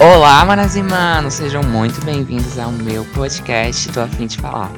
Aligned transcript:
Olá, 0.00 0.44
manas 0.44 0.76
e 0.76 0.82
manos, 0.82 1.34
sejam 1.34 1.64
muito 1.64 2.00
bem-vindos 2.04 2.56
ao 2.56 2.70
meu 2.70 3.04
podcast 3.06 3.90
Tô 3.92 4.02
Afim 4.02 4.28
de 4.28 4.36
Falar. 4.36 4.70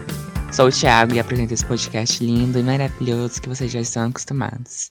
Sou 0.50 0.68
o 0.68 0.72
Thiago 0.72 1.12
e 1.12 1.20
apresento 1.20 1.52
esse 1.52 1.66
podcast 1.66 2.24
lindo 2.24 2.58
e 2.58 2.62
maravilhoso 2.62 3.42
que 3.42 3.50
vocês 3.50 3.70
já 3.70 3.80
estão 3.80 4.08
acostumados. 4.08 4.90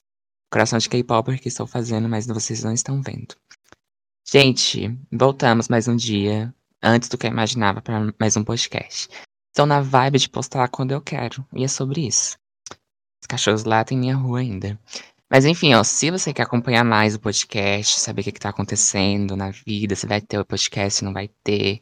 Coração 0.51 0.77
de 0.77 0.87
K-Popper 0.87 1.41
que 1.41 1.47
estou 1.47 1.65
fazendo, 1.65 2.07
mas 2.07 2.27
vocês 2.27 2.63
não 2.63 2.73
estão 2.73 3.01
vendo. 3.01 3.33
Gente, 4.31 4.95
voltamos 5.11 5.67
mais 5.67 5.87
um 5.87 5.95
dia, 5.95 6.53
antes 6.83 7.09
do 7.09 7.17
que 7.17 7.25
eu 7.25 7.31
imaginava, 7.31 7.81
para 7.81 8.13
mais 8.19 8.37
um 8.37 8.43
podcast. 8.43 9.09
Estou 9.51 9.65
na 9.65 9.81
vibe 9.81 10.19
de 10.19 10.29
postar 10.29 10.67
quando 10.67 10.91
eu 10.91 11.01
quero, 11.01 11.43
e 11.55 11.63
é 11.63 11.67
sobre 11.67 12.05
isso. 12.05 12.37
Os 13.21 13.27
cachorros 13.27 13.63
lá 13.63 13.83
tem 13.83 13.97
minha 13.97 14.15
rua 14.15 14.39
ainda. 14.39 14.79
Mas 15.29 15.45
enfim, 15.45 15.73
ó, 15.75 15.83
se 15.83 16.09
você 16.09 16.33
quer 16.33 16.43
acompanhar 16.43 16.83
mais 16.83 17.13
o 17.13 17.19
podcast, 17.19 17.99
saber 17.99 18.21
o 18.21 18.23
que, 18.23 18.31
está 18.31 18.49
acontecendo 18.49 19.35
na 19.35 19.51
vida, 19.51 19.95
se 19.95 20.07
vai 20.07 20.19
ter 20.19 20.39
o 20.39 20.45
podcast, 20.45 20.99
se 20.99 21.05
não 21.05 21.13
vai 21.13 21.29
ter, 21.43 21.81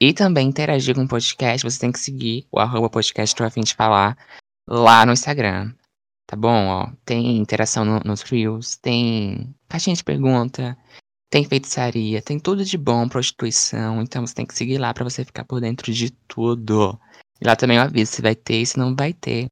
e 0.00 0.12
também 0.12 0.48
interagir 0.48 0.94
com 0.94 1.02
o 1.02 1.08
podcast, 1.08 1.64
você 1.64 1.78
tem 1.80 1.90
que 1.90 1.98
seguir 1.98 2.46
o 2.52 2.60
arroba 2.60 2.90
podcast 2.90 3.34
Tô 3.34 3.44
Afim 3.44 3.62
de 3.62 3.74
Falar 3.74 4.16
lá 4.68 5.04
no 5.06 5.12
Instagram. 5.12 5.72
Tá 6.26 6.36
bom? 6.36 6.68
Ó, 6.68 6.92
tem 7.04 7.36
interação 7.36 7.84
no, 7.84 8.00
nos 8.04 8.22
Reels, 8.22 8.76
tem 8.76 9.54
caixinha 9.68 9.96
de 9.96 10.04
pergunta, 10.04 10.76
tem 11.30 11.44
feitiçaria, 11.44 12.22
tem 12.22 12.38
tudo 12.38 12.64
de 12.64 12.78
bom, 12.78 13.08
prostituição. 13.08 14.00
Então 14.02 14.26
você 14.26 14.34
tem 14.34 14.46
que 14.46 14.54
seguir 14.54 14.78
lá 14.78 14.94
para 14.94 15.04
você 15.04 15.24
ficar 15.24 15.44
por 15.44 15.60
dentro 15.60 15.92
de 15.92 16.10
tudo. 16.28 16.98
E 17.40 17.46
lá 17.46 17.56
também 17.56 17.76
eu 17.76 17.82
aviso 17.82 18.12
se 18.12 18.22
vai 18.22 18.34
ter 18.34 18.62
e 18.62 18.66
se 18.66 18.78
não 18.78 18.94
vai 18.94 19.12
ter 19.12 19.48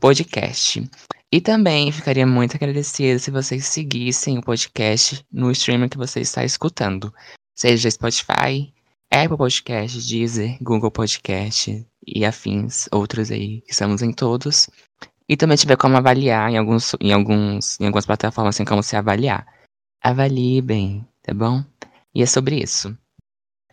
podcast. 0.00 0.88
E 1.30 1.40
também 1.40 1.92
ficaria 1.92 2.26
muito 2.26 2.56
agradecido 2.56 3.18
se 3.18 3.30
vocês 3.30 3.66
seguissem 3.66 4.38
o 4.38 4.42
podcast 4.42 5.24
no 5.30 5.50
streaming 5.50 5.88
que 5.88 5.98
você 5.98 6.20
está 6.20 6.44
escutando. 6.44 7.12
Seja 7.54 7.90
Spotify, 7.90 8.72
Apple 9.10 9.36
Podcast, 9.36 10.08
Deezer, 10.08 10.56
Google 10.62 10.90
Podcast 10.90 11.86
e 12.06 12.24
afins, 12.24 12.88
outros 12.90 13.30
aí, 13.30 13.60
que 13.62 13.72
estamos 13.72 14.00
em 14.00 14.12
todos. 14.12 14.70
E 15.28 15.36
também 15.36 15.56
tiver 15.56 15.76
como 15.76 15.96
avaliar 15.96 16.50
em, 16.50 16.56
alguns, 16.56 16.94
em, 17.00 17.12
alguns, 17.12 17.78
em 17.78 17.86
algumas 17.86 18.06
plataformas, 18.06 18.54
assim 18.54 18.64
como 18.64 18.82
se 18.82 18.96
avaliar. 18.96 19.46
Avalie 20.02 20.62
bem, 20.62 21.06
tá 21.22 21.34
bom? 21.34 21.62
E 22.14 22.22
é 22.22 22.26
sobre 22.26 22.62
isso. 22.62 22.96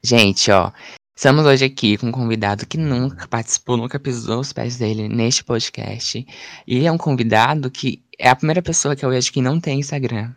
Gente, 0.03 0.51
ó, 0.51 0.71
estamos 1.15 1.45
hoje 1.45 1.65
aqui 1.65 1.97
com 1.97 2.07
um 2.07 2.11
convidado 2.11 2.67
que 2.67 2.77
nunca 2.77 3.27
participou, 3.27 3.77
nunca 3.77 3.99
pisou 3.99 4.41
os 4.41 4.51
pés 4.51 4.77
dele 4.77 5.07
neste 5.07 5.43
podcast. 5.43 6.25
E 6.67 6.85
é 6.85 6.91
um 6.91 6.97
convidado 6.97 7.71
que 7.71 8.03
é 8.19 8.29
a 8.29 8.35
primeira 8.35 8.61
pessoa 8.61 8.95
que 8.95 9.05
eu 9.05 9.09
vejo 9.09 9.31
que 9.31 9.41
não 9.41 9.59
tem 9.59 9.79
Instagram. 9.79 10.33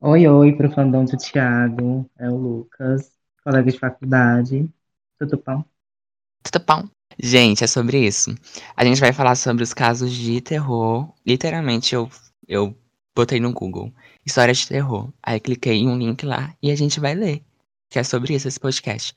Oi, 0.00 0.26
oi, 0.26 0.52
pro 0.52 0.70
fandom 0.70 1.04
do 1.04 1.16
Thiago, 1.16 2.08
é 2.18 2.30
o 2.30 2.36
Lucas, 2.36 3.10
colega 3.44 3.70
de 3.70 3.78
faculdade. 3.78 4.68
Tudo 5.18 5.42
bom? 5.44 5.64
Tudo 6.42 6.64
bom. 6.66 6.88
Gente, 7.18 7.64
é 7.64 7.66
sobre 7.66 8.06
isso. 8.06 8.34
A 8.76 8.84
gente 8.84 9.00
vai 9.00 9.12
falar 9.12 9.36
sobre 9.36 9.62
os 9.62 9.72
casos 9.72 10.12
de 10.12 10.40
terror. 10.40 11.12
Literalmente, 11.26 11.94
eu, 11.94 12.10
eu 12.48 12.76
botei 13.14 13.40
no 13.40 13.52
Google 13.52 13.92
história 14.26 14.52
de 14.52 14.66
terror. 14.66 15.12
Aí 15.22 15.38
cliquei 15.38 15.74
em 15.74 15.88
um 15.88 15.96
link 15.96 16.26
lá 16.26 16.54
e 16.60 16.70
a 16.70 16.76
gente 16.76 16.98
vai 16.98 17.14
ler. 17.14 17.45
Que 17.90 17.98
é 17.98 18.02
sobre 18.02 18.34
isso, 18.34 18.48
esse 18.48 18.58
podcast. 18.58 19.14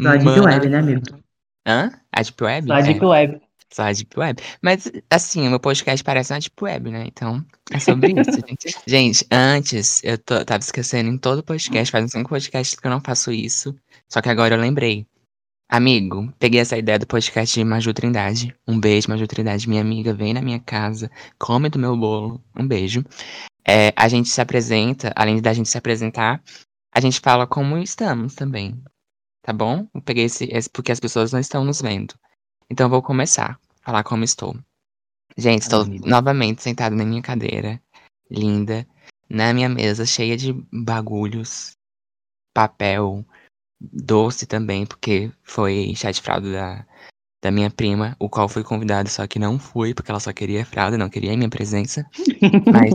Só 0.00 0.08
a 0.08 0.16
Deep 0.16 0.40
Web, 0.40 0.68
né, 0.68 0.78
amigo? 0.78 1.02
Hã? 1.66 1.90
A 2.12 2.22
Deep 2.22 2.42
Web? 2.42 2.66
Só 2.68 2.74
a 2.74 2.80
Deep 2.80 3.02
é. 3.02 3.06
Web. 3.06 3.40
Só 3.72 3.82
a 3.82 3.92
Deep 3.92 4.18
Web. 4.18 4.42
Mas, 4.62 4.90
assim, 5.10 5.46
o 5.46 5.50
meu 5.50 5.60
podcast 5.60 6.02
parece 6.02 6.32
uma 6.32 6.38
Deep 6.38 6.64
Web, 6.64 6.90
né? 6.90 7.04
Então, 7.06 7.44
é 7.70 7.78
sobre 7.78 8.12
isso, 8.20 8.32
gente. 8.46 8.76
Gente, 8.86 9.26
antes, 9.30 10.02
eu 10.04 10.16
tô, 10.16 10.44
tava 10.44 10.62
esquecendo 10.62 11.10
em 11.10 11.18
todo 11.18 11.42
podcast, 11.42 11.90
faz 11.90 12.04
uns 12.04 12.12
cinco 12.12 12.30
podcasts 12.30 12.78
que 12.78 12.86
eu 12.86 12.90
não 12.90 13.00
faço 13.00 13.32
isso. 13.32 13.74
Só 14.08 14.22
que 14.22 14.28
agora 14.28 14.54
eu 14.54 14.60
lembrei. 14.60 15.06
Amigo, 15.68 16.32
peguei 16.38 16.60
essa 16.60 16.78
ideia 16.78 16.96
do 16.96 17.08
podcast 17.08 17.52
de 17.52 17.64
Maju 17.64 17.92
Trindade. 17.92 18.54
Um 18.68 18.78
beijo, 18.78 19.10
Maju 19.10 19.26
Trindade, 19.26 19.68
minha 19.68 19.80
amiga, 19.80 20.14
vem 20.14 20.32
na 20.32 20.40
minha 20.40 20.60
casa, 20.60 21.10
come 21.38 21.68
do 21.68 21.76
meu 21.76 21.96
bolo. 21.96 22.40
Um 22.56 22.66
beijo. 22.66 23.04
É, 23.66 23.92
a 23.96 24.06
gente 24.06 24.28
se 24.28 24.40
apresenta, 24.40 25.12
além 25.16 25.42
da 25.42 25.52
gente 25.52 25.68
se 25.68 25.76
apresentar, 25.76 26.40
a 26.96 27.00
gente 27.00 27.20
fala 27.20 27.46
como 27.46 27.76
estamos 27.76 28.34
também. 28.34 28.82
Tá 29.42 29.52
bom? 29.52 29.86
Eu 29.94 30.00
peguei 30.00 30.24
esse, 30.24 30.46
esse 30.50 30.70
porque 30.70 30.90
as 30.90 30.98
pessoas 30.98 31.30
não 31.30 31.38
estão 31.38 31.62
nos 31.62 31.82
vendo. 31.82 32.14
Então 32.70 32.86
eu 32.86 32.90
vou 32.90 33.02
começar 33.02 33.60
a 33.82 33.84
falar 33.84 34.02
como 34.02 34.24
estou. 34.24 34.56
Gente, 35.36 35.62
estou 35.62 35.84
novamente 35.84 36.62
sentado 36.62 36.96
na 36.96 37.04
minha 37.04 37.20
cadeira, 37.20 37.78
linda, 38.30 38.86
na 39.28 39.52
minha 39.52 39.68
mesa 39.68 40.06
cheia 40.06 40.38
de 40.38 40.54
bagulhos, 40.72 41.72
papel, 42.54 43.22
doce 43.78 44.46
também, 44.46 44.86
porque 44.86 45.30
foi 45.42 45.92
chá 45.94 46.10
de 46.10 46.22
fralda 46.22 46.50
da, 46.50 46.86
da 47.42 47.50
minha 47.50 47.70
prima, 47.70 48.16
o 48.18 48.30
qual 48.30 48.48
fui 48.48 48.64
convidado, 48.64 49.10
só 49.10 49.26
que 49.26 49.38
não 49.38 49.58
fui, 49.58 49.92
porque 49.92 50.10
ela 50.10 50.18
só 50.18 50.32
queria 50.32 50.64
fralda, 50.64 50.96
não 50.96 51.10
queria 51.10 51.36
minha 51.36 51.50
presença. 51.50 52.08
mas, 52.72 52.90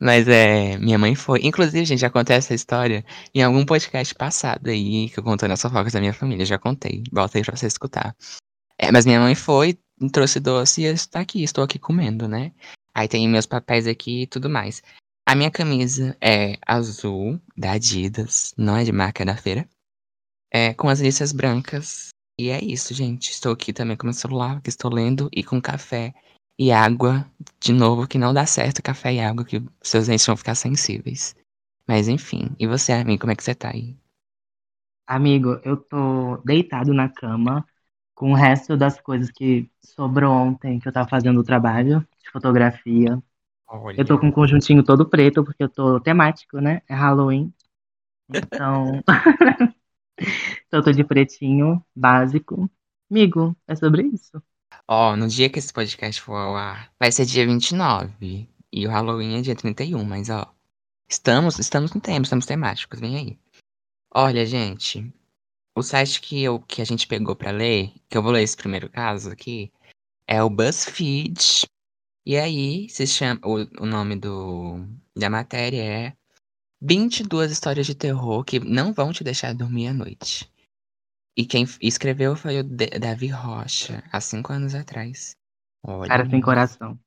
mas 0.00 0.28
é, 0.28 0.76
minha 0.78 0.98
mãe 0.98 1.14
foi. 1.14 1.40
Inclusive, 1.42 1.84
gente, 1.84 2.00
já 2.00 2.10
contei 2.10 2.36
essa 2.36 2.54
história 2.54 3.04
em 3.34 3.42
algum 3.42 3.64
podcast 3.64 4.14
passado 4.14 4.68
aí, 4.68 5.08
que 5.10 5.18
eu 5.18 5.24
contei 5.24 5.48
nas 5.48 5.60
fofocas 5.60 5.92
da 5.92 6.00
minha 6.00 6.12
família, 6.12 6.44
já 6.44 6.58
contei. 6.58 7.02
Volta 7.12 7.38
aí 7.38 7.44
pra 7.44 7.56
você 7.56 7.66
escutar. 7.66 8.14
É, 8.78 8.92
mas 8.92 9.06
minha 9.06 9.20
mãe 9.20 9.34
foi, 9.34 9.78
trouxe 10.12 10.40
doce 10.40 10.82
e 10.82 10.84
está 10.86 11.20
aqui, 11.20 11.42
estou 11.42 11.64
aqui 11.64 11.78
comendo, 11.78 12.28
né? 12.28 12.52
Aí 12.94 13.08
tem 13.08 13.28
meus 13.28 13.46
papéis 13.46 13.86
aqui 13.86 14.22
e 14.22 14.26
tudo 14.26 14.50
mais. 14.50 14.82
A 15.26 15.34
minha 15.34 15.50
camisa 15.50 16.16
é 16.20 16.58
azul, 16.66 17.40
da 17.56 17.72
Adidas, 17.72 18.54
não 18.56 18.76
é 18.76 18.84
de 18.84 18.92
marca 18.92 19.22
é 19.22 19.26
da 19.26 19.36
feira 19.36 19.68
é, 20.56 20.72
com 20.72 20.88
as 20.88 21.00
listas 21.00 21.32
brancas. 21.32 22.08
E 22.38 22.50
é 22.50 22.62
isso, 22.62 22.94
gente. 22.94 23.30
Estou 23.30 23.52
aqui 23.52 23.72
também 23.72 23.96
com 23.96 24.06
meu 24.06 24.14
celular, 24.14 24.60
que 24.62 24.68
estou 24.68 24.92
lendo, 24.92 25.28
e 25.32 25.42
com 25.42 25.60
café 25.60 26.14
e 26.58 26.72
água. 26.72 27.26
De 27.60 27.72
novo, 27.72 28.06
que 28.06 28.18
não 28.18 28.32
dá 28.32 28.46
certo 28.46 28.82
café 28.82 29.14
e 29.14 29.20
água, 29.20 29.44
que 29.44 29.62
seus 29.82 30.06
dentes 30.06 30.26
vão 30.26 30.36
ficar 30.36 30.54
sensíveis. 30.54 31.34
Mas 31.86 32.08
enfim, 32.08 32.50
e 32.58 32.66
você, 32.66 32.92
amigo, 32.92 33.20
como 33.20 33.32
é 33.32 33.36
que 33.36 33.44
você 33.44 33.54
tá 33.54 33.70
aí? 33.70 33.96
Amigo, 35.06 35.60
eu 35.64 35.76
tô 35.76 36.38
deitado 36.38 36.92
na 36.92 37.08
cama 37.08 37.64
com 38.14 38.32
o 38.32 38.34
resto 38.34 38.76
das 38.76 39.00
coisas 39.00 39.30
que 39.30 39.70
sobrou 39.80 40.32
ontem 40.32 40.80
que 40.80 40.88
eu 40.88 40.92
tava 40.92 41.08
fazendo 41.08 41.38
o 41.40 41.44
trabalho 41.44 42.00
de 42.22 42.30
fotografia. 42.30 43.22
Olha. 43.68 44.00
Eu 44.00 44.04
tô 44.04 44.18
com 44.18 44.26
um 44.26 44.32
conjuntinho 44.32 44.82
todo 44.82 45.08
preto, 45.08 45.44
porque 45.44 45.62
eu 45.62 45.68
tô 45.68 46.00
temático, 46.00 46.60
né? 46.60 46.82
É 46.88 46.94
Halloween. 46.94 47.52
Então. 48.28 49.02
Então, 50.66 50.80
eu 50.80 50.84
tô 50.84 50.92
de 50.92 51.04
pretinho, 51.04 51.84
básico. 51.94 52.70
Amigo, 53.10 53.56
é 53.66 53.76
sobre 53.76 54.02
isso. 54.08 54.42
Ó, 54.88 55.16
no 55.16 55.26
dia 55.26 55.50
que 55.50 55.58
esse 55.58 55.72
podcast 55.72 56.20
for 56.22 56.36
ao 56.36 56.56
ar, 56.56 56.92
vai 56.98 57.10
ser 57.10 57.26
dia 57.26 57.44
29. 57.44 58.48
E 58.72 58.86
o 58.86 58.90
Halloween 58.90 59.38
é 59.38 59.42
dia 59.42 59.56
31, 59.56 60.04
mas 60.04 60.30
ó. 60.30 60.52
Estamos, 61.08 61.58
estamos 61.58 61.92
no 61.92 62.00
tempo, 62.00 62.22
estamos 62.22 62.46
temáticos, 62.46 63.00
vem 63.00 63.16
aí. 63.16 63.38
Olha, 64.14 64.46
gente, 64.46 65.12
o 65.74 65.82
site 65.82 66.20
que, 66.20 66.42
eu, 66.42 66.60
que 66.60 66.80
a 66.80 66.84
gente 66.84 67.06
pegou 67.06 67.34
para 67.36 67.50
ler, 67.50 67.92
que 68.08 68.16
eu 68.16 68.22
vou 68.22 68.32
ler 68.32 68.42
esse 68.42 68.56
primeiro 68.56 68.88
caso 68.88 69.30
aqui, 69.30 69.72
é 70.26 70.42
o 70.42 70.50
BuzzFeed. 70.50 71.66
E 72.24 72.36
aí, 72.36 72.88
se 72.88 73.06
chama, 73.06 73.40
o, 73.44 73.82
o 73.82 73.86
nome 73.86 74.16
do, 74.16 74.84
da 75.16 75.30
matéria 75.30 75.82
é 75.82 76.16
22 76.80 77.50
histórias 77.50 77.86
de 77.86 77.94
terror 77.94 78.44
que 78.44 78.60
não 78.60 78.92
vão 78.92 79.12
te 79.12 79.24
deixar 79.24 79.54
dormir 79.54 79.88
à 79.88 79.92
noite. 79.92 80.50
E 81.36 81.44
quem 81.44 81.66
escreveu 81.82 82.34
foi 82.34 82.60
o 82.60 82.64
Davi 82.64 83.28
Rocha, 83.28 84.02
há 84.10 84.20
cinco 84.20 84.52
anos 84.52 84.74
atrás. 84.74 85.36
Olha. 85.82 86.08
Cara 86.08 86.30
sem 86.30 86.40
coração. 86.40 86.98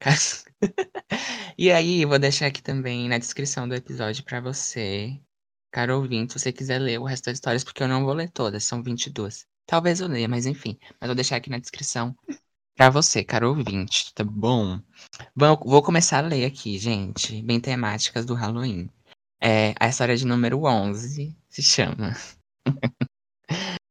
e 1.56 1.70
aí, 1.70 2.04
vou 2.04 2.18
deixar 2.18 2.46
aqui 2.46 2.62
também 2.62 3.08
na 3.08 3.18
descrição 3.18 3.68
do 3.68 3.74
episódio 3.74 4.24
para 4.24 4.40
você, 4.40 5.16
caro 5.70 5.96
ouvinte, 5.96 6.32
se 6.32 6.38
você 6.40 6.52
quiser 6.52 6.78
ler 6.78 6.98
o 6.98 7.04
resto 7.04 7.26
das 7.26 7.34
histórias, 7.34 7.62
porque 7.62 7.82
eu 7.82 7.88
não 7.88 8.04
vou 8.04 8.14
ler 8.14 8.30
todas, 8.30 8.64
são 8.64 8.82
22. 8.82 9.46
Talvez 9.66 10.00
eu 10.00 10.08
leia, 10.08 10.28
mas 10.28 10.44
enfim. 10.44 10.76
Mas 11.00 11.08
vou 11.08 11.14
deixar 11.14 11.36
aqui 11.36 11.48
na 11.48 11.58
descrição 11.58 12.16
para 12.76 12.90
você, 12.90 13.22
caro 13.22 13.50
ouvinte, 13.50 14.12
tá 14.14 14.24
bom? 14.24 14.80
Vou, 15.36 15.56
vou 15.64 15.82
começar 15.82 16.18
a 16.18 16.26
ler 16.26 16.44
aqui, 16.44 16.78
gente, 16.78 17.42
bem 17.42 17.60
temáticas 17.60 18.24
do 18.24 18.34
Halloween. 18.34 18.90
É, 19.40 19.74
a 19.78 19.88
história 19.88 20.16
de 20.16 20.26
número 20.26 20.64
11 20.64 21.36
se 21.48 21.62
chama 21.62 22.16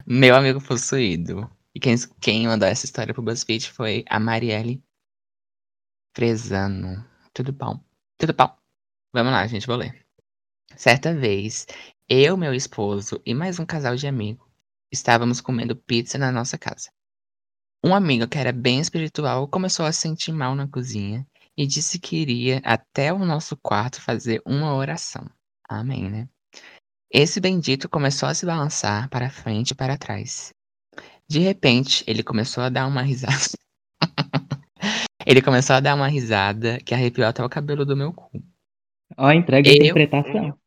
Meu 0.06 0.36
Amigo 0.36 0.62
Possuído. 0.62 1.50
E 1.74 1.80
quem, 1.80 1.96
quem 2.20 2.48
mandou 2.48 2.68
essa 2.68 2.86
história 2.86 3.14
pro 3.14 3.24
BuzzFeed 3.24 3.72
foi 3.72 4.04
a 4.10 4.20
Marielle 4.20 4.84
Fresano. 6.16 7.06
Tudo 7.34 7.54
bom? 7.54 7.80
Tudo 8.18 8.34
bom. 8.34 8.56
Vamos 9.14 9.32
lá, 9.32 9.48
gente, 9.48 9.68
vou 9.68 9.78
ler. 9.78 10.06
Certa 10.76 11.14
vez, 11.14 11.66
eu, 12.10 12.36
meu 12.36 12.54
esposo 12.54 13.22
e 13.26 13.34
mais 13.34 13.60
um 13.60 13.66
casal 13.66 13.96
de 13.96 14.08
amigos 14.08 14.52
estávamos 14.92 15.40
comendo 15.40 15.76
pizza 15.76 16.18
na 16.18 16.32
nossa 16.32 16.58
casa. 16.58 16.92
Um 17.84 17.96
amigo 17.96 18.28
que 18.28 18.38
era 18.38 18.52
bem 18.52 18.80
espiritual 18.80 19.48
começou 19.48 19.86
a 19.86 19.92
se 19.92 20.02
sentir 20.02 20.34
mal 20.34 20.54
na 20.54 20.68
cozinha 20.68 21.26
e 21.58 21.66
disse 21.66 22.00
que 22.00 22.18
iria 22.18 22.62
até 22.64 23.12
o 23.14 23.20
nosso 23.20 23.58
quarto 23.58 24.02
fazer 24.02 24.42
uma 24.46 24.76
oração. 24.76 25.26
Amém, 25.68 26.10
né? 26.10 26.30
Esse 27.14 27.42
bendito 27.42 27.90
começou 27.90 28.30
a 28.30 28.34
se 28.34 28.46
balançar 28.46 29.10
para 29.10 29.30
frente 29.30 29.72
e 29.72 29.76
para 29.76 29.98
trás. 29.98 30.54
De 31.28 31.40
repente, 31.40 32.06
ele 32.08 32.24
começou 32.24 32.64
a 32.64 32.70
dar 32.70 32.88
uma 32.88 33.02
risada. 33.02 33.36
ele 35.26 35.42
começou 35.42 35.76
a 35.76 35.82
dar 35.82 35.96
uma 35.96 36.08
risada 36.08 36.80
que 36.86 36.94
arrepiou 36.94 37.28
até 37.28 37.44
o 37.44 37.50
cabelo 37.50 37.86
do 37.86 37.98
meu 37.98 38.14
cu. 38.14 38.32
Ó, 39.18 39.30
entrega 39.30 39.70
a 39.70 39.74
interpretação. 39.74 40.58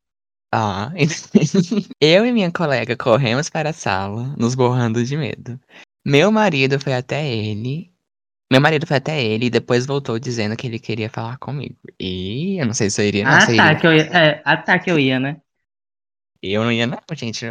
Ah, 0.52 0.92
eu 1.98 2.26
e 2.26 2.32
minha 2.32 2.52
colega 2.52 2.94
corremos 2.94 3.48
para 3.48 3.70
a 3.70 3.72
sala, 3.72 4.34
nos 4.36 4.54
borrando 4.54 5.02
de 5.02 5.16
medo. 5.16 5.58
Meu 6.06 6.30
marido 6.30 6.78
foi 6.78 6.92
até 6.92 7.26
ele. 7.26 7.90
Meu 8.52 8.60
marido 8.60 8.86
foi 8.86 8.98
até 8.98 9.24
ele 9.24 9.46
e 9.46 9.50
depois 9.50 9.86
voltou 9.86 10.18
dizendo 10.18 10.56
que 10.56 10.66
ele 10.66 10.78
queria 10.78 11.08
falar 11.08 11.38
comigo. 11.38 11.78
E 11.98 12.60
eu 12.60 12.66
não 12.66 12.74
sei 12.74 12.90
se 12.90 13.00
eu 13.00 13.06
iria. 13.06 13.24
Não, 13.24 13.32
ah, 13.32 13.46
tá, 13.46 13.52
iria. 13.52 13.76
que 13.76 13.86
eu 13.86 13.94
ia. 13.94 14.02
É, 14.02 14.42
ah, 14.44 14.56
tá, 14.58 14.78
que 14.78 14.90
eu 14.90 14.98
ia, 14.98 15.18
né? 15.18 15.40
Eu 16.46 16.62
não 16.62 16.70
ia, 16.70 16.86
não, 16.86 16.98
gente. 17.12 17.46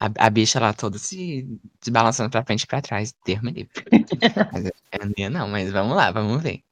A, 0.00 0.10
a 0.18 0.30
bicha 0.30 0.58
lá 0.58 0.72
toda 0.72 0.96
se, 0.98 1.46
se 1.80 1.90
balançando 1.90 2.30
pra 2.30 2.44
frente 2.44 2.62
e 2.62 2.66
pra 2.66 2.80
trás. 2.80 3.14
Me 3.42 3.50
livre. 3.50 3.70
mas 4.52 4.64
eu 4.64 4.72
não 5.04 5.12
ia, 5.16 5.28
não, 5.28 5.48
mas 5.48 5.70
vamos 5.70 5.94
lá, 5.94 6.10
vamos 6.10 6.42
ver. 6.42 6.62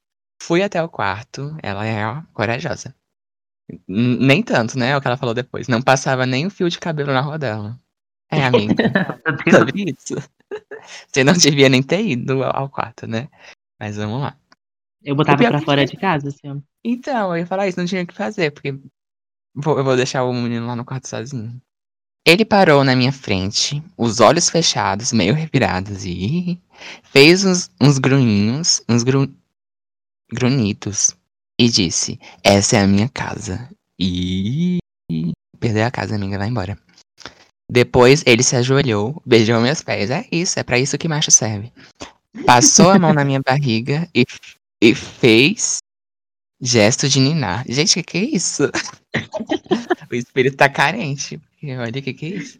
Fui 0.41 0.63
até 0.63 0.81
o 0.81 0.89
quarto, 0.89 1.55
ela 1.61 1.85
é 1.85 2.05
ó, 2.07 2.21
corajosa. 2.33 2.95
Nem 3.87 4.41
tanto, 4.41 4.79
né? 4.79 4.89
É 4.89 4.97
o 4.97 5.01
que 5.01 5.07
ela 5.07 5.17
falou 5.17 5.35
depois. 5.35 5.67
Não 5.67 5.81
passava 5.81 6.25
nem 6.25 6.47
o 6.47 6.49
fio 6.49 6.69
de 6.69 6.79
cabelo 6.79 7.13
na 7.13 7.21
rua 7.21 7.37
dela. 7.37 7.79
É, 8.31 8.43
amiga. 8.43 8.75
Sobre 9.51 9.91
isso. 9.91 10.15
Você 11.07 11.23
não 11.23 11.33
devia 11.33 11.69
nem 11.69 11.83
ter 11.83 12.03
ido 12.03 12.43
ao 12.43 12.69
quarto, 12.69 13.05
né? 13.05 13.29
Mas 13.79 13.97
vamos 13.97 14.21
lá. 14.21 14.37
Eu 15.03 15.15
botava 15.15 15.37
pra 15.37 15.61
fora 15.61 15.85
de 15.85 15.97
casa, 15.97 16.29
assim. 16.29 16.63
Então, 16.83 17.31
eu 17.31 17.37
ia 17.37 17.45
falar 17.45 17.67
isso, 17.67 17.79
não 17.79 17.85
tinha 17.85 18.03
o 18.03 18.07
que 18.07 18.13
fazer, 18.13 18.51
porque 18.51 18.77
eu 19.65 19.83
vou 19.83 19.95
deixar 19.95 20.23
o 20.23 20.33
menino 20.33 20.67
lá 20.67 20.75
no 20.75 20.85
quarto 20.85 21.07
sozinho. 21.07 21.59
Ele 22.25 22.43
parou 22.43 22.83
na 22.83 22.95
minha 22.95 23.11
frente, 23.11 23.81
os 23.97 24.19
olhos 24.19 24.49
fechados, 24.49 25.13
meio 25.13 25.33
revirados, 25.33 26.03
e 26.03 26.61
fez 27.03 27.45
uns, 27.45 27.69
uns 27.79 27.97
grunhinhos, 27.97 28.81
uns 28.87 29.01
gru, 29.01 29.33
grunhitos, 30.31 31.15
e 31.57 31.69
disse: 31.69 32.19
Essa 32.43 32.77
é 32.77 32.81
a 32.81 32.87
minha 32.87 33.09
casa. 33.09 33.69
E. 33.97 34.77
Perdeu 35.59 35.85
a 35.85 35.91
casa, 35.91 36.15
amiga, 36.15 36.37
vai 36.37 36.49
embora. 36.49 36.77
Depois 37.69 38.23
ele 38.25 38.43
se 38.43 38.55
ajoelhou, 38.55 39.21
beijou 39.25 39.59
meus 39.59 39.81
pés. 39.81 40.09
É 40.09 40.25
isso, 40.31 40.59
é 40.59 40.63
para 40.63 40.79
isso 40.79 40.97
que 40.97 41.07
macho 41.07 41.31
serve. 41.31 41.71
Passou 42.45 42.91
a 42.91 42.99
mão 42.99 43.13
na 43.13 43.25
minha 43.25 43.41
barriga 43.41 44.07
e, 44.13 44.25
e 44.81 44.93
fez 44.93 45.79
gesto 46.59 47.07
de 47.07 47.19
ninar. 47.19 47.65
Gente, 47.67 47.91
o 47.91 47.95
que, 47.95 48.03
que 48.03 48.17
é 48.17 48.23
isso? 48.23 48.63
o 50.11 50.15
espírito 50.15 50.57
tá 50.57 50.69
carente. 50.69 51.41
Olha 51.63 51.99
o 51.99 52.03
que, 52.03 52.13
que 52.13 52.25
é 52.25 52.29
isso. 52.29 52.59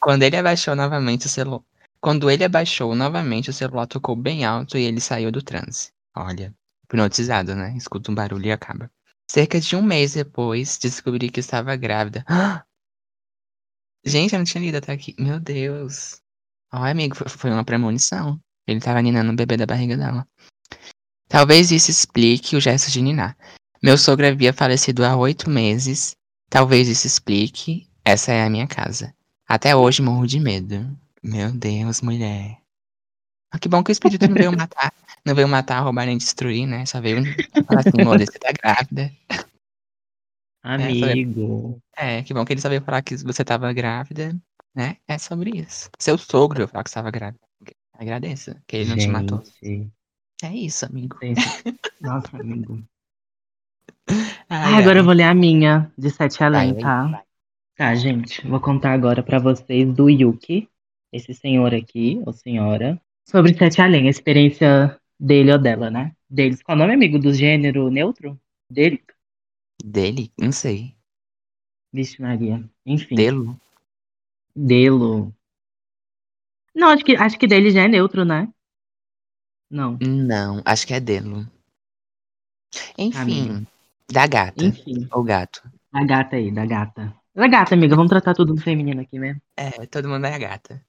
Quando 0.00 0.22
ele 0.22 0.36
abaixou 0.36 0.74
novamente 0.74 1.26
o 1.26 1.28
celular. 1.28 1.62
Quando 2.00 2.30
ele 2.30 2.44
abaixou 2.44 2.94
novamente, 2.94 3.50
o 3.50 3.52
celular 3.52 3.86
tocou 3.86 4.14
bem 4.14 4.44
alto 4.44 4.78
e 4.78 4.82
ele 4.82 5.00
saiu 5.00 5.32
do 5.32 5.42
transe. 5.42 5.90
Olha, 6.14 6.54
hipnotizado, 6.84 7.54
né? 7.54 7.74
Escuta 7.76 8.10
um 8.10 8.14
barulho 8.14 8.46
e 8.46 8.52
acaba. 8.52 8.90
Cerca 9.28 9.58
de 9.58 9.74
um 9.74 9.82
mês 9.82 10.14
depois, 10.14 10.78
descobri 10.78 11.30
que 11.30 11.40
estava 11.40 11.74
grávida. 11.74 12.24
Gente, 14.04 14.34
eu 14.34 14.38
não 14.38 14.44
tinha 14.44 14.62
lido 14.62 14.76
até 14.76 14.92
aqui. 14.92 15.16
Meu 15.18 15.40
Deus. 15.40 16.22
Ó, 16.72 16.84
amigo, 16.84 17.16
foi 17.28 17.50
uma 17.50 17.64
premonição. 17.64 18.40
Ele 18.66 18.80
tava 18.80 19.02
ninando 19.02 19.32
o 19.32 19.36
bebê 19.36 19.56
da 19.56 19.66
barriga 19.66 19.96
dela. 19.96 20.26
Talvez 21.28 21.70
isso 21.70 21.90
explique 21.90 22.56
o 22.56 22.60
gesto 22.60 22.90
de 22.90 23.02
ninar. 23.02 23.36
Meu 23.82 23.98
sogro 23.98 24.26
havia 24.26 24.52
falecido 24.52 25.04
há 25.04 25.16
oito 25.16 25.50
meses. 25.50 26.16
Talvez 26.48 26.88
isso 26.88 27.06
explique. 27.06 27.88
Essa 28.04 28.32
é 28.32 28.44
a 28.44 28.50
minha 28.50 28.66
casa. 28.66 29.14
Até 29.48 29.74
hoje 29.74 30.02
morro 30.02 30.26
de 30.26 30.38
medo. 30.38 30.96
Meu 31.22 31.52
Deus, 31.52 32.00
mulher. 32.00 32.58
Ah, 33.50 33.58
que 33.58 33.68
bom 33.68 33.82
que 33.82 33.90
o 33.90 33.92
espírito 33.92 34.26
não 34.28 34.34
veio 34.34 34.52
matar. 34.56 34.92
Não 35.24 35.34
veio 35.34 35.48
matar, 35.48 35.80
roubar 35.80 36.06
nem 36.06 36.16
destruir, 36.16 36.66
né? 36.66 36.86
Só 36.86 37.00
veio 37.00 37.24
falar 37.66 37.80
assim, 37.80 38.00
amor, 38.00 38.18
você 38.18 38.38
tá 38.38 38.52
grávida. 38.52 39.12
Amigo. 40.62 41.80
É, 41.96 42.22
que 42.22 42.34
bom 42.34 42.44
que 42.44 42.52
ele 42.52 42.60
sabia 42.60 42.80
falar 42.80 43.02
que 43.02 43.16
você 43.16 43.44
tava 43.44 43.72
grávida, 43.72 44.36
né? 44.74 44.96
É 45.06 45.16
sobre 45.16 45.50
isso. 45.50 45.88
Seu 45.98 46.18
sogro 46.18 46.62
eu 46.62 46.68
falar 46.68 46.82
que 46.82 46.90
estava 46.90 47.10
grávida. 47.10 47.40
Agradeça, 47.92 48.60
que 48.66 48.76
ele 48.76 48.90
não 48.90 48.96
Gente. 48.96 49.06
te 49.06 49.12
matou. 49.12 49.42
É 50.42 50.54
isso, 50.54 50.84
amigo. 50.84 51.16
Nossa, 52.00 52.36
amigo. 52.36 52.82
Ai, 54.48 54.74
ah, 54.74 54.78
agora 54.78 55.00
eu 55.00 55.04
vou 55.04 55.14
ler 55.14 55.24
a 55.24 55.34
minha, 55.34 55.92
de 55.98 56.10
sete 56.10 56.42
além, 56.44 56.74
vai, 56.74 56.82
tá? 56.82 57.06
Vai. 57.06 57.22
Tá, 57.76 57.94
gente, 57.94 58.46
vou 58.46 58.60
contar 58.60 58.92
agora 58.92 59.22
para 59.22 59.38
vocês 59.38 59.92
do 59.92 60.08
Yuki, 60.08 60.68
esse 61.12 61.34
senhor 61.34 61.74
aqui, 61.74 62.22
ou 62.24 62.32
senhora, 62.32 63.00
sobre 63.28 63.54
sete 63.54 63.80
além, 63.80 64.06
a 64.06 64.10
experiência 64.10 64.98
dele 65.18 65.52
ou 65.52 65.58
dela, 65.58 65.90
né? 65.90 66.14
Deles. 66.28 66.62
Qual 66.62 66.76
é 66.76 66.78
o 66.78 66.82
nome, 66.82 66.94
amigo, 66.94 67.18
do 67.18 67.32
gênero 67.32 67.90
neutro? 67.90 68.38
Dele? 68.70 69.02
Dele? 69.84 70.32
Não 70.38 70.52
sei. 70.52 70.94
Vixe 71.92 72.20
Maria. 72.20 72.62
Enfim. 72.84 73.14
Delo? 73.14 73.60
Delo. 74.54 75.34
Não, 76.74 76.88
acho 76.88 77.04
que, 77.04 77.16
acho 77.16 77.38
que 77.38 77.46
dele 77.46 77.70
já 77.70 77.84
é 77.84 77.88
neutro, 77.88 78.24
né? 78.24 78.48
Não. 79.70 79.98
Não, 80.00 80.62
acho 80.64 80.86
que 80.86 80.94
é 80.94 81.00
delo. 81.00 81.46
Enfim. 82.96 83.66
Da 84.10 84.26
gata. 84.26 84.64
Enfim. 84.64 85.08
Ou 85.12 85.22
gato. 85.22 85.62
Da 85.92 86.04
gata 86.04 86.36
aí, 86.36 86.52
da 86.52 86.64
gata. 86.66 87.14
Da 87.34 87.48
gata, 87.48 87.74
amiga. 87.74 87.96
Vamos 87.96 88.10
tratar 88.10 88.34
tudo 88.34 88.54
no 88.54 88.60
feminino 88.60 89.00
aqui 89.00 89.18
mesmo. 89.18 89.40
É, 89.56 89.86
todo 89.86 90.08
mundo 90.08 90.26
é 90.26 90.34
a 90.34 90.38
gata. 90.38 90.84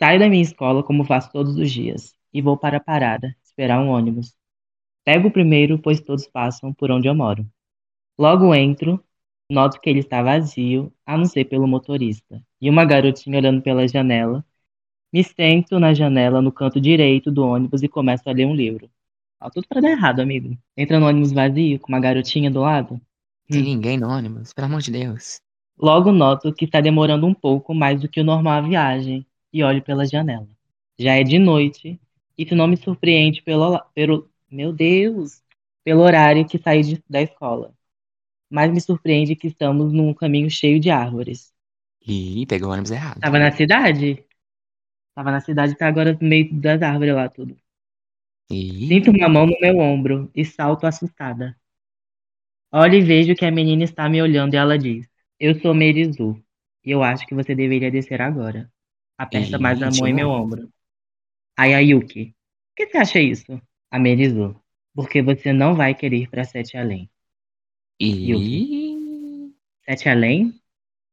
Saio 0.00 0.18
da 0.18 0.28
minha 0.28 0.42
escola 0.42 0.82
como 0.82 1.04
faço 1.04 1.30
todos 1.32 1.56
os 1.56 1.70
dias 1.70 2.14
e 2.32 2.42
vou 2.42 2.56
para 2.56 2.78
a 2.78 2.80
parada, 2.80 3.34
esperar 3.42 3.80
um 3.80 3.88
ônibus. 3.88 4.34
Pego 5.04 5.28
o 5.28 5.32
primeiro, 5.32 5.78
pois 5.78 6.00
todos 6.00 6.26
passam 6.26 6.72
por 6.74 6.90
onde 6.90 7.06
eu 7.06 7.14
moro. 7.14 7.46
Logo 8.18 8.54
entro, 8.54 9.02
noto 9.50 9.80
que 9.80 9.88
ele 9.88 10.00
está 10.00 10.22
vazio, 10.22 10.92
a 11.06 11.16
não 11.16 11.24
ser 11.26 11.44
pelo 11.44 11.66
motorista, 11.66 12.42
e 12.60 12.68
uma 12.68 12.84
garotinha 12.84 13.38
olhando 13.38 13.62
pela 13.62 13.86
janela. 13.86 14.44
Me 15.14 15.22
sento 15.22 15.78
na 15.78 15.94
janela 15.94 16.42
no 16.42 16.50
canto 16.50 16.80
direito 16.80 17.30
do 17.30 17.46
ônibus 17.46 17.84
e 17.84 17.88
começo 17.88 18.28
a 18.28 18.32
ler 18.32 18.46
um 18.46 18.54
livro. 18.56 18.90
Ó, 19.40 19.48
tudo 19.48 19.64
para 19.68 19.80
dar 19.80 19.90
errado, 19.92 20.18
amigo. 20.18 20.58
Entra 20.76 20.98
no 20.98 21.06
ônibus 21.06 21.30
vazio, 21.30 21.78
com 21.78 21.92
uma 21.92 22.00
garotinha 22.00 22.50
do 22.50 22.62
lado. 22.62 23.00
Tem 23.48 23.60
hum. 23.60 23.64
ninguém 23.64 23.96
no 23.96 24.08
ônibus, 24.08 24.52
pelo 24.52 24.66
amor 24.66 24.80
de 24.80 24.90
Deus. 24.90 25.40
Logo 25.78 26.10
noto 26.10 26.52
que 26.52 26.64
está 26.64 26.80
demorando 26.80 27.28
um 27.28 27.32
pouco 27.32 27.72
mais 27.72 28.00
do 28.00 28.08
que 28.08 28.20
o 28.20 28.24
normal 28.24 28.54
a 28.54 28.60
viagem 28.62 29.24
e 29.52 29.62
olho 29.62 29.80
pela 29.82 30.04
janela. 30.04 30.48
Já 30.98 31.14
é 31.14 31.22
de 31.22 31.38
noite, 31.38 32.00
isso 32.36 32.56
não 32.56 32.66
me 32.66 32.76
surpreende 32.76 33.40
pelo, 33.40 33.80
pelo 33.94 34.28
meu 34.50 34.72
Deus, 34.72 35.40
pelo 35.84 36.00
horário 36.00 36.44
que 36.44 36.58
saí 36.58 36.82
de, 36.82 37.00
da 37.08 37.22
escola 37.22 37.72
mas 38.50 38.70
me 38.70 38.80
surpreende 38.80 39.34
que 39.34 39.48
estamos 39.48 39.92
num 39.92 40.14
caminho 40.14 40.48
cheio 40.48 40.78
de 40.78 40.88
árvores. 40.88 41.52
Ih, 42.06 42.46
pegou 42.46 42.68
o 42.68 42.72
ônibus 42.72 42.92
errado. 42.92 43.18
Tava 43.18 43.38
na 43.38 43.50
cidade? 43.50 44.24
Tava 45.14 45.30
na 45.30 45.40
cidade, 45.40 45.76
tá 45.76 45.86
agora 45.86 46.18
no 46.20 46.28
meio 46.28 46.52
das 46.54 46.82
árvores 46.82 47.14
lá, 47.14 47.28
tudo. 47.28 47.56
Ih. 48.50 48.88
Sinto 48.88 49.10
uma 49.10 49.28
mão 49.28 49.46
no 49.46 49.56
meu 49.60 49.78
ombro 49.78 50.30
e 50.34 50.44
salto 50.44 50.86
assustada. 50.86 51.56
Olho 52.72 52.94
e 52.94 53.00
vejo 53.00 53.34
que 53.34 53.44
a 53.44 53.50
menina 53.50 53.84
está 53.84 54.08
me 54.08 54.20
olhando 54.20 54.54
e 54.54 54.56
ela 54.56 54.76
diz: 54.76 55.08
Eu 55.38 55.54
sou 55.60 55.72
Merizu 55.72 56.42
e 56.84 56.90
eu 56.90 57.02
acho 57.02 57.26
que 57.26 57.34
você 57.34 57.54
deveria 57.54 57.90
descer 57.90 58.20
agora. 58.20 58.70
Aperta 59.16 59.56
Ih, 59.56 59.60
mais 59.60 59.80
a 59.80 59.90
mão 59.90 60.08
em 60.08 60.12
meu 60.12 60.28
ombro. 60.28 60.68
Aí 61.56 61.72
a 61.72 61.78
Yuki: 61.78 62.34
O 62.72 62.74
que 62.76 62.86
você 62.88 62.98
acha 62.98 63.20
isso? 63.20 63.60
A 63.90 63.98
Merizu: 63.98 64.60
Porque 64.92 65.22
você 65.22 65.52
não 65.52 65.74
vai 65.74 65.94
querer 65.94 66.22
ir 66.22 66.28
pra 66.28 66.44
Sete 66.44 66.76
Além. 66.76 67.08
E. 68.00 69.54
Sete 69.84 70.08
Além? 70.08 70.60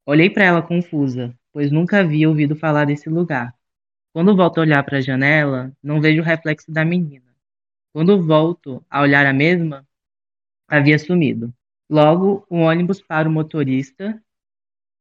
Olhei 0.04 0.28
para 0.28 0.44
ela 0.44 0.62
confusa, 0.62 1.32
pois 1.52 1.70
nunca 1.70 2.00
havia 2.00 2.28
ouvido 2.28 2.56
falar 2.56 2.84
desse 2.84 3.08
lugar. 3.08 3.54
Quando 4.12 4.36
volto 4.36 4.58
a 4.58 4.60
olhar 4.60 4.82
para 4.84 4.98
a 4.98 5.00
janela, 5.00 5.72
não 5.82 6.00
vejo 6.00 6.20
o 6.20 6.24
reflexo 6.24 6.70
da 6.70 6.84
menina. 6.84 7.34
Quando 7.92 8.22
volto 8.22 8.84
a 8.90 9.00
olhar 9.00 9.24
a 9.26 9.32
mesma, 9.32 9.86
havia 10.68 10.98
sumido. 10.98 11.52
Logo, 11.88 12.44
o 12.48 12.56
ônibus 12.56 13.00
para 13.00 13.28
o 13.28 13.32
motorista 13.32 14.22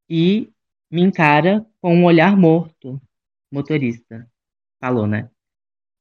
e 0.10 0.51
me 0.89 1.01
encara 1.01 1.65
com 1.82 1.96
um 1.96 2.06
olhar 2.06 2.36
morto. 2.36 3.01
Motorista, 3.51 4.30
falou, 4.80 5.08
né? 5.08 5.30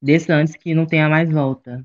Desça 0.02 0.34
antes 0.34 0.56
que 0.56 0.74
não 0.74 0.86
tenha 0.86 1.08
mais 1.08 1.30
volta. 1.30 1.84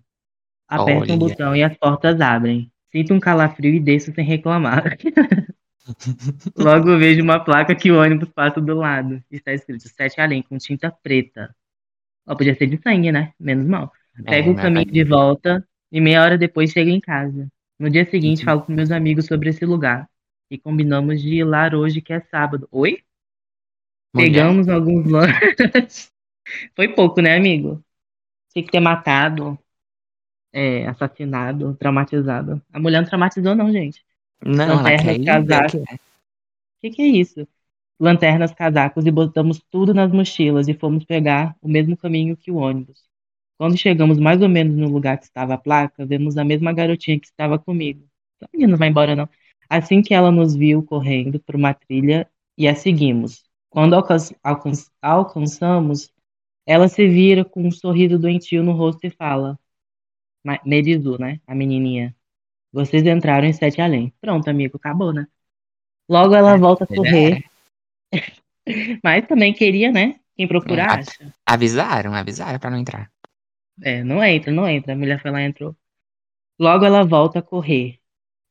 Aperta 0.68 1.14
um 1.14 1.20
botão 1.20 1.56
e 1.56 1.64
as 1.64 1.76
portas 1.78 2.20
abrem. 2.22 2.72
Sinto 2.92 3.14
um 3.14 3.20
calafrio 3.20 3.74
e 3.74 3.80
desço 3.80 4.14
sem 4.14 4.26
reclamar. 4.26 4.98
Logo 6.58 6.98
vejo 6.98 7.22
uma 7.22 7.40
placa 7.44 7.76
que 7.76 7.92
o 7.92 8.00
ônibus 8.00 8.30
passa 8.30 8.60
do 8.60 8.76
lado. 8.76 9.24
Está 9.30 9.54
escrito 9.54 9.88
Sete 9.88 10.20
Além, 10.20 10.42
com 10.42 10.58
tinta 10.58 10.92
preta. 10.92 11.56
Ó, 12.28 12.36
podia 12.36 12.56
ser 12.56 12.68
de 12.68 12.82
sangue, 12.82 13.12
né? 13.12 13.34
Menos 13.40 13.66
mal. 13.66 13.92
É, 14.20 14.24
Pego 14.24 14.50
é, 14.50 14.54
o 14.54 14.56
caminho 14.56 14.86
de 14.86 15.04
volta 15.04 15.68
E 15.92 16.00
meia 16.00 16.24
hora 16.24 16.38
depois 16.38 16.72
chego 16.72 16.90
em 16.90 17.00
casa. 17.00 17.48
No 17.78 17.90
dia 17.90 18.06
seguinte, 18.10 18.40
uhum. 18.40 18.46
falo 18.46 18.62
com 18.62 18.72
meus 18.72 18.92
amigos 18.92 19.26
sobre 19.26 19.50
esse 19.50 19.66
lugar. 19.66 20.10
E 20.50 20.58
combinamos 20.58 21.22
de 21.22 21.36
ir 21.36 21.44
lá 21.44 21.70
hoje, 21.74 22.02
que 22.02 22.14
é 22.14 22.20
sábado. 22.20 22.68
Oi? 22.72 23.00
Mulher. 24.14 24.28
Pegamos 24.28 24.70
alguns 24.70 25.06
lanches. 25.06 26.12
Foi 26.76 26.88
pouco, 26.88 27.22
né, 27.22 27.36
amigo? 27.36 27.84
Tinha 28.54 28.64
que 28.64 28.72
ter 28.72 28.80
matado, 28.80 29.58
é, 30.54 30.88
assassinado, 30.88 31.76
traumatizado. 31.76 32.62
A 32.72 32.80
mulher 32.80 33.02
não 33.02 33.08
traumatizou, 33.08 33.56
não, 33.56 33.72
gente. 33.72 34.06
Não, 34.46 34.84
Lanternas, 34.84 35.16
ela 35.16 35.26
casacos. 35.26 35.82
O 35.82 35.86
que, 35.86 35.98
que, 36.82 36.92
que 36.92 37.02
é 37.02 37.08
isso? 37.08 37.48
Lanternas, 38.00 38.54
casacos 38.54 39.06
e 39.06 39.12
botamos 39.12 39.62
tudo 39.72 39.94
nas 39.94 40.12
mochilas 40.12 40.68
e 40.68 40.74
fomos 40.74 41.06
pegar 41.06 41.56
o 41.62 41.68
mesmo 41.68 41.98
caminho 41.98 42.38
que 42.38 42.52
o 42.52 42.58
ônibus. 42.58 43.04
Quando 43.58 43.78
chegamos 43.78 44.20
mais 44.20 44.42
ou 44.42 44.50
menos 44.50 44.76
no 44.76 44.90
lugar 44.90 45.18
que 45.18 45.26
estava 45.26 45.54
a 45.54 45.58
placa, 45.58 46.06
vemos 46.06 46.38
a 46.38 46.44
mesma 46.44 46.74
garotinha 46.74 47.20
que 47.20 47.28
estava 47.28 47.58
comigo. 47.58 48.06
A 48.42 48.48
menina 48.54 48.72
não 48.72 48.78
vai 48.78 48.90
embora, 48.90 49.16
não. 49.16 49.30
Assim 49.70 50.02
que 50.02 50.14
ela 50.14 50.32
nos 50.32 50.56
viu 50.56 50.84
correndo 50.84 51.40
por 51.40 51.56
uma 51.56 51.74
trilha 51.74 52.30
e 52.58 52.68
a 52.68 52.76
seguimos. 52.76 53.44
Quando 53.70 53.96
alcan 53.96 54.18
alcan 54.44 54.72
alcançamos, 55.02 56.12
ela 56.66 56.88
se 56.88 57.08
vira 57.08 57.46
com 57.46 57.66
um 57.68 57.72
sorriso 57.72 58.20
doentio 58.20 58.64
no 58.64 58.74
rosto 58.74 59.06
e 59.06 59.10
fala: 59.10 59.58
Merizu, 60.66 61.18
né? 61.20 61.40
A 61.48 61.56
menininha. 61.56 62.16
Vocês 62.76 63.06
entraram 63.06 63.48
em 63.48 63.54
Sete 63.54 63.80
Além. 63.80 64.14
Pronto, 64.20 64.50
amigo, 64.50 64.76
acabou, 64.76 65.14
né? 65.14 65.26
Logo 66.10 66.36
ela 66.36 66.56
é, 66.56 66.58
volta 66.58 66.84
a 66.84 66.88
correr. 66.88 67.46
É. 68.12 68.20
Mas 69.02 69.26
também 69.28 69.54
queria, 69.54 69.94
né? 69.94 70.20
Quem 70.36 70.46
procura 70.46 70.82
é, 70.82 70.86
acha. 70.86 71.34
Avisaram, 71.46 72.14
avisaram 72.14 72.60
pra 72.60 72.70
não 72.70 72.78
entrar. 72.78 73.10
É, 73.82 74.04
não 74.04 74.22
entra, 74.22 74.52
não 74.52 74.68
entra. 74.68 74.92
A 74.92 74.96
mulher 74.98 75.22
foi 75.22 75.32
lá 75.32 75.42
e 75.42 75.46
entrou. 75.46 75.74
Logo 76.60 76.84
ela 76.84 77.06
volta 77.06 77.40
a 77.40 77.42
correr. 77.42 77.98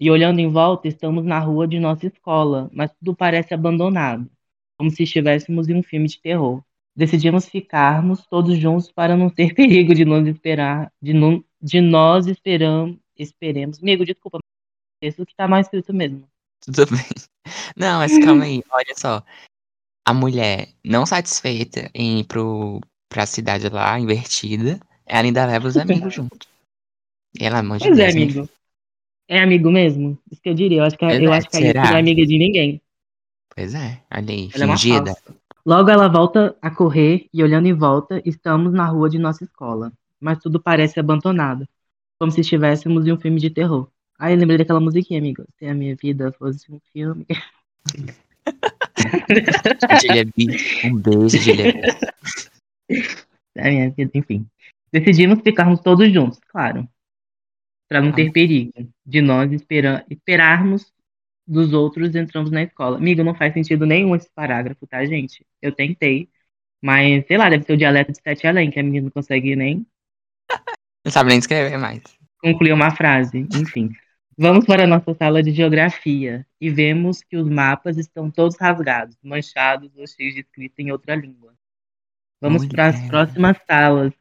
E 0.00 0.10
olhando 0.10 0.38
em 0.38 0.48
volta, 0.48 0.88
estamos 0.88 1.22
na 1.22 1.38
rua 1.38 1.68
de 1.68 1.78
nossa 1.78 2.06
escola, 2.06 2.70
mas 2.72 2.90
tudo 2.94 3.14
parece 3.14 3.52
abandonado, 3.52 4.30
como 4.78 4.90
se 4.90 5.02
estivéssemos 5.02 5.68
em 5.68 5.74
um 5.74 5.82
filme 5.82 6.08
de 6.08 6.18
terror. 6.18 6.64
Decidimos 6.96 7.46
ficarmos 7.46 8.24
todos 8.26 8.56
juntos 8.56 8.90
para 8.90 9.18
não 9.18 9.28
ter 9.28 9.52
perigo 9.54 9.94
de 9.94 10.06
nos 10.06 10.26
esperar, 10.26 10.90
de, 11.00 11.12
não, 11.12 11.44
de 11.60 11.82
nós 11.82 12.26
esperamos, 12.26 12.98
esperemos. 13.16 13.78
Amigo, 13.80 14.04
desculpa, 14.04 14.38
isso 15.02 15.24
que 15.24 15.34
tá 15.34 15.46
mais 15.46 15.66
escrito 15.66 15.92
mesmo. 15.92 16.28
Tudo 16.60 16.86
bem. 16.90 17.06
Não, 17.76 17.98
mas 17.98 18.18
calma 18.18 18.44
aí, 18.44 18.62
olha 18.70 18.94
só. 18.96 19.22
A 20.06 20.12
mulher 20.12 20.68
não 20.84 21.06
satisfeita 21.06 21.90
em 21.94 22.20
ir 22.20 22.24
pro, 22.24 22.80
pra 23.08 23.26
cidade 23.26 23.68
lá, 23.68 23.98
invertida, 23.98 24.78
ela 25.06 25.26
ainda 25.26 25.46
leva 25.46 25.68
os 25.68 25.76
amigos 25.78 26.14
junto. 26.14 26.46
Ela, 27.38 27.58
amor 27.58 27.78
de 27.78 27.84
pois 27.84 27.98
é, 27.98 28.12
Deus, 28.12 28.14
é, 28.14 28.22
amigo. 28.22 28.48
É 29.26 29.42
amigo 29.42 29.70
mesmo? 29.70 30.18
Isso 30.30 30.40
que 30.40 30.48
eu 30.48 30.54
diria. 30.54 30.78
Eu 30.78 30.84
acho 30.84 30.96
que, 30.96 31.04
eu 31.04 31.32
acho 31.32 31.48
que 31.48 31.56
a 31.56 31.60
gente 31.60 31.74
não 31.74 31.84
é 31.84 31.98
amiga 31.98 32.26
de 32.26 32.38
ninguém. 32.38 32.80
Pois 33.54 33.74
é, 33.74 34.02
olha 34.12 34.30
aí, 34.30 34.50
ela 34.54 34.64
é 34.64 34.68
fingida. 34.68 35.10
É 35.10 35.32
Logo 35.66 35.88
ela 35.88 36.08
volta 36.08 36.54
a 36.60 36.70
correr 36.70 37.26
e 37.32 37.42
olhando 37.42 37.66
em 37.66 37.72
volta, 37.72 38.20
estamos 38.24 38.72
na 38.72 38.84
rua 38.86 39.08
de 39.08 39.18
nossa 39.18 39.44
escola. 39.44 39.92
Mas 40.20 40.38
tudo 40.38 40.60
parece 40.60 41.00
abandonado. 41.00 41.66
Como 42.24 42.32
se 42.32 42.40
estivéssemos 42.40 43.06
em 43.06 43.12
um 43.12 43.20
filme 43.20 43.38
de 43.38 43.50
terror. 43.50 43.86
Aí 44.18 44.32
eu 44.32 44.38
lembrei 44.38 44.56
daquela 44.56 44.80
musiquinha, 44.80 45.20
amigo. 45.20 45.44
Se 45.58 45.66
a 45.66 45.74
minha 45.74 45.94
vida 45.94 46.32
fosse 46.32 46.72
um 46.72 46.80
filme. 46.90 47.26
um 50.84 50.96
beijo, 50.96 51.36
Julia 51.36 51.74
A 53.58 53.68
minha 53.68 53.90
vida, 53.90 54.10
enfim. 54.14 54.46
Decidimos 54.90 55.42
ficarmos 55.42 55.80
todos 55.80 56.10
juntos, 56.10 56.40
claro 56.48 56.88
para 57.86 58.00
não 58.00 58.10
ter 58.10 58.32
perigo 58.32 58.72
de 59.04 59.20
nós 59.20 59.52
esperar, 59.52 60.04
esperarmos 60.10 60.92
dos 61.46 61.72
outros 61.72 62.14
entramos 62.14 62.50
na 62.50 62.62
escola. 62.62 62.96
Amigo, 62.96 63.22
não 63.22 63.34
faz 63.34 63.52
sentido 63.52 63.86
nenhum 63.86 64.16
esse 64.16 64.28
parágrafo, 64.34 64.86
tá, 64.86 65.04
gente? 65.04 65.46
Eu 65.60 65.72
tentei, 65.72 66.28
mas 66.82 67.26
sei 67.26 67.36
lá, 67.36 67.50
deve 67.50 67.64
ser 67.64 67.74
o 67.74 67.76
dialeto 67.76 68.12
de 68.12 68.20
sete 68.22 68.46
além, 68.46 68.70
que 68.70 68.80
a 68.80 68.82
menina 68.82 69.04
não 69.04 69.10
consegue 69.10 69.54
nem. 69.54 69.86
Não 71.04 71.12
sabe 71.12 71.28
nem 71.30 71.38
escrever 71.38 71.76
mais. 71.78 72.02
Concluir 72.38 72.72
uma 72.72 72.90
frase, 72.90 73.46
enfim. 73.54 73.90
Vamos 74.36 74.64
para 74.64 74.84
a 74.84 74.86
nossa 74.86 75.14
sala 75.14 75.42
de 75.42 75.52
geografia 75.52 76.44
e 76.60 76.68
vemos 76.68 77.22
que 77.22 77.36
os 77.36 77.48
mapas 77.48 77.96
estão 77.96 78.30
todos 78.30 78.56
rasgados, 78.58 79.16
manchados 79.22 79.90
ou 79.96 80.06
cheios 80.06 80.34
de 80.34 80.40
escrita 80.40 80.82
em 80.82 80.90
outra 80.90 81.14
língua. 81.14 81.54
Vamos 82.40 82.66
para 82.66 82.88
as 82.88 83.00
próximas 83.06 83.56
salas, 83.66 84.12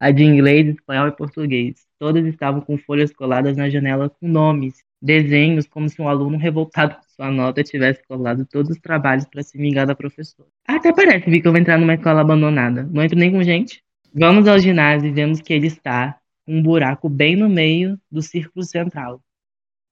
a 0.00 0.10
de 0.10 0.24
inglês, 0.24 0.68
espanhol 0.68 1.08
e 1.08 1.12
português. 1.12 1.86
Todas 1.98 2.24
estavam 2.24 2.60
com 2.60 2.78
folhas 2.78 3.12
coladas 3.12 3.56
na 3.56 3.68
janela 3.68 4.08
com 4.08 4.26
nomes, 4.26 4.82
desenhos, 5.02 5.66
como 5.66 5.88
se 5.88 6.00
um 6.00 6.08
aluno 6.08 6.38
revoltado 6.38 6.94
com 6.94 7.02
sua 7.08 7.30
nota 7.30 7.62
tivesse 7.62 8.02
colado 8.06 8.46
todos 8.46 8.70
os 8.70 8.80
trabalhos 8.80 9.26
para 9.26 9.42
se 9.42 9.58
vingar 9.58 9.86
da 9.86 9.94
professora. 9.94 10.48
Até 10.66 10.92
parece 10.92 11.30
que 11.30 11.46
eu 11.46 11.52
vou 11.52 11.60
entrar 11.60 11.78
numa 11.78 11.94
escola 11.94 12.20
abandonada. 12.20 12.84
Não 12.84 13.02
entro 13.02 13.18
nem 13.18 13.30
com 13.30 13.42
gente. 13.42 13.82
Vamos 14.14 14.48
ao 14.48 14.58
ginásio 14.58 15.08
e 15.08 15.12
vemos 15.12 15.40
que 15.40 15.52
ele 15.52 15.66
está 15.66 16.17
um 16.48 16.62
buraco 16.62 17.08
bem 17.08 17.36
no 17.36 17.48
meio 17.48 18.00
do 18.10 18.22
círculo 18.22 18.64
central. 18.64 19.22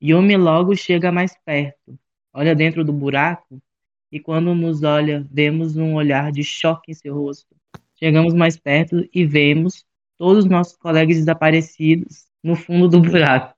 Yumi 0.03 0.37
logo 0.37 0.75
chega 0.75 1.13
mais 1.13 1.37
perto, 1.45 1.99
olha 2.33 2.55
dentro 2.55 2.83
do 2.83 2.93
buraco 2.93 3.63
e 4.11 4.19
quando 4.19 4.55
nos 4.55 4.83
olha, 4.83 5.27
vemos 5.31 5.77
um 5.77 5.95
olhar 5.95 6.33
de 6.33 6.43
choque 6.43 6.93
em 6.93 6.95
seu 6.95 7.15
rosto. 7.15 7.55
Chegamos 7.97 8.33
mais 8.33 8.57
perto 8.57 9.07
e 9.13 9.25
vemos 9.25 9.85
todos 10.17 10.45
os 10.45 10.51
nossos 10.51 10.77
colegas 10.77 11.17
desaparecidos 11.17 12.27
no 12.43 12.57
fundo 12.57 12.89
do 12.89 13.01
buraco, 13.01 13.55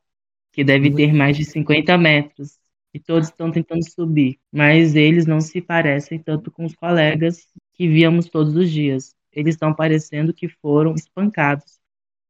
que 0.52 0.64
deve 0.64 0.90
ter 0.90 1.12
mais 1.12 1.37
de 1.37 1.45
50 1.45 1.97
metros, 1.97 2.59
e 2.93 2.99
todos 2.99 3.28
estão 3.28 3.50
tentando 3.50 3.88
subir, 3.88 4.38
mas 4.50 4.97
eles 4.97 5.26
não 5.26 5.40
se 5.40 5.61
parecem 5.61 6.19
tanto 6.19 6.50
com 6.50 6.64
os 6.64 6.75
colegas 6.75 7.47
que 7.75 7.87
víamos 7.87 8.28
todos 8.28 8.57
os 8.57 8.71
dias. 8.71 9.14
Eles 9.31 9.55
estão 9.55 9.75
parecendo 9.75 10.33
que 10.33 10.49
foram 10.49 10.95
espancados, 10.95 11.78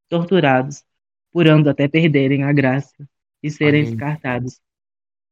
torturados, 0.08 0.84
purando 1.30 1.68
até 1.68 1.86
perderem 1.88 2.44
a 2.44 2.52
graça 2.52 3.08
e 3.42 3.50
serem 3.50 3.82
olha 3.82 3.90
descartados. 3.90 4.60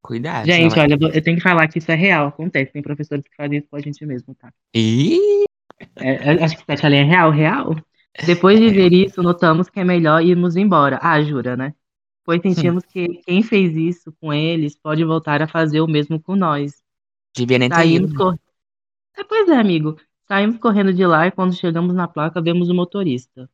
Cuidado. 0.01 0.45
Gente, 0.45 0.79
olha, 0.79 0.97
eu 1.13 1.21
tenho 1.21 1.37
que 1.37 1.43
falar 1.43 1.67
que 1.67 1.79
isso 1.79 1.91
é 1.91 1.95
real, 1.95 2.27
acontece. 2.27 2.71
Tem 2.71 2.81
professores 2.81 3.27
que 3.27 3.35
fazem 3.35 3.57
isso 3.57 3.67
com 3.69 3.75
a 3.75 3.81
gente 3.81 4.05
mesmo, 4.05 4.33
tá? 4.35 4.53
E 4.73 5.45
é, 5.95 6.43
acho 6.43 6.57
que 6.57 6.63
essa 6.67 6.87
ali 6.87 6.97
é 6.97 7.03
real, 7.03 7.31
real. 7.31 7.75
Depois 8.25 8.59
de 8.59 8.69
ver 8.69 8.93
isso, 8.93 9.21
notamos 9.21 9.69
que 9.69 9.79
é 9.79 9.83
melhor 9.83 10.23
irmos 10.23 10.55
embora. 10.55 10.99
Ah, 11.01 11.21
jura, 11.21 11.55
né? 11.55 11.73
Pois 12.23 12.41
sentimos 12.41 12.83
que 12.85 13.21
quem 13.25 13.41
fez 13.43 13.75
isso 13.75 14.13
com 14.19 14.33
eles 14.33 14.77
pode 14.77 15.03
voltar 15.03 15.41
a 15.41 15.47
fazer 15.47 15.81
o 15.81 15.87
mesmo 15.87 16.19
com 16.19 16.35
nós. 16.35 16.83
Devia 17.35 17.59
nem 17.59 17.69
Saímos 17.69 18.13
cor... 18.13 18.37
é, 19.15 19.23
pois 19.23 19.47
é, 19.49 19.55
amigo. 19.55 19.97
Saímos 20.27 20.57
correndo 20.57 20.93
de 20.93 21.05
lá 21.05 21.27
e 21.27 21.31
quando 21.31 21.55
chegamos 21.55 21.95
na 21.95 22.07
placa, 22.07 22.41
vemos 22.41 22.69
o 22.69 22.73
motorista. 22.73 23.49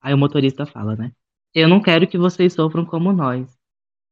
Aí 0.00 0.14
o 0.14 0.18
motorista 0.18 0.66
fala, 0.66 0.96
né? 0.96 1.12
Eu 1.54 1.68
não 1.68 1.80
quero 1.80 2.06
que 2.06 2.18
vocês 2.18 2.52
sofram 2.52 2.84
como 2.84 3.12
nós. 3.12 3.56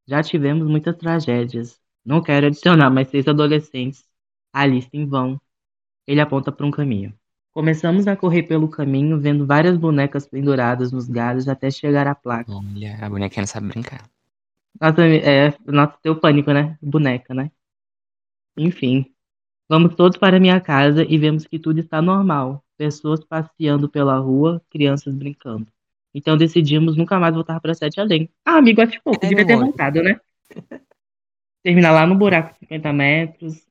Já 0.07 0.23
tivemos 0.23 0.67
muitas 0.67 0.97
tragédias. 0.97 1.81
Não 2.05 2.23
quero 2.23 2.47
adicionar 2.47 2.91
mais 2.91 3.09
seis 3.09 3.27
adolescentes 3.27 4.05
à 4.53 4.67
lista 4.67 4.97
em 4.97 5.07
vão. 5.07 5.41
Ele 6.07 6.21
aponta 6.21 6.53
para 6.53 6.67
um 6.67 6.71
caminho. 6.71 7.15
Começamos 7.53 8.07
a 8.09 8.17
correr 8.17 8.43
pelo 8.43 8.69
caminho, 8.69 9.21
vendo 9.21 9.47
várias 9.47 9.77
bonecas 9.79 10.27
penduradas 10.27 10.91
nos 10.91 11.09
galhos 11.09 11.49
até 11.49 11.71
chegar 11.71 12.07
à 12.07 12.15
placa. 12.15 12.53
Olha, 12.53 12.99
a 13.01 13.09
bonequinha 13.09 13.43
não 13.43 13.47
sabe 13.47 13.69
brincar. 13.69 14.11
Nossa, 14.81 15.07
é, 15.07 15.55
nossa, 15.65 15.97
teu 16.03 16.19
pânico, 16.19 16.53
né? 16.53 16.77
Boneca, 16.83 17.33
né? 17.33 17.51
Enfim. 18.57 19.07
Vamos 19.69 19.95
todos 19.95 20.19
para 20.19 20.41
minha 20.41 20.61
casa 20.61 21.05
e 21.05 21.17
vemos 21.17 21.47
que 21.47 21.59
tudo 21.59 21.79
está 21.79 22.03
normal. 22.03 22.65
Pessoas 22.77 23.25
passeando 23.25 23.89
pela 23.89 24.19
rua, 24.19 24.61
crianças 24.69 25.15
brincando. 25.15 25.67
Então 26.15 26.37
decidimos 26.37 26.97
nunca 26.97 27.19
mais 27.19 27.35
voltar 27.35 27.61
para 27.61 27.75
Sete 27.75 28.01
Além. 28.01 28.31
Ah, 28.45 28.59
amigo, 28.59 28.81
acho 28.81 29.01
pouco, 29.03 29.25
é, 29.27 29.29
devia 29.29 29.47
ter 29.47 29.57
voltado, 29.57 30.03
né? 30.03 30.21
Terminar 31.63 31.91
lá 31.91 32.07
no 32.07 32.15
buraco 32.15 32.55
50 32.61 32.93
metros. 32.93 33.67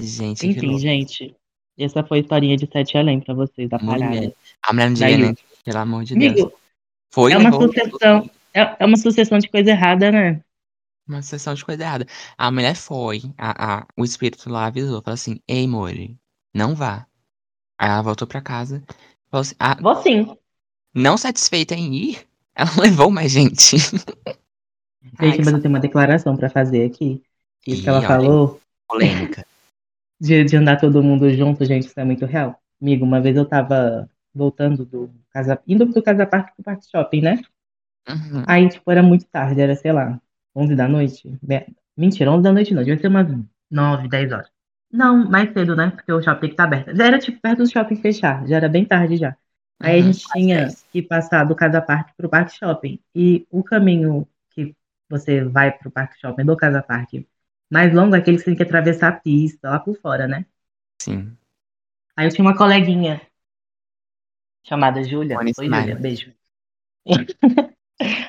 Gente, 0.00 0.46
Enfim, 0.46 0.78
gente. 0.78 1.34
Essa 1.78 2.04
foi 2.04 2.18
a 2.18 2.20
historinha 2.20 2.56
de 2.56 2.68
Sete 2.70 2.98
Além 2.98 3.20
pra 3.20 3.32
vocês, 3.32 3.68
da 3.68 3.78
palhada. 3.78 4.34
A 4.62 4.72
mulher 4.72 4.86
não 4.86 4.94
devia 4.94 5.18
nem, 5.18 5.34
pelo 5.64 5.78
amor 5.78 6.04
de 6.04 6.14
Amigo, 6.14 6.34
Deus. 6.34 6.52
Foi, 7.12 7.32
é 7.32 7.38
uma 7.38 7.52
sucessão. 7.52 8.30
É, 8.52 8.76
é 8.80 8.84
uma 8.84 8.96
sucessão 8.96 9.38
de 9.38 9.48
coisa 9.48 9.70
errada, 9.70 10.10
né? 10.10 10.42
Uma 11.08 11.22
sucessão 11.22 11.54
de 11.54 11.64
coisa 11.64 11.82
errada. 11.82 12.06
A 12.36 12.50
mulher 12.50 12.74
foi, 12.74 13.22
a, 13.38 13.78
a, 13.78 13.86
o 13.96 14.04
espírito 14.04 14.50
lá 14.50 14.66
avisou, 14.66 15.00
falou 15.02 15.14
assim, 15.14 15.40
ei, 15.46 15.66
Mori, 15.66 16.18
não 16.54 16.74
vá. 16.74 17.06
Aí 17.78 17.88
ela 17.88 18.02
voltou 18.02 18.26
pra 18.26 18.40
casa. 18.40 18.82
Falou 19.30 19.42
assim, 19.42 19.54
ah, 19.58 19.76
Vou 19.80 19.94
sim. 20.02 20.36
Não 20.96 21.18
satisfeita 21.18 21.74
em 21.74 21.94
ir, 21.94 22.26
ela 22.54 22.70
levou 22.80 23.10
mais 23.10 23.30
gente. 23.30 23.76
Gente, 23.76 25.38
mas 25.44 25.52
eu 25.52 25.60
tenho 25.60 25.74
uma 25.74 25.80
declaração 25.80 26.34
pra 26.34 26.48
fazer 26.48 26.86
aqui. 26.86 27.22
Isso 27.66 27.82
que 27.82 27.88
ela 27.88 28.00
falou. 28.00 28.58
Polêmica 28.88 29.44
de, 30.18 30.44
de 30.44 30.56
andar 30.56 30.78
todo 30.78 31.02
mundo 31.02 31.28
junto, 31.30 31.64
gente, 31.66 31.86
isso 31.86 32.00
é 32.00 32.04
muito 32.04 32.24
real. 32.24 32.58
Amigo, 32.80 33.04
uma 33.04 33.20
vez 33.20 33.36
eu 33.36 33.44
tava 33.44 34.08
voltando 34.34 34.86
do 34.86 35.10
Casa, 35.30 35.60
indo 35.66 35.84
do 35.84 36.02
Casa 36.02 36.26
Parque 36.26 36.54
pro 36.54 36.64
Parque 36.64 36.86
Shopping, 36.90 37.20
né? 37.20 37.42
Uhum. 38.08 38.44
Aí, 38.46 38.68
tipo, 38.68 38.90
era 38.90 39.02
muito 39.02 39.26
tarde, 39.26 39.60
era, 39.60 39.74
sei 39.74 39.92
lá, 39.92 40.18
11 40.54 40.74
da 40.74 40.88
noite. 40.88 41.30
Mentira, 41.96 42.30
11 42.32 42.42
da 42.42 42.52
noite 42.52 42.72
não, 42.72 42.82
devia 42.82 42.98
ser 42.98 43.08
umas 43.08 43.26
9, 43.70 44.08
10 44.08 44.32
horas. 44.32 44.48
Não, 44.90 45.28
mais 45.28 45.52
cedo, 45.52 45.74
né? 45.76 45.90
Porque 45.90 46.12
o 46.12 46.22
shopping 46.22 46.40
tem 46.40 46.48
que 46.50 46.54
estar 46.54 46.64
aberto. 46.64 46.96
Já 46.96 47.06
era, 47.06 47.18
tipo, 47.18 47.40
perto 47.40 47.58
do 47.58 47.70
shopping 47.70 47.96
fechar, 47.96 48.46
já 48.46 48.56
era 48.56 48.68
bem 48.68 48.84
tarde 48.84 49.16
já. 49.16 49.36
Aí 49.78 50.00
a 50.00 50.02
gente 50.02 50.26
tinha 50.28 50.68
que 50.90 51.02
passar 51.02 51.44
do 51.44 51.54
Casa 51.54 51.80
Parque 51.80 52.12
pro 52.16 52.28
Parque 52.28 52.56
Shopping. 52.56 52.98
E 53.14 53.46
o 53.50 53.62
caminho 53.62 54.26
que 54.50 54.74
você 55.08 55.44
vai 55.44 55.70
pro 55.70 55.90
Parque 55.90 56.18
Shopping 56.18 56.44
do 56.44 56.56
Casa 56.56 56.82
Parque 56.82 57.26
mais 57.70 57.92
longo 57.92 58.14
é 58.14 58.18
aquele 58.18 58.36
que 58.36 58.42
você 58.42 58.50
tem 58.50 58.56
que 58.56 58.62
atravessar 58.62 59.08
a 59.08 59.12
pista 59.12 59.70
lá 59.70 59.78
por 59.78 59.98
fora, 60.00 60.26
né? 60.26 60.46
Sim. 61.00 61.36
Aí 62.16 62.26
eu 62.26 62.32
tinha 62.32 62.44
uma 62.44 62.56
coleguinha 62.56 63.20
chamada 64.64 65.02
Júlia. 65.02 65.38
Oi, 65.38 65.52
Júlia, 65.52 65.96
beijo. 65.96 66.32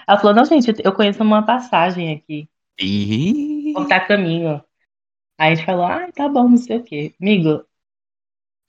Ela 0.07 0.17
falou, 0.17 0.33
não, 0.33 0.45
gente, 0.45 0.73
eu 0.83 0.93
conheço 0.93 1.21
uma 1.21 1.45
passagem 1.45 2.15
aqui, 2.15 2.49
Ih, 2.79 3.73
cortar 3.73 4.07
caminho. 4.07 4.63
Aí 5.37 5.51
a 5.51 5.55
gente 5.55 5.65
falou, 5.65 5.85
ah, 5.85 6.11
tá 6.11 6.27
bom, 6.29 6.47
não 6.47 6.57
sei 6.57 6.77
o 6.77 6.83
quê. 6.83 7.13
Amigo, 7.21 7.65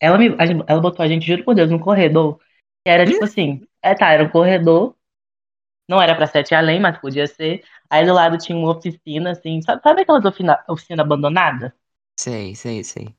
ela, 0.00 0.18
me, 0.18 0.28
ela 0.66 0.80
botou 0.80 1.04
a 1.04 1.08
gente, 1.08 1.26
juro 1.26 1.44
por 1.44 1.54
Deus, 1.54 1.70
num 1.70 1.78
corredor, 1.78 2.40
era 2.84 3.06
tipo 3.06 3.24
assim, 3.24 3.66
é 3.82 3.94
tá, 3.94 4.10
era 4.12 4.24
um 4.24 4.28
corredor, 4.30 4.96
não 5.88 6.00
era 6.02 6.14
pra 6.16 6.26
sete 6.26 6.54
além, 6.54 6.80
mas 6.80 6.98
podia 6.98 7.26
ser. 7.26 7.64
Aí 7.90 8.06
do 8.06 8.14
lado 8.14 8.38
tinha 8.38 8.56
uma 8.58 8.72
oficina, 8.72 9.32
assim, 9.32 9.62
sabe, 9.62 9.82
sabe 9.82 10.02
aquelas 10.02 10.24
oficina, 10.24 10.64
oficina 10.68 11.02
abandonada? 11.02 11.74
sei, 12.16 12.54
sei, 12.54 12.82
sei. 12.84 13.16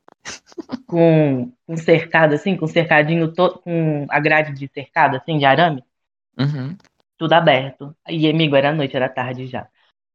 Com, 0.88 1.51
com 1.66 1.78
cercado, 1.78 2.34
assim, 2.36 2.58
com 2.58 2.68
cercadinho 2.68 3.34
todo, 3.34 3.60
com 3.60 4.06
a 4.10 4.20
grade 4.20 4.54
de 4.54 4.68
cercado, 4.74 5.16
assim, 5.18 5.38
de 5.38 5.46
arame, 5.46 5.84
Uhum. 6.38 6.78
tudo 7.18 7.34
aberto. 7.34 7.96
E, 8.08 8.30
amigo, 8.30 8.56
era 8.56 8.72
noite, 8.74 8.96
era 8.96 9.10
tarde 9.10 9.48
já. 9.48 9.68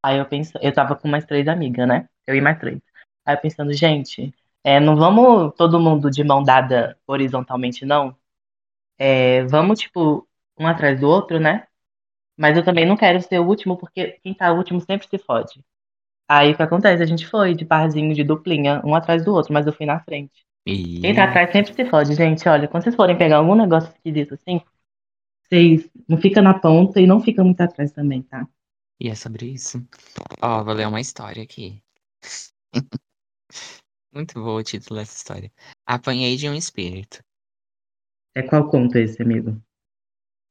Aí 0.02 0.18
eu 0.18 0.26
penso, 0.26 0.52
eu 0.62 0.72
tava 0.72 0.96
com 0.96 1.08
mais 1.08 1.24
três 1.26 1.48
amigas, 1.48 1.86
né? 1.88 2.08
Eu 2.26 2.34
e 2.36 2.40
mais 2.40 2.58
três. 2.58 2.80
Aí 3.24 3.36
eu 3.36 3.40
pensando, 3.40 3.72
gente, 3.72 4.34
é, 4.62 4.80
não 4.80 4.96
vamos 4.96 5.54
todo 5.56 5.80
mundo 5.80 6.10
de 6.10 6.22
mão 6.24 6.42
dada 6.42 6.98
horizontalmente, 7.06 7.84
não. 7.84 8.16
É, 8.98 9.44
vamos, 9.44 9.80
tipo, 9.80 10.28
um 10.58 10.66
atrás 10.66 11.00
do 11.00 11.08
outro, 11.08 11.40
né? 11.40 11.66
Mas 12.36 12.56
eu 12.56 12.64
também 12.64 12.86
não 12.86 12.96
quero 12.96 13.20
ser 13.20 13.38
o 13.38 13.46
último, 13.46 13.76
porque 13.76 14.18
quem 14.22 14.34
tá 14.34 14.52
último 14.52 14.80
sempre 14.80 15.06
se 15.08 15.18
fode. 15.18 15.64
Aí 16.28 16.52
o 16.52 16.56
que 16.56 16.62
acontece? 16.62 17.02
A 17.02 17.06
gente 17.06 17.26
foi 17.26 17.54
de 17.54 17.64
parzinho, 17.64 18.14
de 18.14 18.24
duplinha, 18.24 18.80
um 18.84 18.94
atrás 18.94 19.24
do 19.24 19.32
outro, 19.32 19.52
mas 19.52 19.66
eu 19.66 19.72
fui 19.72 19.86
na 19.86 20.00
frente. 20.00 20.44
Quem 21.00 21.14
tá 21.14 21.24
atrás 21.24 21.52
sempre 21.52 21.74
se 21.74 21.84
fode, 21.84 22.14
gente. 22.14 22.48
Olha, 22.48 22.66
quando 22.66 22.82
vocês 22.82 22.96
forem 22.96 23.16
pegar 23.16 23.36
algum 23.36 23.54
negócio 23.54 23.90
esquisito 23.90 24.34
assim, 24.34 24.60
vocês 25.44 25.88
não 26.08 26.16
fica 26.16 26.40
na 26.40 26.58
ponta 26.58 27.00
e 27.00 27.06
não 27.06 27.20
fica 27.20 27.44
muito 27.44 27.60
atrás 27.60 27.92
também, 27.92 28.22
tá? 28.22 28.46
e 29.00 29.08
é 29.08 29.14
sobre 29.14 29.46
isso. 29.46 29.86
Ó, 30.40 30.64
vou 30.64 30.74
ler 30.74 30.86
uma 30.88 31.00
história 31.00 31.42
aqui. 31.42 31.82
Muito 34.12 34.34
boa 34.34 34.60
o 34.60 34.62
título 34.62 34.98
dessa 34.98 35.16
história. 35.16 35.52
Apanhei 35.84 36.36
de 36.36 36.48
um 36.48 36.54
espírito. 36.54 37.22
É 38.34 38.42
qual 38.42 38.68
conto 38.68 38.98
esse, 38.98 39.22
amigo? 39.22 39.60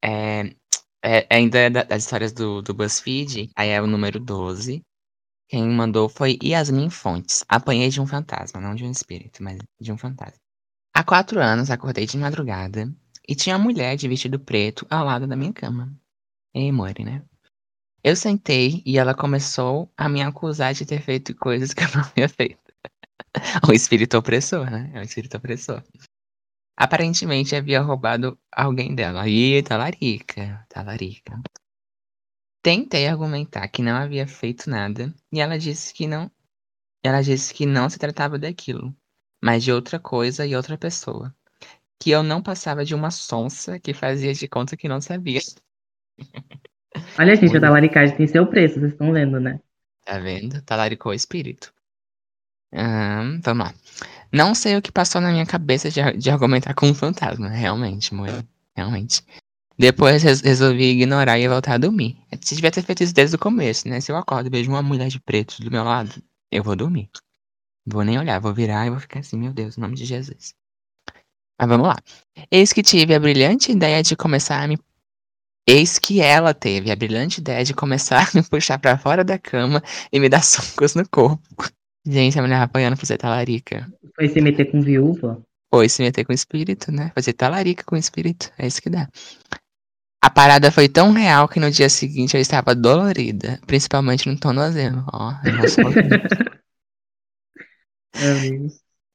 É, 0.04 0.56
é- 1.04 1.28
ainda 1.30 1.58
é 1.60 1.70
da- 1.70 1.84
das 1.84 2.04
histórias 2.04 2.32
do, 2.32 2.62
do 2.62 2.74
BuzzFeed, 2.74 3.50
aí 3.56 3.70
é 3.70 3.82
o 3.82 3.88
número 3.88 4.20
12. 4.20 4.82
Quem 5.50 5.70
mandou 5.70 6.10
foi 6.10 6.38
Yasmin 6.44 6.90
Fontes. 6.90 7.44
Apanhei 7.48 7.90
de 7.90 8.02
um 8.02 8.08
fantasma, 8.08 8.60
não 8.62 8.75
de 8.75 8.84
um 8.86 8.92
espírito, 8.92 9.44
mas 9.44 9.60
de 9.80 9.92
um 9.92 9.98
fantasma. 9.98 10.40
Há 10.96 11.04
quatro 11.04 11.42
anos 11.42 11.72
acordei 11.72 12.06
de 12.06 12.18
madrugada 12.18 12.94
e 13.28 13.36
tinha 13.36 13.58
uma 13.58 13.63
mulher 13.63 13.96
de 13.98 14.08
vestido 14.08 14.40
preto 14.40 14.86
ao 14.90 15.06
lado 15.06 15.28
da 15.28 15.36
minha 15.36 15.54
cama. 15.54 15.94
Ei, 16.54 16.72
Mori, 16.72 17.04
né? 17.04 17.24
Eu 18.04 18.16
sentei 18.16 18.84
e 18.86 18.98
ela 18.98 19.16
começou 19.16 19.92
a 19.98 20.10
me 20.10 20.22
acusar 20.22 20.74
de 20.74 20.86
ter 20.86 21.02
feito 21.02 21.36
coisas 21.36 21.74
que 21.74 21.84
eu 21.84 21.88
não 21.96 22.02
havia 22.06 22.30
feito. 22.30 22.60
O 23.68 23.74
espírito 23.74 24.18
opressor, 24.18 24.70
né? 24.70 24.92
É 24.94 25.00
o 25.00 25.03
espírito 25.03 25.38
opressor. 25.38 25.84
Aparentemente 26.75 27.55
havia 27.55 27.81
roubado 27.81 28.38
alguém 28.51 28.96
dela. 28.96 29.27
Ih, 29.27 29.62
talarica, 29.64 30.66
talarica. 30.70 31.40
Tentei 32.64 33.07
argumentar 33.07 33.68
que 33.68 33.81
não 33.81 33.96
havia 33.96 34.25
feito 34.27 34.70
nada 34.70 35.14
e 35.31 35.40
ela 35.40 35.57
disse 35.59 35.94
que 35.94 36.07
não. 36.07 36.31
Ela 37.03 37.22
disse 37.22 37.53
que 37.53 37.66
não 37.66 37.90
se 37.90 38.00
tratava 38.00 38.40
daquilo, 38.40 38.96
mas 39.42 39.64
de 39.64 39.72
outra 39.72 40.00
coisa 40.00 40.46
e 40.46 40.55
outra 40.55 40.77
pessoa. 40.77 41.36
Que 42.00 42.12
eu 42.12 42.24
não 42.24 42.42
passava 42.42 42.83
de 42.86 42.96
uma 42.96 43.12
sonsa 43.12 43.79
que 43.79 43.94
fazia 43.94 44.33
de 44.33 44.48
conta 44.48 44.77
que 44.77 44.88
não 44.88 45.01
sabia. 45.01 45.42
Olha, 47.20 47.36
gente, 47.36 47.57
a 47.57 47.59
Mulher. 47.59 47.62
talaricagem 47.62 48.16
tem 48.18 48.27
seu 48.27 48.48
preço, 48.48 48.79
vocês 48.79 48.94
estão 48.94 49.12
vendo, 49.12 49.40
né? 49.40 49.59
Tá 50.05 50.20
vendo? 50.20 50.62
Talaricou 50.64 51.12
o 51.12 51.16
espírito. 51.16 51.74
Vamos 53.44 53.66
lá. 53.66 53.74
Não 54.33 54.55
sei 54.55 54.75
o 54.75 54.81
que 54.81 54.91
passou 54.91 55.22
na 55.22 55.31
minha 55.31 55.46
cabeça 55.46 55.89
de, 55.89 56.01
de 56.17 56.29
argumentar 56.29 56.74
com 56.74 56.87
um 56.87 56.93
fantasma. 56.93 57.50
Realmente, 57.50 58.13
mulher. 58.13 58.43
Realmente. 58.75 59.24
Depois 59.77 60.24
res- 60.24 60.41
resolvi 60.41 60.85
ignorar 60.91 61.39
e 61.39 61.48
voltar 61.48 61.75
a 61.75 61.77
dormir. 61.77 62.17
Devia 62.41 62.72
ter 62.72 62.83
feito 62.83 63.03
isso 63.03 63.13
desde 63.13 63.35
o 63.35 63.39
começo, 63.39 63.87
né? 63.87 64.01
Se 64.01 64.11
eu 64.11 64.17
acordo 64.17 64.48
e 64.48 64.50
vejo 64.50 64.72
uma 64.72 64.81
mulher 64.81 65.09
de 65.09 65.19
preto 65.19 65.61
do 65.61 65.72
meu 65.72 65.83
lado, 65.83 66.22
eu 66.51 66.63
vou 66.63 66.75
dormir. 66.75 67.09
Vou 67.85 68.03
nem 68.03 68.17
olhar, 68.19 68.39
vou 68.39 68.53
virar 68.53 68.87
e 68.87 68.89
vou 68.89 69.00
ficar 69.00 69.19
assim, 69.19 69.37
meu 69.37 69.53
Deus, 69.53 69.77
em 69.77 69.81
nome 69.81 69.96
de 69.96 70.05
Jesus. 70.05 70.55
Mas 71.59 71.69
vamos 71.69 71.87
lá. 71.87 71.98
Eis 72.51 72.74
que 72.74 72.83
tive 72.83 73.13
a 73.13 73.19
brilhante 73.19 73.72
ideia 73.72 74.01
de 74.03 74.15
começar 74.15 74.61
a 74.63 74.67
me. 74.67 74.77
Eis 75.67 76.00
que 76.00 76.22
ela 76.22 76.53
teve 76.53 76.91
a 76.91 76.96
brilhante 76.96 77.39
ideia 77.41 77.63
de 77.63 77.74
começar 77.74 78.27
a 78.29 78.31
me 78.37 78.43
puxar 78.43 78.79
pra 78.79 78.98
fora 78.98 79.24
da 79.24 79.37
cama 79.39 79.83
e 80.11 80.19
me 80.19 80.29
dar 80.29 80.43
socos 80.43 80.96
no 80.96 81.07
corpo. 81.09 81.41
Gente, 82.05 82.37
a 82.37 82.42
mulher 82.42 82.61
apanhando 82.61 82.98
você 82.98 83.18
talarica. 83.18 83.92
Foi 84.16 84.27
se 84.27 84.42
meter 84.42 84.70
com 84.72 84.81
viúva. 84.81 85.42
Foi 85.74 85.87
se 85.87 86.01
meter 86.01 86.25
com 86.25 86.33
espírito, 86.33 86.92
né? 86.92 87.11
Fazer 87.16 87.33
talarica 87.33 87.83
com 87.83 87.96
espírito. 87.96 88.51
É 88.57 88.68
isso 88.68 88.81
que 88.81 88.89
dá. 88.89 89.09
A 90.22 90.29
parada 90.29 90.72
foi 90.72 90.87
tão 90.87 91.11
real 91.11 91.48
que 91.48 91.59
no 91.59 91.72
dia 91.72 91.89
seguinte 91.89 92.35
eu 92.35 92.42
estava 92.42 92.75
dolorida, 92.75 93.59
principalmente 93.66 94.29
no 94.29 94.39
tornozelo. 94.39 95.05
Ó. 95.11 95.33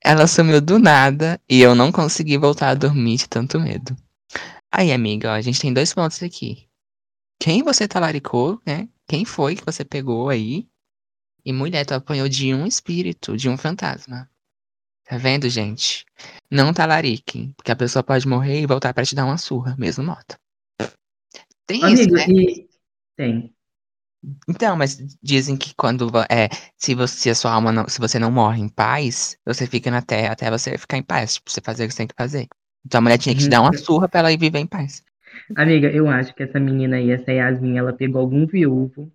Ela 0.04 0.26
sumiu 0.26 0.60
do 0.60 0.78
nada 0.78 1.40
e 1.48 1.60
eu 1.60 1.74
não 1.74 1.90
consegui 1.92 2.36
voltar 2.36 2.70
a 2.70 2.74
dormir 2.74 3.16
de 3.16 3.28
tanto 3.28 3.58
medo. 3.60 3.96
Aí, 4.70 4.92
amiga, 4.92 5.30
ó, 5.30 5.32
a 5.32 5.40
gente 5.40 5.60
tem 5.60 5.72
dois 5.72 5.94
pontos 5.94 6.22
aqui. 6.22 6.68
Quem 7.40 7.62
você 7.62 7.88
talaricou, 7.88 8.60
né? 8.66 8.88
Quem 9.06 9.24
foi 9.24 9.56
que 9.56 9.64
você 9.64 9.84
pegou 9.84 10.28
aí? 10.28 10.68
E 11.48 11.52
mulher, 11.54 11.86
tu 11.86 11.94
apanhou 11.94 12.28
de 12.28 12.52
um 12.54 12.66
espírito, 12.66 13.34
de 13.34 13.48
um 13.48 13.56
fantasma. 13.56 14.28
Tá 15.06 15.16
vendo, 15.16 15.48
gente? 15.48 16.04
Não 16.50 16.74
talariquem, 16.74 17.54
porque 17.56 17.72
a 17.72 17.76
pessoa 17.76 18.02
pode 18.02 18.28
morrer 18.28 18.60
e 18.60 18.66
voltar 18.66 18.92
pra 18.92 19.02
te 19.02 19.14
dar 19.14 19.24
uma 19.24 19.38
surra, 19.38 19.74
mesmo 19.78 20.04
morta. 20.04 20.38
Tem 21.66 21.90
isso, 21.90 22.06
Amigo, 22.06 22.16
né? 22.16 22.26
e 22.28 22.68
tem. 23.16 23.54
Então, 24.46 24.76
mas 24.76 24.98
dizem 25.22 25.56
que 25.56 25.74
quando 25.74 26.10
é, 26.30 26.50
se 26.76 26.94
você 26.94 27.16
se 27.18 27.30
a 27.30 27.34
sua 27.34 27.52
alma 27.54 27.72
não, 27.72 27.88
se 27.88 27.98
você 27.98 28.18
não 28.18 28.30
morre 28.30 28.60
em 28.60 28.68
paz, 28.68 29.38
você 29.42 29.66
fica 29.66 29.90
na 29.90 30.02
terra 30.02 30.34
até 30.34 30.50
você 30.50 30.76
ficar 30.76 30.98
em 30.98 31.02
paz, 31.02 31.36
tipo, 31.36 31.50
você 31.50 31.62
fazer 31.62 31.86
o 31.86 31.88
que 31.88 31.94
você 31.94 31.98
tem 31.98 32.08
que 32.08 32.14
fazer. 32.14 32.46
Então 32.84 32.98
a 32.98 33.00
mulher 33.00 33.16
tinha 33.16 33.34
que 33.34 33.40
te 33.40 33.44
Uhum. 33.44 33.50
dar 33.52 33.62
uma 33.62 33.72
surra 33.72 34.06
pra 34.06 34.20
ela 34.20 34.30
ir 34.32 34.36
viver 34.38 34.58
em 34.58 34.66
paz. 34.66 35.02
Amiga, 35.56 35.90
eu 35.90 36.08
acho 36.08 36.34
que 36.34 36.42
essa 36.42 36.60
menina 36.60 36.96
aí, 36.96 37.10
essa 37.10 37.32
Yasmin, 37.32 37.78
ela 37.78 37.94
pegou 37.94 38.20
algum 38.20 38.46
viúvo 38.46 39.10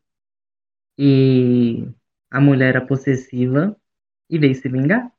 e 0.98 1.88
a 2.34 2.42
mulher 2.42 2.72
era 2.76 2.86
possessiva 2.86 3.78
e 4.30 4.38
veio 4.40 4.56
se 4.56 4.70
vingar. 4.70 5.12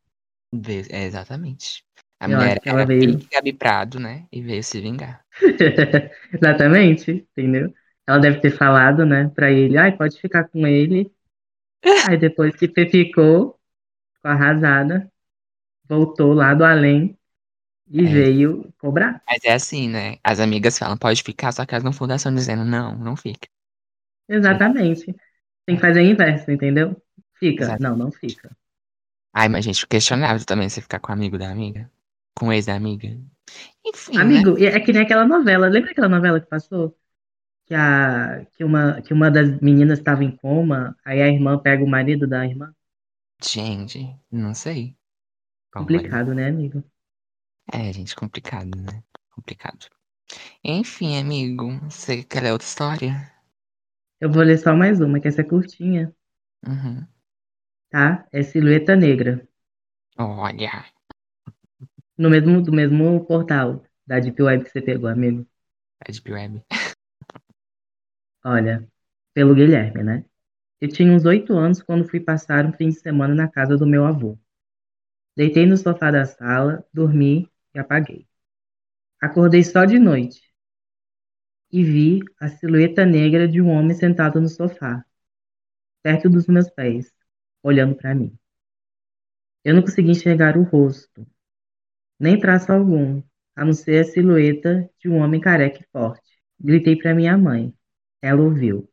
É, 0.90 1.04
exatamente. 1.04 1.84
A 2.20 2.26
Eu 2.26 2.38
mulher 2.38 2.58
era 2.64 2.86
veio. 2.86 3.18
Gabi 3.30 3.52
Prado, 3.52 3.98
né? 4.00 4.26
E 4.32 4.40
veio 4.42 4.62
se 4.64 4.80
vingar. 4.80 5.24
Exatamente, 6.32 7.10
entendeu? 7.36 7.72
Ela 8.06 8.18
deve 8.18 8.40
ter 8.40 8.50
falado, 8.50 9.04
né, 9.06 9.30
pra 9.34 9.50
ele, 9.50 9.76
ai, 9.78 9.96
pode 9.96 10.20
ficar 10.20 10.44
com 10.48 10.66
ele. 10.66 11.10
Aí 12.08 12.18
depois 12.18 12.54
que 12.56 12.68
você 12.68 12.86
ficou, 12.88 13.58
ficou 14.14 14.30
arrasada, 14.30 15.10
voltou 15.88 16.32
lá 16.34 16.54
do 16.54 16.64
além 16.64 17.18
e 17.88 18.04
É. 18.04 18.10
veio 18.12 18.72
cobrar. 18.78 19.22
Mas 19.28 19.44
é 19.44 19.52
assim, 19.54 19.88
né? 19.88 20.16
As 20.22 20.40
amigas 20.40 20.78
falam, 20.78 20.96
pode 20.98 21.22
ficar, 21.22 21.52
só 21.52 21.64
que 21.66 21.74
elas 21.74 21.84
elas 21.84 22.20
estão 22.22 22.34
dizendo, 22.34 22.64
não, 22.64 22.96
não 22.96 23.16
fica. 23.16 23.48
Exatamente. 24.28 25.14
Tem 25.66 25.76
que 25.76 25.82
fazer 25.82 26.00
o 26.00 26.04
inverso, 26.04 26.50
entendeu? 26.50 26.96
Fica. 27.50 27.76
Não, 27.78 27.96
não 27.96 28.10
fica. 28.10 28.56
Ai, 29.32 29.48
mas 29.48 29.64
gente, 29.64 29.86
questionável 29.86 30.44
também 30.46 30.68
você 30.68 30.80
ficar 30.80 31.00
com 31.00 31.10
o 31.10 31.14
amigo 31.14 31.36
da 31.36 31.50
amiga. 31.50 31.90
Com 32.36 32.48
o 32.48 32.52
ex 32.52 32.66
da 32.66 32.74
amiga. 32.74 33.08
Enfim, 33.84 34.16
né? 34.16 34.22
Amigo, 34.22 34.58
é 34.58 34.80
que 34.80 34.92
nem 34.92 35.02
aquela 35.02 35.26
novela. 35.26 35.68
Lembra 35.68 35.90
aquela 35.90 36.08
novela 36.08 36.40
que 36.40 36.46
passou? 36.46 36.96
Que, 37.66 37.74
a, 37.74 38.46
que, 38.52 38.62
uma, 38.64 39.00
que 39.02 39.12
uma 39.12 39.30
das 39.30 39.60
meninas 39.60 39.98
estava 39.98 40.22
em 40.22 40.36
coma, 40.36 40.96
aí 41.04 41.20
a 41.22 41.28
irmã 41.28 41.58
pega 41.58 41.82
o 41.82 41.88
marido 41.88 42.26
da 42.26 42.46
irmã? 42.46 42.74
Gente, 43.42 44.14
não 44.30 44.54
sei. 44.54 44.96
Olha. 45.74 45.86
Complicado, 45.86 46.34
né, 46.34 46.48
amigo? 46.48 46.84
É, 47.72 47.92
gente, 47.92 48.14
complicado, 48.14 48.76
né? 48.76 49.02
Complicado. 49.30 49.88
Enfim, 50.62 51.18
amigo, 51.18 51.78
você 51.90 52.22
quer 52.22 52.42
ler 52.42 52.52
outra 52.52 52.66
história? 52.66 53.32
Eu 54.20 54.30
vou 54.30 54.42
ler 54.42 54.58
só 54.58 54.74
mais 54.74 55.00
uma, 55.00 55.20
que 55.20 55.28
essa 55.28 55.40
é 55.40 55.44
curtinha. 55.44 56.14
Uhum. 56.66 57.06
Tá? 57.94 58.26
É 58.32 58.42
Silhueta 58.42 58.96
Negra. 58.96 59.46
Olha. 60.18 60.84
No 62.18 62.28
mesmo, 62.28 62.60
do 62.60 62.72
mesmo 62.72 63.24
portal 63.24 63.84
da 64.04 64.18
Deep 64.18 64.42
Web 64.42 64.64
que 64.64 64.70
você 64.70 64.82
pegou, 64.82 65.08
amigo. 65.08 65.46
A 66.00 66.10
Deep 66.10 66.32
Web. 66.32 66.64
Olha, 68.44 68.84
pelo 69.32 69.54
Guilherme, 69.54 70.02
né? 70.02 70.24
Eu 70.80 70.88
tinha 70.88 71.12
uns 71.12 71.24
oito 71.24 71.52
anos 71.56 71.80
quando 71.82 72.08
fui 72.10 72.18
passar 72.18 72.66
um 72.66 72.72
fim 72.72 72.88
de 72.88 72.98
semana 72.98 73.32
na 73.32 73.46
casa 73.46 73.76
do 73.76 73.86
meu 73.86 74.04
avô. 74.04 74.36
Deitei 75.36 75.64
no 75.64 75.76
sofá 75.76 76.10
da 76.10 76.24
sala, 76.24 76.84
dormi 76.92 77.48
e 77.72 77.78
apaguei. 77.78 78.26
Acordei 79.20 79.62
só 79.62 79.84
de 79.84 80.00
noite 80.00 80.42
e 81.70 81.84
vi 81.84 82.24
a 82.40 82.48
silhueta 82.48 83.06
negra 83.06 83.46
de 83.46 83.62
um 83.62 83.68
homem 83.68 83.94
sentado 83.94 84.40
no 84.40 84.48
sofá, 84.48 85.06
perto 86.02 86.28
dos 86.28 86.48
meus 86.48 86.68
pés, 86.68 87.14
olhando 87.64 87.96
para 87.96 88.14
mim. 88.14 88.32
Eu 89.64 89.74
não 89.74 89.82
consegui 89.82 90.10
enxergar 90.10 90.56
o 90.58 90.62
rosto, 90.62 91.26
nem 92.20 92.38
traço 92.38 92.70
algum, 92.70 93.22
a 93.56 93.64
não 93.64 93.72
ser 93.72 94.00
a 94.00 94.04
silhueta 94.04 94.88
de 94.98 95.08
um 95.08 95.16
homem 95.16 95.40
careca 95.40 95.80
e 95.80 95.86
forte. 95.90 96.38
Gritei 96.60 96.96
para 96.96 97.14
minha 97.14 97.36
mãe. 97.36 97.74
Ela 98.20 98.42
ouviu. 98.42 98.88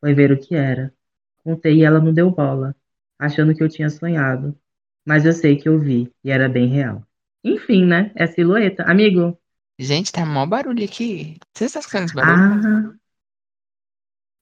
Foi 0.00 0.14
ver 0.14 0.30
o 0.32 0.38
que 0.38 0.54
era. 0.54 0.94
Contei 1.42 1.78
e 1.78 1.84
ela 1.84 2.00
não 2.00 2.12
deu 2.12 2.30
bola, 2.30 2.74
achando 3.18 3.54
que 3.54 3.62
eu 3.62 3.68
tinha 3.68 3.90
sonhado. 3.90 4.58
Mas 5.04 5.26
eu 5.26 5.32
sei 5.32 5.56
que 5.56 5.68
eu 5.68 5.78
vi 5.78 6.10
e 6.22 6.30
era 6.30 6.48
bem 6.48 6.68
real. 6.68 7.06
Enfim, 7.42 7.84
né? 7.84 8.12
É 8.14 8.26
silhueta. 8.26 8.84
Amigo. 8.84 9.38
Gente, 9.78 10.12
tá 10.12 10.24
mó 10.24 10.46
barulho 10.46 10.84
aqui. 10.84 11.36
Você 11.52 11.64
está 11.64 11.80
escutando 11.80 12.04
esse 12.04 12.14
barulho? 12.14 12.36
Ah. 12.36 12.94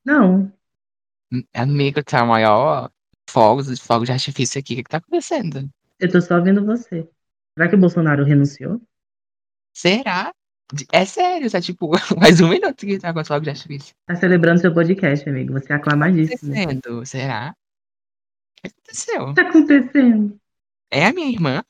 Não. 0.05 0.53
Amigo, 1.55 2.03
tá 2.05 2.25
maior 2.25 2.91
fogos, 3.29 3.79
fogos 3.81 4.07
de 4.07 4.13
artifício 4.13 4.59
aqui. 4.59 4.75
O 4.75 4.77
que, 4.77 4.83
que 4.85 4.91
tá 4.91 4.99
acontecendo? 4.99 5.69
Eu 5.99 6.11
tô 6.11 6.21
só 6.21 6.41
vendo 6.41 6.65
você. 6.65 7.09
Será 7.57 7.69
que 7.69 7.75
o 7.75 7.79
Bolsonaro 7.79 8.25
renunciou? 8.25 8.81
Será? 9.73 10.33
É 10.91 11.05
sério, 11.05 11.51
tá 11.51 11.61
tipo, 11.61 11.91
mais 12.19 12.41
um 12.41 12.49
minuto 12.49 12.87
que 12.87 12.99
tá 12.99 13.13
com 13.13 13.21
os 13.21 13.29
fogos 13.29 13.45
de 13.45 13.51
artifício. 13.51 13.95
Tá 14.07 14.17
celebrando 14.17 14.61
seu 14.61 14.73
podcast, 14.73 15.29
amigo. 15.29 15.53
Você 15.53 15.73
é 15.73 15.77
aclamadíssimo. 15.77 16.55
Tá 16.55 16.63
acontecendo? 16.63 17.07
Será? 17.07 17.55
O 17.55 18.63
que 18.63 18.69
aconteceu? 18.69 19.23
O 19.23 19.35
que 19.35 19.43
tá 19.43 19.49
acontecendo? 19.49 20.41
É 20.91 21.07
a 21.07 21.13
minha 21.13 21.29
irmã. 21.29 21.63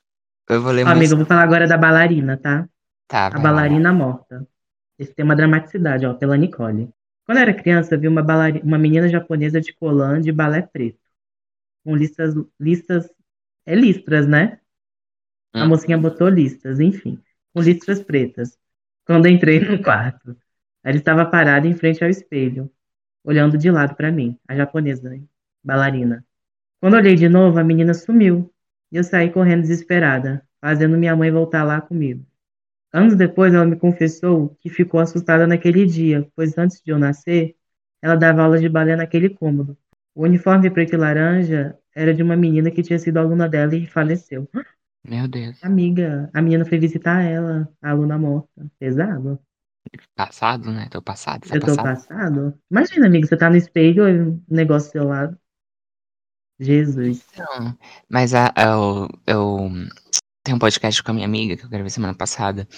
Eu 0.48 0.62
vou 0.62 0.72
ler 0.72 0.86
Ó, 0.86 0.90
amigo, 0.90 1.12
eu 1.12 1.16
vou 1.16 1.26
falar 1.26 1.42
agora 1.42 1.66
da 1.66 1.76
bailarina, 1.76 2.36
tá? 2.36 2.68
Tá, 3.08 3.26
A 3.26 3.38
bailarina 3.38 3.92
morta. 3.92 4.46
Esse 4.98 5.12
tem 5.14 5.24
uma 5.24 5.36
dramaticidade, 5.36 6.06
ó, 6.06 6.14
pela 6.14 6.36
Nicole. 6.36 6.88
Quando 7.24 7.38
eu 7.38 7.42
era 7.42 7.54
criança, 7.54 7.94
eu 7.94 8.00
vi 8.00 8.08
uma, 8.08 8.22
bailarina, 8.22 8.64
uma 8.64 8.78
menina 8.78 9.08
japonesa 9.08 9.60
de 9.60 9.72
colã 9.72 10.20
de 10.20 10.30
balé 10.30 10.62
preto. 10.62 11.01
Com 11.84 11.96
listas, 11.96 12.34
listas, 12.60 13.10
é 13.66 13.74
listras, 13.74 14.26
né? 14.28 14.60
A 15.54 15.64
Hum. 15.64 15.68
mocinha 15.68 15.98
botou 15.98 16.28
listas, 16.28 16.80
enfim, 16.80 17.18
com 17.54 17.60
listras 17.62 18.02
pretas. 18.02 18.58
Quando 19.06 19.28
entrei 19.28 19.60
no 19.60 19.82
quarto, 19.82 20.36
ela 20.82 20.96
estava 20.96 21.26
parada 21.26 21.66
em 21.66 21.74
frente 21.74 22.02
ao 22.02 22.10
espelho, 22.10 22.70
olhando 23.24 23.58
de 23.58 23.70
lado 23.70 23.94
para 23.96 24.12
mim, 24.12 24.38
a 24.48 24.56
japonesa, 24.56 25.14
hein? 25.14 25.28
bailarina. 25.64 26.24
Quando 26.80 26.96
olhei 26.96 27.16
de 27.16 27.28
novo, 27.28 27.58
a 27.58 27.64
menina 27.64 27.94
sumiu 27.94 28.52
e 28.92 28.96
eu 28.98 29.04
saí 29.04 29.30
correndo 29.32 29.62
desesperada, 29.62 30.46
fazendo 30.60 30.98
minha 30.98 31.16
mãe 31.16 31.30
voltar 31.30 31.64
lá 31.64 31.80
comigo. 31.80 32.26
Anos 32.92 33.16
depois, 33.16 33.54
ela 33.54 33.64
me 33.66 33.76
confessou 33.76 34.56
que 34.60 34.70
ficou 34.70 35.00
assustada 35.00 35.46
naquele 35.46 35.86
dia, 35.86 36.28
pois 36.36 36.56
antes 36.58 36.82
de 36.82 36.92
eu 36.92 36.98
nascer, 36.98 37.56
ela 38.02 38.16
dava 38.16 38.42
aula 38.42 38.58
de 38.58 38.68
balé 38.68 38.96
naquele 38.96 39.30
cômodo. 39.30 39.76
O 40.14 40.24
uniforme 40.24 40.70
preto 40.70 40.94
e 40.94 40.96
laranja 40.96 41.76
era 41.94 42.12
de 42.14 42.22
uma 42.22 42.36
menina 42.36 42.70
que 42.70 42.82
tinha 42.82 42.98
sido 42.98 43.18
aluna 43.18 43.48
dela 43.48 43.74
e 43.74 43.86
faleceu. 43.86 44.48
Meu 45.04 45.26
Deus. 45.26 45.62
Amiga, 45.64 46.30
a 46.32 46.40
menina 46.40 46.64
foi 46.64 46.78
visitar 46.78 47.22
ela, 47.22 47.68
a 47.82 47.90
aluna 47.90 48.18
morta. 48.18 48.48
Pesado. 48.78 49.38
Passado, 50.14 50.70
né? 50.70 50.88
Tô 50.90 51.02
passado. 51.02 51.48
Tá 51.48 51.56
eu 51.56 51.60
tô 51.60 51.66
passado. 51.66 51.84
passado? 51.84 52.58
Imagina, 52.70 53.06
amiga, 53.06 53.26
você 53.26 53.36
tá 53.36 53.50
no 53.50 53.56
espelho 53.56 54.08
e 54.08 54.22
um 54.22 54.42
negócio 54.48 54.88
do 54.90 54.92
seu 54.92 55.04
lado. 55.08 55.36
Jesus. 56.60 57.24
Então, 57.32 57.76
mas 58.08 58.34
a, 58.34 58.52
eu, 58.56 59.08
eu 59.26 59.70
tenho 60.44 60.56
um 60.56 60.60
podcast 60.60 61.02
com 61.02 61.10
a 61.10 61.14
minha 61.14 61.26
amiga 61.26 61.56
que 61.56 61.64
eu 61.64 61.68
gravei 61.68 61.90
semana 61.90 62.14
passada. 62.14 62.68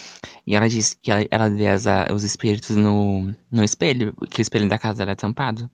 E 0.46 0.54
ela 0.54 0.68
disse 0.68 0.96
que 1.00 1.10
ela, 1.10 1.26
ela 1.30 1.50
vê 1.50 1.68
as, 1.68 1.86
a- 1.86 2.06
os 2.12 2.24
espíritos 2.24 2.74
no, 2.76 3.34
no 3.50 3.62
espelho, 3.62 4.14
que 4.30 4.40
o 4.40 4.42
espelho 4.42 4.68
da 4.68 4.78
casa 4.78 4.98
dela 4.98 5.12
é 5.12 5.16
tampado. 5.16 5.70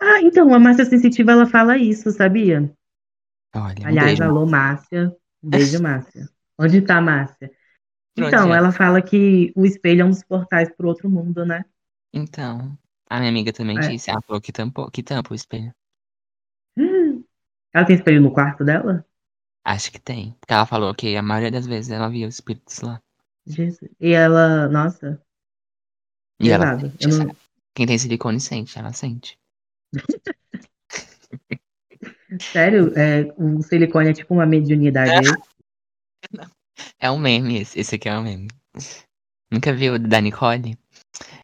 Ah, 0.00 0.20
então, 0.20 0.52
a 0.52 0.58
Márcia 0.58 0.84
Sensitiva, 0.84 1.32
ela 1.32 1.46
fala 1.46 1.76
isso, 1.78 2.10
sabia? 2.10 2.70
Olha, 3.54 3.84
um 3.84 3.86
Aliás, 3.86 4.06
beijo. 4.08 4.22
alô, 4.24 4.46
Márcia. 4.46 5.16
Um 5.42 5.50
beijo, 5.50 5.82
Márcia. 5.82 6.28
Onde 6.58 6.82
tá, 6.82 7.00
Márcia? 7.00 7.50
Então, 8.16 8.54
ela 8.54 8.72
fala 8.72 9.02
que 9.02 9.52
o 9.54 9.64
espelho 9.64 10.02
é 10.02 10.04
um 10.04 10.10
dos 10.10 10.22
portais 10.22 10.70
pro 10.74 10.88
outro 10.88 11.08
mundo, 11.10 11.44
né? 11.44 11.64
Então, 12.12 12.76
a 13.10 13.18
minha 13.18 13.30
amiga 13.30 13.52
também 13.52 13.78
É. 13.78 13.88
disse. 13.88 14.10
Ela 14.10 14.22
falou 14.22 14.40
que, 14.40 14.52
tampou, 14.52 14.90
que 14.90 15.02
tampa 15.02 15.32
o 15.32 15.34
espelho. 15.34 15.72
Hum. 16.78 17.22
Ela 17.72 17.86
tem 17.86 17.96
espelho 17.96 18.20
no 18.22 18.32
quarto 18.32 18.64
dela? 18.64 19.04
Acho 19.64 19.92
que 19.92 20.00
tem. 20.00 20.32
Porque 20.40 20.52
ela 20.54 20.64
falou 20.64 20.94
que 20.94 21.16
a 21.16 21.22
maioria 21.22 21.50
das 21.50 21.66
vezes 21.66 21.90
ela 21.90 22.08
via 22.08 22.26
os 22.28 22.34
espíritos 22.36 22.80
lá. 22.80 23.00
Jesus. 23.46 23.90
E 24.00 24.12
ela, 24.12 24.68
nossa, 24.68 25.20
E 26.40 26.50
ela 26.50 26.78
sente, 26.78 27.06
não... 27.08 27.36
Quem 27.74 27.86
tem 27.86 27.98
silicone 27.98 28.40
sente, 28.40 28.78
ela 28.78 28.92
sente. 28.92 29.38
Sério, 32.40 32.92
é, 32.98 33.32
o 33.36 33.62
silicone 33.62 34.10
é 34.10 34.12
tipo 34.12 34.34
uma 34.34 34.46
mediunidade 34.46 35.10
aí? 35.10 35.24
É 36.98 37.10
um 37.10 37.18
meme 37.18 37.60
esse. 37.60 37.78
Esse 37.78 37.94
aqui 37.94 38.08
é 38.08 38.18
um 38.18 38.22
meme. 38.22 38.48
Nunca 39.50 39.72
viu 39.72 39.94
o 39.94 39.98
da 39.98 40.20
Nicole? 40.20 40.76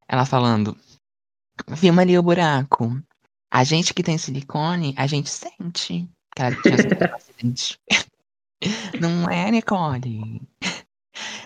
Ela 0.08 0.26
falando. 0.26 0.76
Filma 1.76 2.02
ali 2.02 2.18
o 2.18 2.22
buraco. 2.22 3.00
A 3.50 3.64
gente 3.64 3.94
que 3.94 4.02
tem 4.02 4.18
silicone, 4.18 4.94
a 4.96 5.06
gente 5.06 5.30
sente. 5.30 6.08
Que 6.34 6.42
ela 6.42 6.56
tinha 6.62 7.14
acidente. 7.14 7.78
Não 9.00 9.28
é, 9.28 9.50
Nicole? 9.50 10.40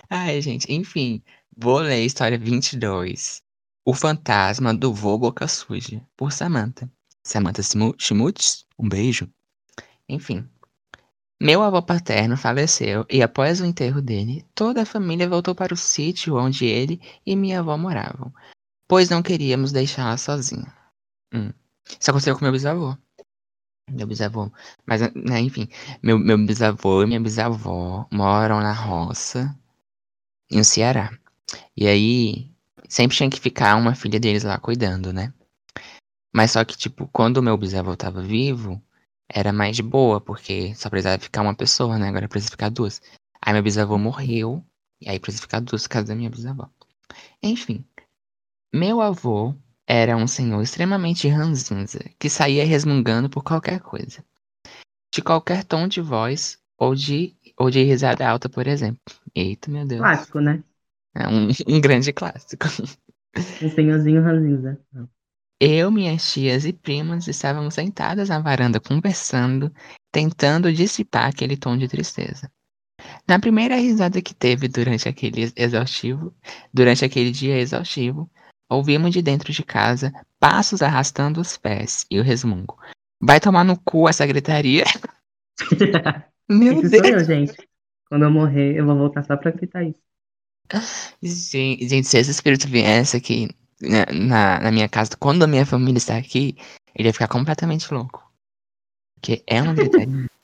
Ai, 0.09 0.41
gente, 0.41 0.71
enfim. 0.71 1.21
Vou 1.55 1.79
ler 1.79 2.05
história 2.05 2.37
22. 2.37 3.41
O 3.89 3.93
fantasma 3.93 4.73
do 4.73 4.93
vô 4.93 5.17
Boca 5.17 5.47
Suja. 5.47 6.05
Por 6.17 6.33
Samantha. 6.33 6.91
Samantha 7.23 7.61
Schmutz, 7.97 8.65
um 8.77 8.89
beijo. 8.89 9.31
Enfim. 10.09 10.45
Meu 11.41 11.63
avô 11.63 11.81
paterno 11.81 12.35
faleceu 12.35 13.05
e 13.09 13.23
após 13.23 13.61
o 13.61 13.65
enterro 13.65 14.01
dele, 14.01 14.45
toda 14.53 14.81
a 14.81 14.85
família 14.85 15.29
voltou 15.29 15.55
para 15.55 15.73
o 15.73 15.77
sítio 15.77 16.35
onde 16.35 16.65
ele 16.65 16.99
e 17.25 17.33
minha 17.33 17.61
avó 17.61 17.77
moravam, 17.77 18.33
pois 18.89 19.09
não 19.09 19.23
queríamos 19.23 19.71
deixá-la 19.71 20.17
sozinha. 20.17 20.75
Hum. 21.33 21.53
Isso 21.87 22.09
aconteceu 22.09 22.35
com 22.35 22.43
meu 22.43 22.51
bisavô. 22.51 22.93
Meu 23.89 24.05
bisavô. 24.05 24.51
Mas, 24.85 24.99
né, 24.99 25.39
enfim, 25.39 25.69
meu, 26.03 26.19
meu 26.19 26.37
bisavô 26.37 27.03
e 27.03 27.07
minha 27.07 27.21
bisavó 27.21 28.05
moram 28.11 28.59
na 28.59 28.73
roça, 28.73 29.57
no 30.51 30.65
Ceará. 30.65 31.17
E 31.77 31.87
aí, 31.87 32.56
sempre 32.87 33.17
tinha 33.17 33.29
que 33.29 33.39
ficar 33.39 33.75
uma 33.75 33.95
filha 33.95 34.19
deles 34.19 34.43
lá 34.43 34.57
cuidando, 34.57 35.11
né? 35.13 35.33
Mas 36.33 36.51
só 36.51 36.63
que, 36.63 36.77
tipo, 36.77 37.07
quando 37.07 37.37
o 37.37 37.43
meu 37.43 37.57
bisavô 37.57 37.95
tava 37.95 38.21
vivo, 38.21 38.81
era 39.29 39.51
mais 39.51 39.75
de 39.75 39.83
boa, 39.83 40.21
porque 40.21 40.73
só 40.75 40.89
precisava 40.89 41.21
ficar 41.21 41.41
uma 41.41 41.55
pessoa, 41.55 41.97
né? 41.97 42.07
Agora 42.07 42.27
precisa 42.27 42.51
ficar 42.51 42.69
duas. 42.69 43.01
Aí 43.41 43.53
meu 43.53 43.63
bisavô 43.63 43.97
morreu, 43.97 44.63
e 45.01 45.09
aí 45.09 45.19
precisa 45.19 45.41
ficar 45.41 45.59
duas 45.59 45.87
causa 45.87 46.07
da 46.07 46.15
minha 46.15 46.29
bisavó. 46.29 46.69
Enfim, 47.41 47.85
meu 48.73 49.01
avô 49.01 49.55
era 49.85 50.17
um 50.17 50.27
senhor 50.27 50.61
extremamente 50.61 51.27
ranzinza, 51.27 51.99
que 52.19 52.29
saía 52.29 52.65
resmungando 52.65 53.29
por 53.29 53.43
qualquer 53.43 53.79
coisa. 53.79 54.23
De 55.13 55.21
qualquer 55.21 55.63
tom 55.63 55.87
de 55.87 56.01
voz, 56.01 56.59
ou 56.77 56.93
de, 56.93 57.35
ou 57.57 57.71
de 57.71 57.81
risada 57.83 58.27
alta, 58.27 58.49
por 58.49 58.67
exemplo. 58.67 59.15
Eita, 59.33 59.71
meu 59.71 59.85
Deus. 59.85 60.01
Clássico, 60.01 60.39
né? 60.39 60.63
É 61.17 61.27
um, 61.27 61.49
um 61.67 61.81
grande 61.81 62.13
clássico. 62.13 62.67
Um 63.61 63.69
senhorzinho 63.69 64.21
ranzinza. 64.21 64.79
Eu, 65.59 65.89
minhas 65.89 66.31
tias 66.31 66.65
e 66.65 66.73
primas 66.73 67.27
estávamos 67.27 67.73
sentadas 67.73 68.29
na 68.29 68.39
varanda 68.39 68.79
conversando, 68.79 69.73
tentando 70.11 70.71
dissipar 70.71 71.29
aquele 71.29 71.57
tom 71.57 71.75
de 71.75 71.87
tristeza. 71.87 72.51
Na 73.27 73.39
primeira 73.39 73.75
risada 73.75 74.21
que 74.21 74.35
teve 74.35 74.67
durante 74.67 75.09
aquele 75.09 75.51
exaustivo, 75.55 76.33
durante 76.71 77.03
aquele 77.03 77.31
dia 77.31 77.57
exaustivo, 77.57 78.29
ouvimos 78.69 79.11
de 79.11 79.21
dentro 79.21 79.51
de 79.51 79.63
casa 79.63 80.11
passos 80.39 80.81
arrastando 80.81 81.41
os 81.41 81.57
pés 81.57 82.05
e 82.11 82.19
o 82.19 82.23
resmungo. 82.23 82.77
Vai 83.21 83.39
tomar 83.39 83.63
no 83.63 83.79
cu 83.79 84.07
essa 84.07 84.25
gritaria? 84.25 84.83
Meu 86.49 86.81
sou 86.87 86.99
eu, 86.99 87.01
Deus! 87.01 87.27
gente. 87.27 87.57
Quando 88.07 88.23
eu 88.23 88.31
morrer, 88.31 88.77
eu 88.77 88.85
vou 88.85 88.95
voltar 88.95 89.23
só 89.23 89.35
pra 89.35 89.51
gritar 89.51 89.83
isso. 89.83 89.99
Gente, 91.21 91.87
gente, 91.87 92.07
se 92.07 92.17
esse 92.17 92.31
espírito 92.31 92.67
viesse 92.67 93.17
aqui 93.17 93.49
na, 93.81 94.05
na, 94.13 94.59
na 94.59 94.71
minha 94.71 94.89
casa, 94.89 95.11
quando 95.19 95.43
a 95.43 95.47
minha 95.47 95.65
família 95.65 95.97
está 95.97 96.17
aqui, 96.17 96.57
ele 96.95 97.09
ia 97.09 97.13
ficar 97.13 97.27
completamente 97.27 97.91
louco. 97.93 98.23
Porque 99.15 99.43
é 99.47 99.61
uma 99.61 99.73
gritaria. 99.73 100.27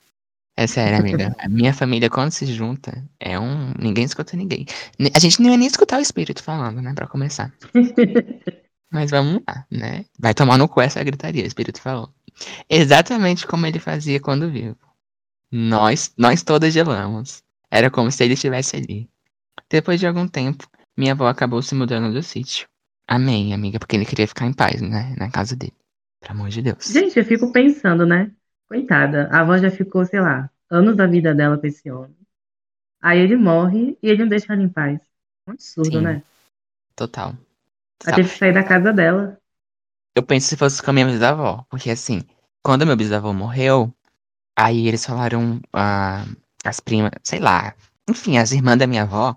É 0.56 0.68
sério, 0.68 1.00
amiga. 1.00 1.34
A 1.40 1.48
minha 1.48 1.74
família, 1.74 2.08
quando 2.08 2.30
se 2.30 2.46
junta, 2.46 3.04
é 3.18 3.36
um. 3.40 3.72
Ninguém 3.76 4.04
escuta 4.04 4.36
ninguém. 4.36 4.64
A 5.12 5.18
gente 5.18 5.42
não 5.42 5.50
ia 5.50 5.56
nem 5.56 5.66
escutar 5.66 5.98
o 5.98 6.00
espírito 6.00 6.44
falando, 6.44 6.80
né? 6.80 6.94
Pra 6.94 7.08
começar. 7.08 7.52
Mas 8.88 9.10
vamos 9.10 9.42
lá, 9.48 9.66
né? 9.68 10.04
Vai 10.16 10.32
tomar 10.32 10.56
no 10.56 10.68
cu 10.68 10.80
essa 10.80 11.02
gritaria, 11.02 11.42
o 11.42 11.46
espírito 11.46 11.80
falou. 11.80 12.08
Exatamente 12.70 13.48
como 13.48 13.66
ele 13.66 13.80
fazia 13.80 14.20
quando 14.20 14.48
vivo. 14.48 14.76
Nós, 15.50 16.12
nós 16.16 16.44
todas 16.44 16.72
gelamos. 16.72 17.42
Era 17.68 17.90
como 17.90 18.08
se 18.12 18.22
ele 18.22 18.34
estivesse 18.34 18.76
ali. 18.76 19.10
Depois 19.70 19.98
de 19.98 20.06
algum 20.06 20.28
tempo, 20.28 20.66
minha 20.96 21.12
avó 21.12 21.26
acabou 21.26 21.60
se 21.62 21.74
mudando 21.74 22.12
do 22.12 22.22
sítio. 22.22 22.66
Amém, 23.06 23.52
amiga, 23.52 23.78
porque 23.78 23.96
ele 23.96 24.06
queria 24.06 24.26
ficar 24.26 24.46
em 24.46 24.52
paz, 24.52 24.80
né? 24.80 25.14
Na 25.18 25.30
casa 25.30 25.54
dele. 25.56 25.74
Pelo 26.20 26.34
amor 26.34 26.48
de 26.48 26.62
Deus. 26.62 26.86
Gente, 26.86 27.18
eu 27.18 27.24
fico 27.24 27.52
pensando, 27.52 28.06
né? 28.06 28.30
Coitada, 28.68 29.28
a 29.30 29.40
avó 29.40 29.58
já 29.58 29.70
ficou, 29.70 30.04
sei 30.04 30.20
lá, 30.20 30.50
anos 30.70 30.96
da 30.96 31.06
vida 31.06 31.34
dela 31.34 31.58
com 31.58 31.66
esse 31.66 31.90
homem. 31.90 32.16
Aí 33.02 33.18
ele 33.18 33.36
morre 33.36 33.98
e 34.02 34.08
ele 34.08 34.22
não 34.22 34.28
deixa 34.28 34.52
ela 34.52 34.62
em 34.62 34.68
paz. 34.68 34.98
Um 35.46 35.52
absurdo, 35.52 35.98
Sim. 35.98 36.00
né? 36.00 36.22
Total. 36.96 37.34
Ela 38.06 38.16
teve 38.16 38.30
que 38.30 38.38
sair 38.38 38.54
da 38.54 38.64
casa 38.64 38.92
dela. 38.92 39.38
Eu 40.14 40.22
penso 40.22 40.48
se 40.48 40.56
fosse 40.56 40.82
com 40.82 40.90
a 40.90 40.94
minha 40.94 41.06
bisavó. 41.06 41.66
Porque 41.68 41.90
assim, 41.90 42.22
quando 42.62 42.86
meu 42.86 42.96
bisavô 42.96 43.32
morreu, 43.32 43.92
aí 44.56 44.88
eles 44.88 45.04
falaram. 45.04 45.60
Uh, 45.74 46.44
as 46.64 46.80
primas, 46.80 47.12
sei 47.22 47.38
lá. 47.38 47.74
Enfim, 48.08 48.38
as 48.38 48.50
irmãs 48.52 48.78
da 48.78 48.86
minha 48.86 49.02
avó 49.02 49.36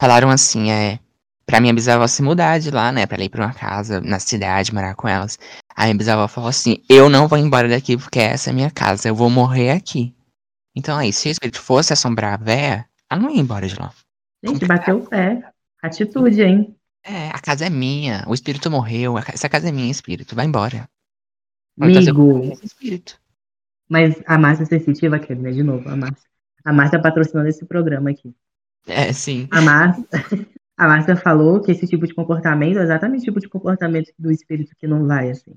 falaram 0.00 0.30
assim, 0.30 0.70
é. 0.70 0.98
Pra 1.44 1.60
minha 1.60 1.72
bisavó 1.72 2.06
se 2.08 2.22
mudar 2.22 2.58
de 2.58 2.72
lá, 2.72 2.90
né? 2.90 3.06
Pra 3.06 3.22
ir 3.22 3.28
pra 3.28 3.46
uma 3.46 3.54
casa 3.54 4.00
na 4.00 4.18
cidade, 4.18 4.74
morar 4.74 4.96
com 4.96 5.06
elas. 5.06 5.38
Aí 5.76 5.86
minha 5.86 5.98
bisavó 5.98 6.26
falou 6.26 6.50
assim: 6.50 6.82
Eu 6.88 7.08
não 7.08 7.28
vou 7.28 7.38
embora 7.38 7.68
daqui 7.68 7.96
porque 7.96 8.18
essa 8.18 8.50
é 8.50 8.52
minha 8.52 8.70
casa, 8.70 9.08
eu 9.08 9.14
vou 9.14 9.30
morrer 9.30 9.70
aqui. 9.70 10.12
Então 10.74 10.98
aí, 10.98 11.12
se 11.12 11.28
o 11.28 11.30
espírito 11.30 11.60
fosse 11.60 11.92
assombrar 11.92 12.34
a 12.34 12.36
véia, 12.36 12.86
ela 13.08 13.20
não 13.20 13.30
ia 13.30 13.40
embora 13.40 13.68
de 13.68 13.78
lá. 13.78 13.92
Gente, 14.44 14.66
bateu 14.66 14.98
o 14.98 15.06
pé. 15.06 15.40
Atitude, 15.80 16.42
hein? 16.42 16.76
É, 17.04 17.28
a 17.28 17.38
casa 17.38 17.66
é 17.66 17.70
minha, 17.70 18.24
o 18.26 18.34
espírito 18.34 18.68
morreu, 18.68 19.16
essa 19.16 19.48
casa 19.48 19.68
é 19.68 19.72
minha, 19.72 19.90
espírito, 19.90 20.34
vai 20.34 20.44
embora. 20.44 20.88
Amigo. 21.80 22.52
Espírito. 22.62 23.20
Mas 23.88 24.20
a 24.26 24.36
Márcia 24.36 24.66
sensitiva, 24.66 25.18
quer 25.18 25.36
né? 25.36 25.52
De 25.52 25.62
novo, 25.62 25.88
a 25.88 25.94
Márcia. 25.94 26.28
A 26.64 26.72
Márcia 26.72 27.00
patrocinando 27.00 27.48
esse 27.48 27.64
programa 27.64 28.10
aqui. 28.10 28.34
É, 28.86 29.12
sim. 29.12 29.48
A 29.50 29.60
Márcia, 29.60 30.04
a 30.76 30.86
Márcia 30.86 31.16
falou 31.16 31.60
que 31.60 31.72
esse 31.72 31.86
tipo 31.86 32.06
de 32.06 32.14
comportamento 32.14 32.78
é 32.78 32.82
exatamente 32.82 33.22
o 33.22 33.24
tipo 33.24 33.40
de 33.40 33.48
comportamento 33.48 34.12
do 34.18 34.30
espírito 34.30 34.74
que 34.78 34.86
não 34.86 35.06
vai, 35.06 35.30
assim. 35.30 35.54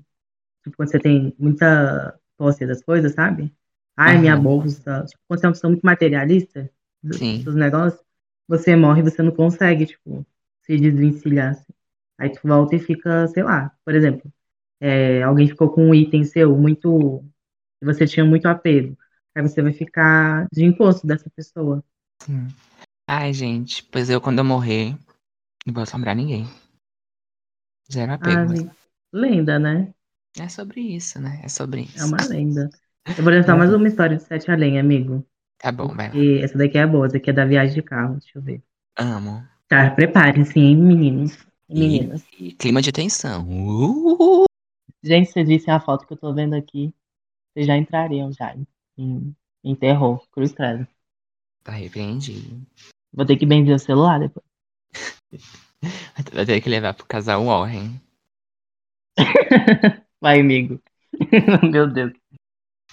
Tipo, 0.62 0.76
quando 0.76 0.90
você 0.90 0.98
tem 0.98 1.34
muita 1.38 2.18
posse 2.36 2.66
das 2.66 2.82
coisas, 2.82 3.12
sabe? 3.12 3.52
Ai, 3.96 4.14
uhum. 4.14 4.20
minha 4.20 4.36
bolsa. 4.36 5.04
Tipo, 5.06 5.22
quando 5.28 5.40
você 5.40 5.46
é 5.46 5.48
uma 5.48 5.54
pessoa 5.54 5.70
muito 5.70 5.82
materialista 5.82 6.70
Sim. 7.12 7.42
dos 7.42 7.54
negócios, 7.54 8.02
você 8.48 8.74
morre 8.74 9.00
e 9.00 9.04
você 9.04 9.22
não 9.22 9.32
consegue, 9.32 9.86
tipo, 9.86 10.26
se 10.62 10.76
desvencilhar. 10.76 11.52
Assim. 11.52 11.72
Aí 12.18 12.30
tu 12.30 12.40
volta 12.44 12.76
e 12.76 12.78
fica, 12.78 13.26
sei 13.28 13.42
lá, 13.42 13.72
por 13.84 13.94
exemplo, 13.94 14.30
é, 14.80 15.22
alguém 15.22 15.48
ficou 15.48 15.70
com 15.70 15.88
um 15.88 15.94
item 15.94 16.24
seu 16.24 16.56
muito. 16.56 17.24
Você 17.82 18.06
tinha 18.06 18.24
muito 18.24 18.46
apego. 18.46 18.96
Aí 19.34 19.42
você 19.42 19.62
vai 19.62 19.72
ficar 19.72 20.46
de 20.52 20.64
encosto 20.64 21.06
dessa 21.06 21.30
pessoa. 21.30 21.84
Sim. 22.22 22.48
Ai, 23.12 23.32
gente, 23.32 23.82
pois 23.82 24.08
eu, 24.08 24.20
quando 24.20 24.38
eu 24.38 24.44
morrer, 24.44 24.96
não 25.66 25.74
vou 25.74 25.82
assombrar 25.82 26.14
ninguém. 26.14 26.44
Zero 27.92 28.12
apego. 28.12 28.68
Ah, 28.68 28.72
lenda, 29.12 29.58
né? 29.58 29.92
É 30.38 30.48
sobre 30.48 30.80
isso, 30.80 31.20
né? 31.20 31.40
É 31.42 31.48
sobre 31.48 31.80
isso. 31.80 32.00
É 32.00 32.04
uma 32.04 32.24
lenda. 32.28 32.70
Eu 33.18 33.24
vou 33.24 33.32
lançar 33.32 33.56
mais 33.58 33.74
uma 33.74 33.88
história 33.88 34.16
de 34.16 34.22
Sete 34.22 34.48
Além, 34.48 34.78
amigo. 34.78 35.26
Tá 35.58 35.72
bom, 35.72 35.88
vai 35.88 36.08
lá. 36.08 36.44
Essa 36.44 36.56
daqui 36.56 36.78
é 36.78 36.86
boa, 36.86 37.06
essa 37.06 37.14
daqui 37.14 37.30
é 37.30 37.32
da 37.32 37.44
viagem 37.44 37.74
de 37.74 37.82
carro, 37.82 38.12
deixa 38.12 38.38
eu 38.38 38.42
ver. 38.42 38.62
Amo. 38.96 39.44
Tá, 39.66 39.90
preparem-se, 39.90 40.60
hein, 40.60 40.76
meninos 40.76 41.36
e 41.68 41.80
meninas. 41.80 42.24
E, 42.38 42.52
clima 42.52 42.80
de 42.80 42.92
tensão. 42.92 43.44
Uh! 43.44 44.44
Gente, 45.02 45.32
vocês 45.32 45.48
vissem 45.48 45.74
a 45.74 45.80
foto 45.80 46.06
que 46.06 46.12
eu 46.12 46.16
tô 46.16 46.32
vendo 46.32 46.54
aqui, 46.54 46.94
vocês 47.52 47.66
já 47.66 47.76
entrariam 47.76 48.32
já 48.32 48.54
em, 48.96 49.34
em 49.64 49.74
terror, 49.74 50.24
cruz 50.30 50.52
credo. 50.52 50.86
Tá 51.64 51.72
repreendido. 51.72 52.64
Vou 53.12 53.26
ter 53.26 53.36
que 53.36 53.46
benzer 53.46 53.74
o 53.74 53.78
celular 53.78 54.20
depois. 54.20 54.44
Vai 56.32 56.44
ter 56.44 56.60
que 56.60 56.68
levar 56.68 56.94
pro 56.94 57.06
casal 57.06 57.44
Warren. 57.44 58.00
Vai, 60.20 60.40
amigo. 60.40 60.80
Meu 61.70 61.90
Deus. 61.90 62.12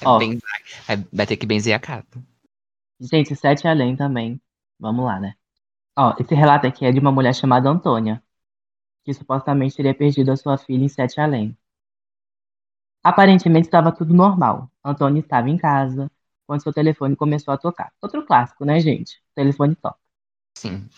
Ó, 0.04 0.20
vai 1.12 1.26
ter 1.26 1.38
que 1.38 1.46
benzer 1.46 1.74
a 1.74 1.80
casa. 1.80 2.06
Gente, 3.00 3.36
sete 3.36 3.68
além 3.68 3.96
também. 3.96 4.40
Vamos 4.80 5.06
lá, 5.06 5.20
né? 5.20 5.36
Ó, 5.98 6.16
esse 6.20 6.36
relato 6.36 6.68
aqui 6.68 6.86
é 6.86 6.92
de 6.92 7.00
uma 7.00 7.12
mulher 7.12 7.34
chamada 7.34 7.70
Antônia, 7.70 8.22
que 9.04 9.14
supostamente 9.14 9.76
teria 9.76 9.96
perdido 9.96 10.32
a 10.32 10.38
sua 10.38 10.58
filha 10.58 10.84
em 10.84 10.90
Sete 10.90 11.20
Além. 11.20 11.58
Aparentemente 13.04 13.68
estava 13.68 13.92
tudo 13.92 14.14
normal. 14.14 14.70
Antônia 14.84 15.22
estava 15.22 15.50
em 15.50 15.58
casa 15.58 16.12
quando 16.46 16.62
seu 16.62 16.74
telefone 16.74 17.16
começou 17.16 17.54
a 17.54 17.58
tocar. 17.58 17.92
Outro 18.02 18.26
clássico, 18.26 18.66
né, 18.66 18.80
gente? 18.80 19.18
O 19.32 19.36
telefone 19.36 19.76
toca. 19.76 20.07
Sim. 20.58 20.90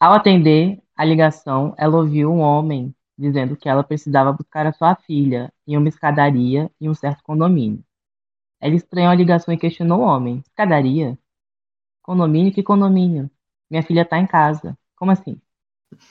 Ao 0.00 0.12
atender 0.12 0.82
a 0.96 1.04
ligação, 1.04 1.72
ela 1.78 1.96
ouviu 1.96 2.32
um 2.32 2.40
homem 2.40 2.92
dizendo 3.16 3.56
que 3.56 3.68
ela 3.68 3.84
precisava 3.84 4.32
buscar 4.32 4.66
a 4.66 4.72
sua 4.72 4.96
filha 4.96 5.52
em 5.64 5.76
uma 5.76 5.88
escadaria 5.88 6.68
em 6.80 6.88
um 6.88 6.94
certo 6.94 7.22
condomínio. 7.22 7.84
Ela 8.60 8.74
estranhou 8.74 9.12
a 9.12 9.14
ligação 9.14 9.54
e 9.54 9.56
questionou 9.56 10.00
o 10.00 10.04
homem: 10.04 10.40
Escadaria? 10.40 11.16
Condomínio? 12.02 12.52
Que 12.52 12.60
condomínio? 12.60 13.30
Minha 13.70 13.84
filha 13.84 14.02
está 14.02 14.18
em 14.18 14.26
casa. 14.26 14.76
Como 14.96 15.12
assim? 15.12 15.40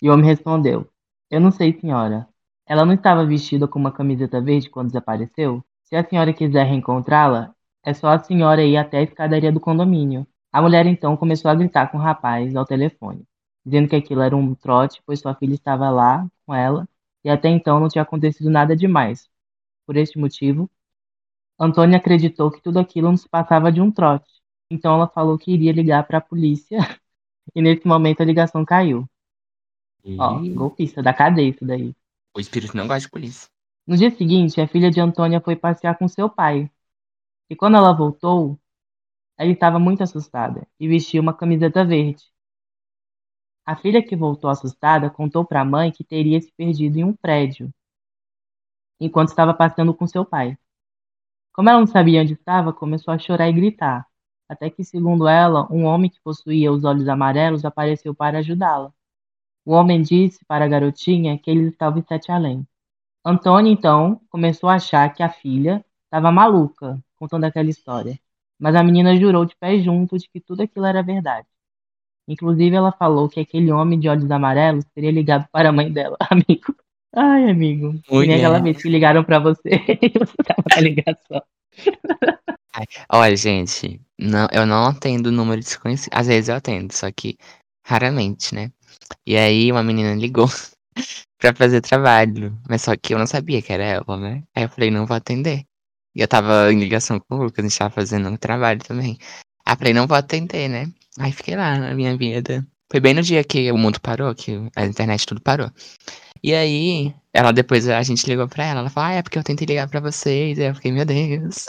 E 0.02 0.10
o 0.10 0.14
homem 0.14 0.26
respondeu: 0.26 0.90
Eu 1.30 1.42
não 1.42 1.52
sei, 1.52 1.78
senhora. 1.78 2.26
Ela 2.66 2.86
não 2.86 2.94
estava 2.94 3.26
vestida 3.26 3.68
com 3.68 3.80
uma 3.80 3.92
camiseta 3.92 4.40
verde 4.40 4.70
quando 4.70 4.88
desapareceu? 4.88 5.62
Se 5.84 5.96
a 5.98 6.08
senhora 6.08 6.34
quiser 6.34 6.66
reencontrá-la, 6.66 7.54
é 7.84 7.94
só 7.94 8.08
a 8.08 8.20
senhora 8.20 8.64
ir 8.64 8.78
até 8.78 9.00
a 9.00 9.04
escadaria 9.04 9.52
do 9.52 9.60
condomínio. 9.60 10.26
A 10.52 10.62
mulher 10.62 10.86
então 10.86 11.18
começou 11.18 11.52
a 11.52 11.56
gritar 11.56 11.92
com 11.92 11.98
o 11.98 12.02
rapaz 12.02 12.56
ao 12.56 12.66
telefone, 12.66 13.24
dizendo 13.66 13.90
que 13.90 13.96
aquilo 13.96 14.22
era 14.22 14.36
um 14.36 14.56
trote, 14.56 15.02
pois 15.06 15.20
sua 15.20 15.36
filha 15.36 15.54
estava 15.54 15.90
lá 15.90 16.28
com 16.46 16.54
ela 16.56 16.88
e 17.24 17.30
até 17.30 17.50
então 17.50 17.80
não 17.80 17.90
tinha 17.90 18.02
acontecido 18.02 18.50
nada 18.50 18.76
demais. 18.76 19.30
Por 19.86 19.98
este 19.98 20.18
motivo, 20.18 20.70
Antônia 21.60 21.98
acreditou 21.98 22.52
que 22.52 22.62
tudo 22.62 22.80
aquilo 22.80 23.10
não 23.10 23.18
se 23.18 23.28
passava 23.30 23.72
de 23.72 23.82
um 23.82 23.92
trote. 23.92 24.30
Então 24.70 24.96
ela 24.96 25.08
falou 25.08 25.38
que 25.38 25.52
iria 25.52 25.72
ligar 25.72 26.06
para 26.08 26.20
a 26.20 26.22
polícia 26.22 26.80
E 27.56 27.62
nesse 27.62 27.88
momento 27.88 28.22
a 28.22 28.26
ligação 28.26 28.66
caiu. 28.66 29.08
E... 30.04 30.18
Ó, 30.20 30.40
golpista 30.54 31.02
da 31.02 31.14
cadeia 31.14 31.50
isso 31.50 31.66
daí. 31.66 31.94
O 32.36 32.40
espírito 32.40 32.76
não 32.76 32.88
gosta 32.88 33.02
de 33.02 33.10
polícia. 33.10 33.50
No 33.86 33.96
dia 33.96 34.12
seguinte, 34.12 34.60
a 34.60 34.68
filha 34.68 34.92
de 34.92 35.00
Antônia 35.00 35.42
foi 35.42 35.56
passear 35.56 35.98
com 35.98 36.08
seu 36.08 36.30
pai. 36.30 36.70
E 37.50 37.56
quando 37.56 37.78
ela 37.78 37.94
voltou, 37.94 38.60
ela 39.38 39.52
estava 39.52 39.80
muito 39.80 40.04
assustada 40.04 40.68
e 40.80 40.88
vestia 40.88 41.22
uma 41.22 41.34
camiseta 41.34 41.86
verde. 41.86 42.24
A 43.66 43.76
filha 43.76 44.04
que 44.04 44.16
voltou 44.16 44.50
assustada 44.50 45.10
contou 45.10 45.46
para 45.46 45.62
a 45.62 45.66
mãe 45.66 45.92
que 45.92 46.04
teria 46.04 46.40
se 46.42 46.52
perdido 46.54 46.98
em 46.98 47.04
um 47.04 47.14
prédio 47.14 47.72
enquanto 49.00 49.30
estava 49.30 49.54
passeando 49.54 49.94
com 49.94 50.08
seu 50.08 50.26
pai. 50.26 50.58
Como 51.54 51.70
ela 51.70 51.80
não 51.80 51.88
sabia 51.88 52.22
onde 52.22 52.34
estava, 52.34 52.74
começou 52.74 53.14
a 53.14 53.20
chorar 53.20 53.48
e 53.50 53.54
gritar 53.54 54.08
até 54.48 54.70
que, 54.70 54.84
segundo 54.84 55.28
ela, 55.28 55.68
um 55.72 55.84
homem 55.86 56.10
que 56.10 56.22
possuía 56.22 56.72
os 56.72 56.84
olhos 56.84 57.08
amarelos 57.08 57.66
apareceu 57.66 58.16
para 58.16 58.40
ajudá-la. 58.40 58.94
O 59.66 59.74
homem 59.74 60.02
disse 60.02 60.44
para 60.46 60.66
a 60.66 60.68
garotinha 60.68 61.38
que 61.38 61.52
ele 61.52 61.68
estava 61.68 62.00
em 62.00 62.04
Sete 62.04 62.32
Além. 62.32 62.66
Antônia, 63.26 63.72
então, 63.72 64.22
começou 64.30 64.70
a 64.70 64.76
achar 64.76 65.14
que 65.14 65.22
a 65.22 65.30
filha 65.30 65.86
estava 66.06 66.32
maluca, 66.32 67.04
contando 67.18 67.44
aquela 67.44 67.70
história. 67.70 68.18
Mas 68.60 68.76
a 68.76 68.84
menina 68.84 69.16
jurou 69.16 69.46
de 69.46 69.56
pé 69.56 69.80
junto 69.80 70.18
de 70.18 70.28
que 70.30 70.40
tudo 70.40 70.64
aquilo 70.64 70.86
era 70.86 71.04
verdade. 71.04 71.48
Inclusive, 72.28 72.76
ela 72.76 72.92
falou 72.92 73.30
que 73.30 73.40
aquele 73.40 73.72
homem 73.72 74.00
de 74.00 74.10
olhos 74.10 74.30
amarelos 74.30 74.84
teria 74.94 75.12
ligado 75.12 75.48
para 75.52 75.70
a 75.70 75.72
mãe 75.72 75.92
dela, 75.92 76.18
amigo. 76.30 76.76
Ai, 77.16 77.50
amigo. 77.50 78.00
Mulher. 78.10 78.28
Nem 78.28 78.36
aquela 78.36 78.60
vez 78.60 78.82
que 78.82 78.90
ligaram 78.90 79.24
para 79.24 79.40
você 79.40 79.70
e 80.02 80.10
você 80.10 80.36
estava 80.40 80.64
na 80.76 80.82
ligação. 80.82 81.42
Olha, 83.12 83.36
gente, 83.36 84.00
não, 84.20 84.48
eu 84.52 84.66
não 84.66 84.86
atendo 84.86 85.32
número 85.32 85.62
desconhecido. 85.62 86.14
Às 86.14 86.28
vezes 86.28 86.50
eu 86.50 86.56
atendo, 86.56 86.94
só 86.94 87.12
que 87.12 87.38
raramente, 87.86 88.54
né? 88.54 88.72
E 89.26 89.38
aí 89.38 89.72
uma 89.72 89.84
menina 89.84 90.14
ligou 90.14 90.48
pra 91.40 91.56
fazer 91.56 91.82
trabalho, 91.82 92.58
mas 92.70 92.82
só 92.82 92.96
que 92.96 93.14
eu 93.14 93.20
não 93.20 93.28
sabia 93.28 93.62
que 93.62 93.72
era 93.72 93.84
ela, 93.84 94.18
né? 94.18 94.44
Aí 94.56 94.64
eu 94.64 94.70
falei, 94.70 94.92
não 94.92 95.06
vou 95.06 95.16
atender. 95.16 95.66
E 96.18 96.22
eu 96.22 96.28
tava 96.28 96.74
em 96.74 96.80
ligação 96.80 97.20
com 97.20 97.36
o 97.36 97.44
Lucas, 97.44 97.64
a 97.64 97.68
gente 97.68 97.78
tava 97.78 97.94
fazendo 97.94 98.28
um 98.28 98.36
trabalho 98.36 98.80
também. 98.80 99.20
Aí 99.64 99.76
falei, 99.76 99.94
não 99.94 100.08
vou 100.08 100.18
atender, 100.18 100.68
né? 100.68 100.88
Aí 101.20 101.32
fiquei 101.32 101.56
lá 101.56 101.78
na 101.78 101.94
minha 101.94 102.18
vida, 102.18 102.66
Foi 102.92 103.00
bem 103.00 103.14
no 103.14 103.22
dia 103.22 103.44
que 103.44 103.72
o 103.72 103.78
mundo 103.78 104.02
parou, 104.02 104.34
que 104.34 104.54
a 104.76 104.84
internet 104.84 105.28
tudo 105.28 105.40
parou. 105.40 105.70
E 106.42 106.56
aí, 106.56 107.14
ela 107.32 107.52
depois 107.52 107.88
a 107.88 108.02
gente 108.02 108.26
ligou 108.28 108.48
pra 108.48 108.66
ela, 108.66 108.80
ela 108.80 108.90
falou, 108.90 109.10
ah, 109.12 109.14
é 109.14 109.22
porque 109.22 109.38
eu 109.38 109.44
tentei 109.44 109.68
ligar 109.68 109.88
pra 109.88 110.00
vocês. 110.00 110.58
Aí 110.58 110.66
eu 110.66 110.74
fiquei, 110.74 110.92
meu 110.92 111.06
Deus. 111.06 111.68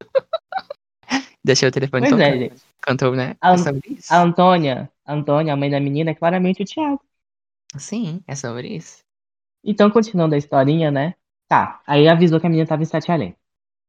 Deixei 1.44 1.68
o 1.68 1.72
telefone 1.72 2.08
Pois 2.08 2.20
é, 2.20 2.24
tocando. 2.24 2.38
gente. 2.38 2.62
Cantou, 2.80 3.16
né? 3.16 3.34
A, 3.40 3.54
É 3.54 3.58
sobre 3.58 3.94
isso. 3.94 4.14
a 4.14 4.22
Antônia, 4.22 4.88
a 5.04 5.12
Antônia, 5.12 5.52
a 5.54 5.56
mãe 5.56 5.70
da 5.70 5.80
menina, 5.80 6.12
é 6.12 6.14
claramente 6.14 6.62
o 6.62 6.64
Thiago. 6.64 7.00
Sim, 7.76 8.22
é 8.28 8.36
sobre 8.36 8.68
isso. 8.68 8.98
Então, 9.64 9.90
continuando 9.90 10.36
a 10.36 10.38
historinha, 10.38 10.88
né? 10.88 11.14
Tá, 11.48 11.80
aí 11.84 12.06
avisou 12.06 12.38
que 12.38 12.46
a 12.46 12.48
menina 12.48 12.68
tava 12.68 12.82
em 12.82 12.86
Sete 12.86 13.10
Além. 13.10 13.34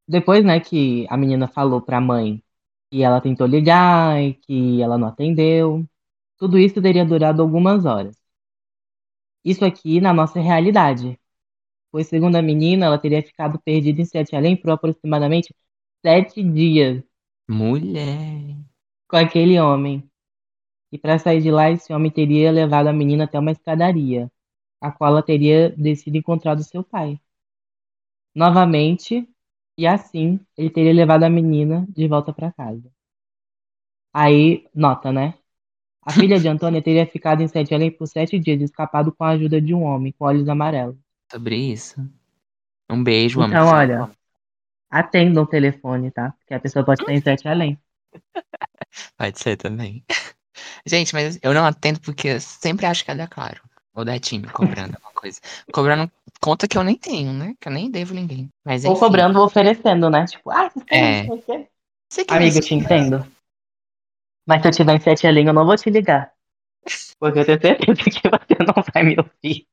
Depois, 0.09 0.43
né, 0.43 0.59
que 0.59 1.05
a 1.07 1.15
menina 1.15 1.47
falou 1.47 1.79
pra 1.81 2.01
mãe 2.01 2.43
que 2.91 3.03
ela 3.03 3.21
tentou 3.21 3.45
ligar 3.45 4.19
e 4.19 4.33
que 4.33 4.81
ela 4.81 4.97
não 4.97 5.07
atendeu, 5.07 5.85
tudo 6.37 6.57
isso 6.57 6.81
teria 6.81 7.05
durado 7.05 7.43
algumas 7.43 7.85
horas. 7.85 8.17
Isso 9.45 9.63
aqui 9.63 10.01
na 10.01 10.11
nossa 10.11 10.39
realidade. 10.39 11.19
Pois, 11.91 12.07
segundo 12.07 12.35
a 12.37 12.41
menina, 12.41 12.87
ela 12.87 12.97
teria 12.97 13.21
ficado 13.21 13.59
perdida 13.59 14.01
em 14.01 14.05
Sete 14.05 14.35
Além 14.35 14.57
por 14.57 14.71
aproximadamente 14.71 15.53
sete 16.03 16.41
dias 16.43 17.03
Mulher. 17.47 18.55
com 19.07 19.17
aquele 19.17 19.59
homem. 19.59 20.09
E 20.91 20.97
para 20.97 21.19
sair 21.19 21.41
de 21.41 21.51
lá, 21.51 21.69
esse 21.71 21.93
homem 21.93 22.11
teria 22.11 22.51
levado 22.51 22.87
a 22.87 22.93
menina 22.93 23.25
até 23.25 23.37
uma 23.39 23.51
escadaria, 23.51 24.31
a 24.81 24.91
qual 24.91 25.11
ela 25.11 25.23
teria 25.23 25.69
descido 25.77 26.17
e 26.17 26.19
encontrado 26.19 26.63
seu 26.63 26.83
pai. 26.83 27.19
Novamente, 28.33 29.27
e 29.81 29.87
assim, 29.87 30.39
ele 30.57 30.69
teria 30.69 30.93
levado 30.93 31.23
a 31.23 31.29
menina 31.29 31.85
de 31.89 32.07
volta 32.07 32.33
para 32.33 32.51
casa. 32.53 32.91
Aí, 34.13 34.67
nota, 34.73 35.11
né? 35.11 35.33
A 36.03 36.13
filha 36.13 36.39
de 36.39 36.47
Antônia 36.49 36.81
teria 36.83 37.07
ficado 37.07 37.41
em 37.43 37.47
Sete 37.49 37.73
Além 37.75 37.91
por 37.91 38.07
sete 38.07 38.39
dias, 38.39 38.61
escapado 38.61 39.13
com 39.13 39.23
a 39.25 39.29
ajuda 39.31 39.61
de 39.61 39.73
um 39.75 39.83
homem 39.83 40.13
com 40.13 40.25
olhos 40.25 40.49
amarelos. 40.49 40.97
Sobre 41.31 41.55
isso. 41.71 41.95
Um 42.91 43.03
beijo, 43.03 43.41
Então, 43.43 43.67
amigo. 43.67 43.69
olha, 43.69 44.11
atendam 44.89 45.43
o 45.43 45.47
telefone, 45.47 46.11
tá? 46.11 46.31
Porque 46.39 46.53
a 46.55 46.59
pessoa 46.61 46.85
pode 46.85 47.01
estar 47.01 47.13
em 47.13 47.21
Sete 47.21 47.47
Além. 47.47 47.79
Pode 49.17 49.39
ser 49.39 49.57
também. 49.57 50.03
Gente, 50.85 51.13
mas 51.13 51.39
eu 51.41 51.53
não 51.53 51.65
atendo 51.65 51.99
porque 52.01 52.29
eu 52.29 52.41
sempre 52.41 52.85
acho 52.85 53.05
que 53.05 53.11
é 53.11 53.15
da 53.15 53.27
Claro. 53.27 53.61
Ou 53.95 54.05
da 54.05 54.19
time 54.19 54.47
cobrando 54.49 54.95
alguma 54.95 55.13
coisa. 55.13 55.41
Cobrando 55.73 56.11
conta 56.41 56.67
que 56.67 56.77
eu 56.77 56.83
nem 56.83 56.95
tenho, 56.97 57.33
né? 57.33 57.53
Que 57.59 57.67
eu 57.67 57.73
nem 57.73 57.89
devo 57.89 58.13
ninguém. 58.13 58.49
Mas 58.65 58.85
Ou 58.85 58.91
enfim. 58.91 58.99
cobrando 58.99 59.39
ou 59.39 59.45
oferecendo, 59.45 60.09
né? 60.09 60.25
Tipo, 60.25 60.51
ah, 60.51 60.69
você 60.69 60.79
É. 60.89 61.21
tem, 61.23 61.31
o 61.31 61.41
quê. 61.41 61.67
Você 62.09 62.25
que 62.25 62.33
Amigo, 62.33 62.57
eu 62.57 62.61
te 62.61 62.73
entendo. 62.73 63.25
Mas 64.47 64.61
se 64.61 64.67
eu 64.67 64.71
tiver 64.71 64.95
em 64.95 64.99
Sete 64.99 65.27
Além, 65.27 65.45
eu 65.47 65.53
não 65.53 65.65
vou 65.65 65.75
te 65.75 65.89
ligar. 65.89 66.33
Porque 67.19 67.39
eu 67.39 67.45
tenho 67.45 67.59
certeza 67.61 68.03
que 68.03 68.21
você 68.29 68.63
não 68.65 68.83
vai 68.93 69.03
me 69.03 69.15
ouvir. 69.17 69.67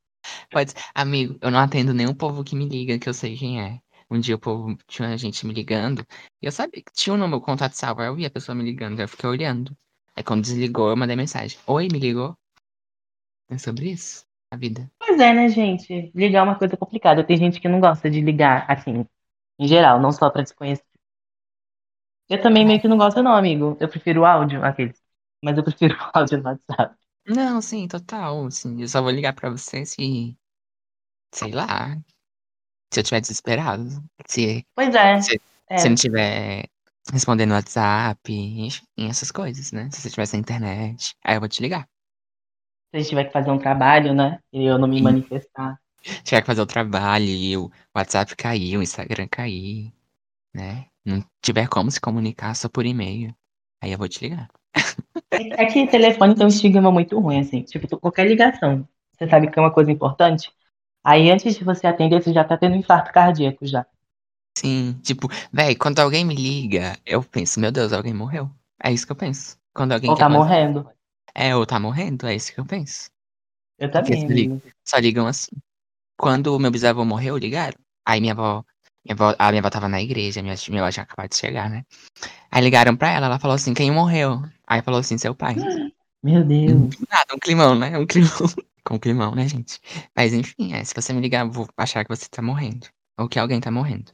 Pode 0.50 0.72
ser. 0.72 0.78
Amigo, 0.94 1.38
eu 1.40 1.50
não 1.50 1.58
atendo 1.60 1.94
nenhum 1.94 2.14
povo 2.14 2.44
que 2.44 2.56
me 2.56 2.68
liga, 2.68 2.98
que 2.98 3.08
eu 3.08 3.14
sei 3.14 3.36
quem 3.36 3.62
é. 3.62 3.80
Um 4.10 4.20
dia 4.20 4.34
o 4.34 4.38
povo 4.38 4.76
tinha 4.86 5.16
gente 5.16 5.46
me 5.46 5.54
ligando. 5.54 6.06
E 6.42 6.46
eu 6.46 6.52
sabia 6.52 6.82
que 6.82 6.92
tinha 6.92 7.16
no 7.16 7.26
meu 7.28 7.40
contato 7.40 7.72
salvo. 7.72 8.02
aí 8.02 8.08
Eu 8.08 8.14
vi 8.14 8.26
a 8.26 8.30
pessoa 8.30 8.54
me 8.54 8.64
ligando. 8.64 9.00
Eu 9.00 9.08
fiquei 9.08 9.28
olhando. 9.28 9.76
Aí 10.14 10.22
quando 10.22 10.42
desligou, 10.42 10.90
eu 10.90 10.96
mandei 10.96 11.16
mensagem. 11.16 11.58
Oi, 11.66 11.88
me 11.90 11.98
ligou? 11.98 12.36
É 13.48 13.56
sobre 13.58 13.90
isso? 13.90 14.25
A 14.50 14.56
vida. 14.56 14.90
Pois 14.98 15.18
é, 15.20 15.32
né, 15.32 15.48
gente? 15.48 16.10
Ligar 16.14 16.40
é 16.40 16.42
uma 16.42 16.58
coisa 16.58 16.76
complicada. 16.76 17.24
Tem 17.24 17.36
gente 17.36 17.60
que 17.60 17.68
não 17.68 17.80
gosta 17.80 18.10
de 18.10 18.20
ligar, 18.20 18.70
assim, 18.70 19.06
em 19.58 19.68
geral, 19.68 20.00
não 20.00 20.12
só 20.12 20.30
pra 20.30 20.42
desconhecer. 20.42 20.84
Eu 22.28 22.42
também 22.42 22.64
meio 22.66 22.80
que 22.80 22.88
não 22.88 22.96
gosto, 22.98 23.22
não, 23.22 23.34
amigo. 23.34 23.76
Eu 23.80 23.88
prefiro 23.88 24.22
o 24.22 24.26
áudio, 24.26 24.64
aqueles. 24.64 25.00
Mas 25.42 25.56
eu 25.56 25.64
prefiro 25.64 25.94
o 25.94 26.18
áudio 26.18 26.38
no 26.38 26.44
WhatsApp. 26.44 26.96
Não, 27.26 27.60
sim, 27.60 27.86
total. 27.88 28.46
Assim, 28.46 28.80
eu 28.80 28.88
só 28.88 29.02
vou 29.02 29.10
ligar 29.10 29.32
pra 29.34 29.50
você 29.50 29.84
se. 29.86 30.36
Sei 31.32 31.52
lá. 31.52 31.96
Se 32.92 33.00
eu 33.00 33.04
tiver 33.04 33.20
desesperado. 33.20 33.88
Se, 34.26 34.66
Pois 34.74 34.94
é. 34.94 35.20
Se- 35.20 35.40
é. 35.70 35.78
se 35.78 35.88
não 35.88 35.96
tiver 35.96 36.68
respondendo 37.12 37.50
no 37.50 37.54
WhatsApp, 37.56 38.32
enfim, 38.32 38.84
essas 39.08 39.30
coisas, 39.30 39.72
né? 39.72 39.90
Se 39.92 40.00
você 40.00 40.10
tiver 40.10 40.26
sem 40.26 40.40
internet. 40.40 41.14
Aí 41.24 41.36
eu 41.36 41.40
vou 41.40 41.48
te 41.48 41.62
ligar. 41.62 41.88
Se 42.96 42.98
a 42.98 43.02
gente 43.02 43.08
tiver 43.10 43.24
que 43.24 43.32
fazer 43.32 43.50
um 43.50 43.58
trabalho, 43.58 44.14
né? 44.14 44.40
E 44.52 44.64
eu 44.64 44.78
não 44.78 44.88
me 44.88 44.98
Sim. 44.98 45.02
manifestar. 45.02 45.78
Se 46.02 46.22
tiver 46.24 46.40
que 46.42 46.46
fazer 46.46 46.62
o 46.62 46.66
trabalho 46.66 47.26
e 47.26 47.56
o 47.56 47.70
WhatsApp 47.96 48.36
cair, 48.36 48.76
o 48.78 48.82
Instagram 48.82 49.28
cair, 49.28 49.92
né? 50.54 50.88
Não 51.04 51.24
tiver 51.42 51.68
como 51.68 51.90
se 51.90 52.00
comunicar 52.00 52.54
só 52.56 52.68
por 52.68 52.86
e-mail. 52.86 53.34
Aí 53.82 53.92
eu 53.92 53.98
vou 53.98 54.08
te 54.08 54.22
ligar. 54.28 54.50
É 55.32 55.62
é 55.64 55.66
que 55.66 55.86
telefone 55.86 56.34
tem 56.34 56.44
um 56.44 56.48
estigma 56.48 56.90
muito 56.90 57.18
ruim, 57.18 57.40
assim. 57.40 57.62
Tipo, 57.62 57.98
qualquer 57.98 58.26
ligação. 58.26 58.86
Você 59.12 59.28
sabe 59.28 59.50
que 59.50 59.58
é 59.58 59.62
uma 59.62 59.72
coisa 59.72 59.90
importante. 59.90 60.50
Aí 61.04 61.30
antes 61.30 61.56
de 61.56 61.64
você 61.64 61.86
atender, 61.86 62.22
você 62.22 62.32
já 62.32 62.44
tá 62.44 62.56
tendo 62.58 62.74
um 62.74 62.78
infarto 62.80 63.12
cardíaco 63.12 63.66
já. 63.66 63.86
Sim, 64.58 64.94
tipo, 65.02 65.28
véi, 65.52 65.76
quando 65.76 66.00
alguém 66.00 66.24
me 66.24 66.34
liga, 66.34 66.98
eu 67.04 67.22
penso, 67.22 67.60
meu 67.60 67.70
Deus, 67.70 67.92
alguém 67.92 68.14
morreu. 68.14 68.50
É 68.82 68.90
isso 68.92 69.06
que 69.06 69.12
eu 69.12 69.16
penso. 69.16 69.58
Quando 69.74 69.92
alguém 69.92 70.12
Ou 70.12 70.16
tá 70.16 70.28
morrendo. 70.28 70.90
É, 71.38 71.54
ou 71.54 71.66
tá 71.66 71.78
morrendo, 71.78 72.26
é 72.26 72.34
isso 72.34 72.50
que 72.50 72.58
eu 72.58 72.64
penso. 72.64 73.10
Eu 73.78 73.90
também, 73.90 74.20
se 74.20 74.26
liga. 74.26 74.54
amigo. 74.54 74.62
Só 74.82 74.96
ligam 74.96 75.26
assim. 75.26 75.54
Quando 76.18 76.56
o 76.56 76.58
meu 76.58 76.70
bisavô 76.70 77.04
morreu, 77.04 77.36
ligaram. 77.36 77.78
Aí 78.06 78.22
minha 78.22 78.32
avó, 78.32 78.64
minha 79.04 79.14
avó, 79.14 79.36
a 79.38 79.50
minha 79.50 79.60
avó 79.60 79.68
tava 79.68 79.86
na 79.86 80.00
igreja, 80.00 80.42
minha, 80.42 80.54
minha 80.70 80.82
avó 80.82 80.90
tinha 80.90 81.02
acabado 81.02 81.28
de 81.28 81.36
chegar, 81.36 81.68
né? 81.68 81.84
Aí 82.50 82.64
ligaram 82.64 82.96
pra 82.96 83.10
ela, 83.10 83.26
ela 83.26 83.38
falou 83.38 83.54
assim, 83.54 83.74
quem 83.74 83.90
morreu? 83.90 84.42
Aí 84.66 84.80
falou 84.80 85.00
assim, 85.00 85.18
seu 85.18 85.34
pai. 85.34 85.56
Meu 86.24 86.42
Deus. 86.42 86.96
Nada, 87.10 87.34
um 87.34 87.38
climão, 87.38 87.78
né? 87.78 87.98
Um 87.98 88.06
climão. 88.06 88.30
Com 88.82 88.98
climão, 88.98 89.34
né, 89.34 89.46
gente? 89.46 89.78
Mas 90.16 90.32
enfim, 90.32 90.72
é, 90.72 90.82
se 90.84 90.94
você 90.94 91.12
me 91.12 91.20
ligar, 91.20 91.44
eu 91.44 91.50
vou 91.50 91.68
achar 91.76 92.02
que 92.02 92.16
você 92.16 92.26
tá 92.30 92.40
morrendo. 92.40 92.86
Ou 93.18 93.28
que 93.28 93.38
alguém 93.38 93.60
tá 93.60 93.70
morrendo. 93.70 94.10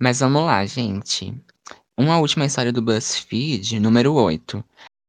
Mas 0.00 0.20
vamos 0.20 0.44
lá, 0.44 0.64
gente. 0.64 1.34
Uma 1.98 2.18
última 2.18 2.46
história 2.46 2.72
do 2.72 2.80
BuzzFeed, 2.80 3.78
número 3.80 4.14
8. 4.14 4.64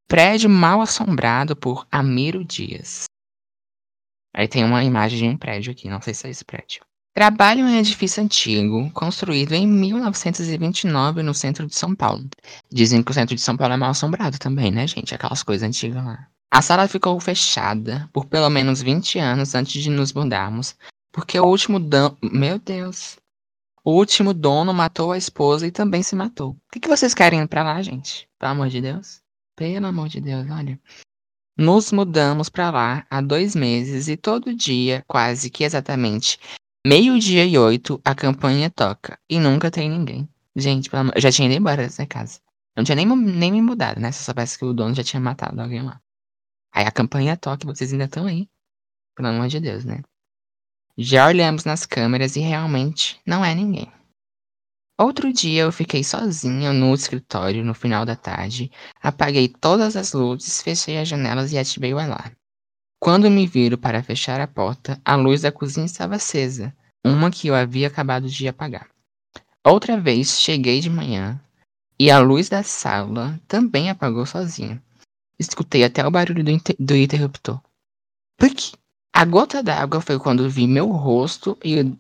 Prédio 0.10 0.50
mal 0.50 0.82
assombrado 0.82 1.56
por 1.56 1.86
Amiro 1.91 2.43
Dias. 2.43 3.04
Aí 4.36 4.48
tem 4.48 4.63
uma 4.63 4.84
imagem 4.84 5.19
de 5.19 5.36
um 5.36 5.38
prédio 5.38 5.72
aqui, 5.72 5.88
não 5.88 6.02
sei 6.02 6.15
se 6.15 6.26
é 6.26 6.32
esse 6.32 6.43
prédio. 6.43 6.82
Trabalho 7.13 7.60
em 7.60 7.65
um 7.65 7.78
edifício 7.78 8.24
antigo, 8.24 8.89
construído 8.89 9.54
em 9.54 9.67
1929 9.67 11.22
no 11.22 11.32
centro 11.36 11.67
de 11.67 11.76
São 11.76 11.93
Paulo. 11.93 12.28
Dizem 12.72 13.04
que 13.04 13.12
o 13.12 13.13
centro 13.13 13.36
de 13.36 13.41
São 13.41 13.56
Paulo 13.56 13.76
é 13.76 13.78
mal 13.78 13.91
assombrado 13.91 14.39
também, 14.39 14.72
né, 14.72 14.88
gente? 14.88 15.13
Aquelas 15.13 15.43
coisas 15.43 15.67
antigas 15.67 16.04
lá. 16.04 16.28
A 16.50 16.63
sala 16.63 16.88
ficou 16.88 17.19
fechada 17.19 18.10
por 18.12 18.26
pelo 18.26 18.50
menos 18.50 18.82
20 18.82 19.19
anos 19.19 19.54
antes 19.54 19.80
de 19.80 19.91
nos 19.91 20.12
mudarmos, 20.12 20.76
porque 21.12 21.39
o 21.39 21.45
último 21.45 21.80
dono. 21.80 22.17
Meu 22.24 22.58
Deus. 22.58 23.19
O 23.86 23.91
último 23.91 24.34
dono 24.34 24.74
matou 24.74 25.12
a 25.12 25.19
esposa 25.19 25.67
e 25.67 25.72
também 25.72 26.02
se 26.02 26.15
matou. 26.15 26.58
O 26.76 26.80
que, 26.80 26.88
vocês 26.88 27.13
querem 27.13 27.45
pra 27.45 27.63
lá, 27.63 27.80
gente? 27.84 28.28
Pelo 28.39 28.54
amor 28.54 28.69
de 28.69 28.82
Deus? 28.82 29.22
Pelo 29.60 29.88
amor 29.88 30.08
de 30.08 30.22
Deus, 30.22 30.50
olha. 30.50 30.80
Nos 31.58 31.91
mudamos 31.91 32.48
pra 32.48 32.72
lá 32.72 33.06
há 33.10 33.19
dois 33.19 33.58
meses 33.58 34.08
e 34.08 34.15
todo 34.15 34.56
dia, 34.56 35.04
quase 35.06 35.50
que 35.50 35.65
exatamente 35.65 36.39
meio-dia 36.88 37.43
e 37.43 37.58
oito, 37.58 38.00
a 38.06 38.15
campanha 38.15 38.69
toca. 38.69 39.19
E 39.30 39.38
nunca 39.38 39.69
tem 39.69 39.89
ninguém. 39.89 40.30
Gente, 40.56 40.89
pelo 40.89 41.02
amor... 41.02 41.13
eu 41.13 41.22
já 41.22 41.30
tinha 41.30 41.45
ido 41.50 41.58
embora 41.58 41.84
dessa 41.84 42.06
casa. 42.06 42.39
Eu 42.74 42.80
não 42.80 42.84
tinha 42.86 42.95
nem, 42.95 43.06
nem 43.06 43.52
me 43.52 43.62
mudado, 43.62 44.00
né? 44.00 44.13
Se 44.13 44.22
eu 44.22 44.26
soubesse 44.28 44.58
que 44.58 44.63
o 44.63 44.72
dono 44.72 44.95
já 44.95 45.04
tinha 45.04 45.19
matado 45.19 45.62
alguém 45.62 45.82
lá. 45.82 46.00
Aí 46.74 46.86
a 46.86 46.91
campanha 46.91 47.36
toca 47.36 47.65
e 47.65 47.67
vocês 47.67 47.91
ainda 47.91 48.06
estão 48.06 48.28
aí. 48.28 48.48
Pelo 49.13 49.28
amor 49.28 49.50
de 49.50 49.60
Deus, 49.60 49.84
né? 49.84 50.02
Já 50.98 51.28
olhamos 51.28 51.65
nas 51.65 51.86
câmeras 51.86 52.38
e 52.38 52.39
realmente 52.39 53.19
não 53.26 53.43
é 53.43 53.54
ninguém. 53.54 53.91
Outro 54.99 55.31
dia 55.31 55.62
eu 55.62 55.71
fiquei 55.71 56.03
sozinha 56.03 56.73
no 56.73 56.93
escritório 56.93 57.63
no 57.63 57.73
final 57.73 58.05
da 58.05 58.17
tarde, 58.17 58.69
apaguei 59.01 59.47
todas 59.47 59.95
as 59.95 60.12
luzes, 60.12 60.62
fechei 60.62 60.97
as 60.97 61.07
janelas 61.07 61.53
e 61.53 61.57
ativei 61.57 61.93
o 61.93 61.99
alarme. 61.99 62.35
Quando 63.01 63.32
me 63.32 63.47
viro 63.47 63.78
para 63.78 64.03
fechar 64.03 64.41
a 64.41 64.47
porta, 64.47 64.99
a 65.05 65.15
luz 65.15 65.43
da 65.43 65.53
cozinha 65.53 65.86
estava 65.86 66.15
acesa, 66.15 66.76
uma 67.01 67.32
que 67.32 67.47
eu 67.47 67.55
havia 67.55 67.88
acabado 67.88 68.28
de 68.28 68.45
apagar. 68.45 68.89
Outra 69.65 69.97
vez 69.97 70.38
cheguei 70.38 70.82
de 70.82 70.89
manhã 70.89 71.41
e 71.97 72.11
a 72.11 72.19
luz 72.19 72.49
da 72.49 72.61
sala 72.61 73.39
também 73.47 73.89
apagou 73.89 74.26
sozinha. 74.26 74.84
Escutei 75.39 75.86
até 75.86 76.05
o 76.05 76.11
barulho 76.11 76.43
do, 76.43 76.51
inter- 76.51 76.76
do 76.78 76.93
interruptor. 76.93 77.61
Puc! 78.38 78.74
A 79.13 79.24
gota 79.24 79.63
d'água 79.63 80.01
foi 80.01 80.19
quando 80.19 80.49
vi 80.49 80.67
meu 80.67 80.88
rosto 80.88 81.57
e 81.63 81.97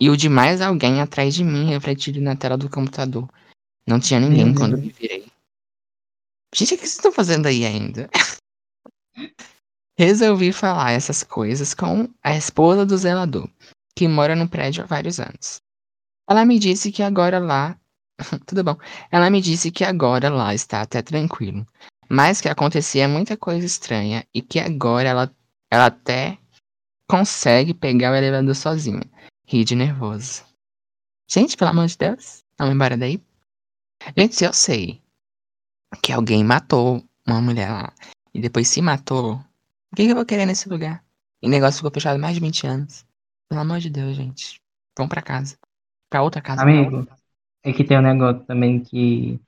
e 0.00 0.10
o 0.10 0.16
de 0.16 0.28
mais 0.28 0.60
alguém 0.60 1.00
atrás 1.00 1.34
de 1.34 1.44
mim 1.44 1.66
refletido 1.66 2.20
na 2.20 2.36
tela 2.36 2.56
do 2.56 2.68
computador. 2.68 3.28
Não 3.86 4.00
tinha 4.00 4.20
ninguém 4.20 4.46
Meu 4.46 4.54
quando 4.54 4.78
me 4.78 4.90
virei. 4.90 5.26
Gente, 6.54 6.74
o 6.74 6.78
que 6.78 6.82
vocês 6.82 6.94
estão 6.94 7.12
fazendo 7.12 7.46
aí 7.46 7.64
ainda? 7.64 8.10
Resolvi 9.98 10.52
falar 10.52 10.92
essas 10.92 11.22
coisas 11.22 11.72
com 11.72 12.08
a 12.22 12.36
esposa 12.36 12.84
do 12.84 12.96
zelador, 12.98 13.48
que 13.94 14.06
mora 14.06 14.36
no 14.36 14.48
prédio 14.48 14.84
há 14.84 14.86
vários 14.86 15.18
anos. 15.18 15.60
Ela 16.28 16.44
me 16.44 16.58
disse 16.58 16.92
que 16.92 17.02
agora 17.02 17.38
lá. 17.38 17.78
Tudo 18.46 18.64
bom. 18.64 18.76
Ela 19.10 19.30
me 19.30 19.40
disse 19.40 19.70
que 19.70 19.84
agora 19.84 20.28
lá 20.28 20.54
está 20.54 20.82
até 20.82 21.00
tranquilo. 21.00 21.66
Mas 22.08 22.40
que 22.40 22.48
acontecia 22.48 23.08
muita 23.08 23.36
coisa 23.36 23.64
estranha 23.64 24.26
e 24.34 24.42
que 24.42 24.58
agora 24.58 25.08
ela, 25.08 25.34
ela 25.70 25.86
até 25.86 26.38
consegue 27.08 27.72
pegar 27.72 28.12
o 28.12 28.16
elevador 28.16 28.54
sozinha. 28.54 29.02
Ri 29.46 29.64
de 29.64 29.76
nervoso. 29.76 30.44
Gente, 31.30 31.56
pelo 31.56 31.70
amor 31.70 31.86
de 31.86 31.96
Deus, 31.96 32.44
vamos 32.58 32.74
embora 32.74 32.96
daí. 32.96 33.22
Gente, 34.16 34.34
se 34.34 34.44
eu 34.44 34.52
sei 34.52 35.00
que 36.02 36.12
alguém 36.12 36.44
matou 36.44 37.02
uma 37.26 37.40
mulher 37.40 37.70
lá 37.70 37.92
e 38.34 38.40
depois 38.40 38.68
se 38.68 38.82
matou, 38.82 39.34
o 39.92 39.96
que, 39.96 40.04
que 40.04 40.10
eu 40.10 40.16
vou 40.16 40.26
querer 40.26 40.46
nesse 40.46 40.68
lugar? 40.68 41.04
E 41.42 41.46
o 41.46 41.50
negócio 41.50 41.78
ficou 41.78 41.90
fechado 41.92 42.18
mais 42.18 42.34
de 42.34 42.40
20 42.40 42.66
anos. 42.66 43.06
Pelo 43.48 43.60
amor 43.60 43.78
de 43.78 43.90
Deus, 43.90 44.16
gente. 44.16 44.60
Vamos 44.98 45.10
pra 45.10 45.22
casa. 45.22 45.56
Pra 46.10 46.22
outra 46.22 46.40
casa. 46.40 46.62
Amigo, 46.62 47.06
é 47.62 47.72
que 47.72 47.84
tem 47.84 47.98
um 47.98 48.02
negócio 48.02 48.44
também 48.44 48.82
que. 48.82 49.40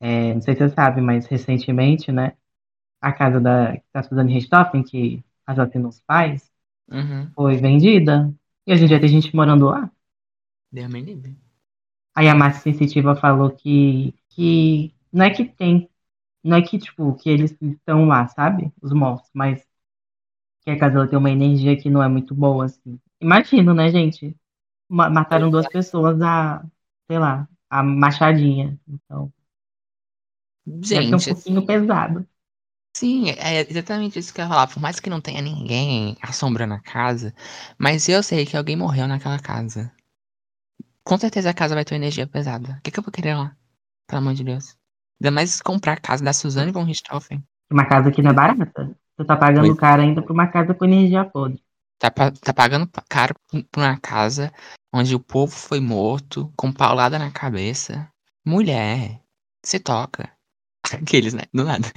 É, 0.00 0.34
não 0.34 0.40
sei 0.42 0.54
se 0.54 0.60
você 0.60 0.74
sabe, 0.74 1.00
mas 1.00 1.26
recentemente, 1.26 2.12
né? 2.12 2.36
A 3.00 3.12
casa 3.12 3.40
da, 3.40 3.76
que 3.76 3.82
tá 3.92 4.02
em 4.22 4.32
Richthofen, 4.32 4.82
que 4.82 5.24
assassinou 5.46 5.88
os 5.88 6.00
pais, 6.02 6.50
Uhum. 6.90 7.30
foi 7.34 7.56
vendida. 7.56 8.32
E 8.68 8.72
hoje 8.72 8.84
em 8.84 8.86
dia 8.86 9.00
tem 9.00 9.08
gente 9.08 9.34
morando 9.34 9.64
lá. 9.66 9.90
Deus 10.72 10.88
me 10.92 11.02
livre. 11.02 11.36
Aí 12.14 12.28
a 12.28 12.34
massa 12.34 12.60
sensitiva 12.60 13.14
falou 13.16 13.50
que, 13.54 14.12
que 14.30 14.94
não 15.12 15.24
é 15.24 15.30
que 15.34 15.44
tem, 15.44 15.88
não 16.44 16.56
é 16.58 16.62
que, 16.62 16.78
tipo, 16.78 17.14
que 17.16 17.30
eles 17.30 17.56
estão 17.62 18.06
lá, 18.06 18.28
sabe? 18.28 18.72
Os 18.82 18.92
mortos, 18.92 19.30
mas 19.34 19.66
que 20.62 20.70
a 20.70 20.78
casa 20.78 21.08
tem 21.08 21.18
uma 21.18 21.30
energia 21.30 21.76
que 21.80 21.90
não 21.90 22.02
é 22.02 22.08
muito 22.08 22.34
boa, 22.34 22.66
assim. 22.66 23.00
Imagino, 23.20 23.74
né, 23.74 23.90
gente? 23.90 24.36
Ma- 24.88 25.10
mataram 25.10 25.50
duas 25.50 25.68
pessoas 25.68 26.20
a, 26.22 26.64
sei 27.10 27.18
lá, 27.20 27.48
a 27.70 27.82
machadinha. 27.82 28.78
Então, 28.88 29.32
deve 30.90 31.06
ser 31.08 31.14
um 31.16 31.22
Gente, 31.22 31.34
pouquinho 31.34 31.64
pesado. 31.64 32.26
Sim, 32.98 33.30
é 33.30 33.60
exatamente 33.70 34.18
isso 34.18 34.32
que 34.32 34.40
eu 34.40 34.44
ia 34.44 34.48
falar. 34.48 34.66
Por 34.66 34.80
mais 34.80 35.00
que 35.00 35.10
não 35.10 35.20
tenha 35.20 35.40
ninguém 35.42 36.16
assombrando 36.22 36.74
a 36.74 36.80
casa, 36.80 37.34
mas 37.78 38.08
eu 38.08 38.22
sei 38.22 38.44
que 38.46 38.56
alguém 38.56 38.76
morreu 38.76 39.06
naquela 39.08 39.38
casa. 39.38 39.92
Com 41.04 41.18
certeza 41.18 41.50
a 41.50 41.54
casa 41.54 41.74
vai 41.74 41.84
ter 41.84 41.94
energia 41.96 42.26
pesada. 42.26 42.76
O 42.78 42.82
que, 42.82 42.90
que 42.90 42.98
eu 42.98 43.02
vou 43.02 43.12
querer 43.12 43.34
lá? 43.34 43.56
Pelo 44.06 44.20
amor 44.22 44.34
de 44.34 44.44
Deus. 44.44 44.76
Ainda 45.20 45.30
mais 45.30 45.60
comprar 45.60 45.94
a 45.94 46.00
casa 46.00 46.22
da 46.22 46.32
Suzane 46.32 46.70
von 46.70 46.84
Richthofen. 46.84 47.42
Uma 47.70 47.86
casa 47.86 48.10
que 48.10 48.22
não 48.22 48.30
é 48.30 48.34
barata. 48.34 48.96
Você 49.16 49.26
tá 49.26 49.36
pagando 49.36 49.68
Pois. 49.68 49.78
caro 49.78 50.02
ainda 50.02 50.22
por 50.22 50.32
uma 50.32 50.46
casa 50.46 50.74
com 50.74 50.84
energia 50.84 51.24
podre. 51.24 51.60
Tá, 51.98 52.10
tá 52.10 52.54
pagando 52.54 52.86
pa- 52.86 53.04
caro 53.08 53.34
por 53.48 53.64
por 53.64 53.80
uma 53.82 53.98
casa 53.98 54.52
onde 54.92 55.14
o 55.14 55.20
povo 55.20 55.52
foi 55.52 55.80
morto, 55.80 56.52
com 56.56 56.72
paulada 56.72 57.18
na 57.18 57.30
cabeça. 57.30 58.08
Mulher, 58.46 59.20
se 59.64 59.80
toca. 59.80 60.30
Aqueles, 60.92 61.34
né? 61.34 61.42
Do 61.52 61.64
nada. 61.64 61.88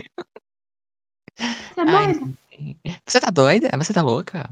Você 1.37 1.81
é 1.81 1.85
Ai, 1.85 2.13
doido? 2.13 2.37
enfim. 2.51 2.79
Você 3.05 3.19
tá 3.19 3.29
doida? 3.29 3.69
Você 3.77 3.93
tá 3.93 4.01
louca? 4.01 4.49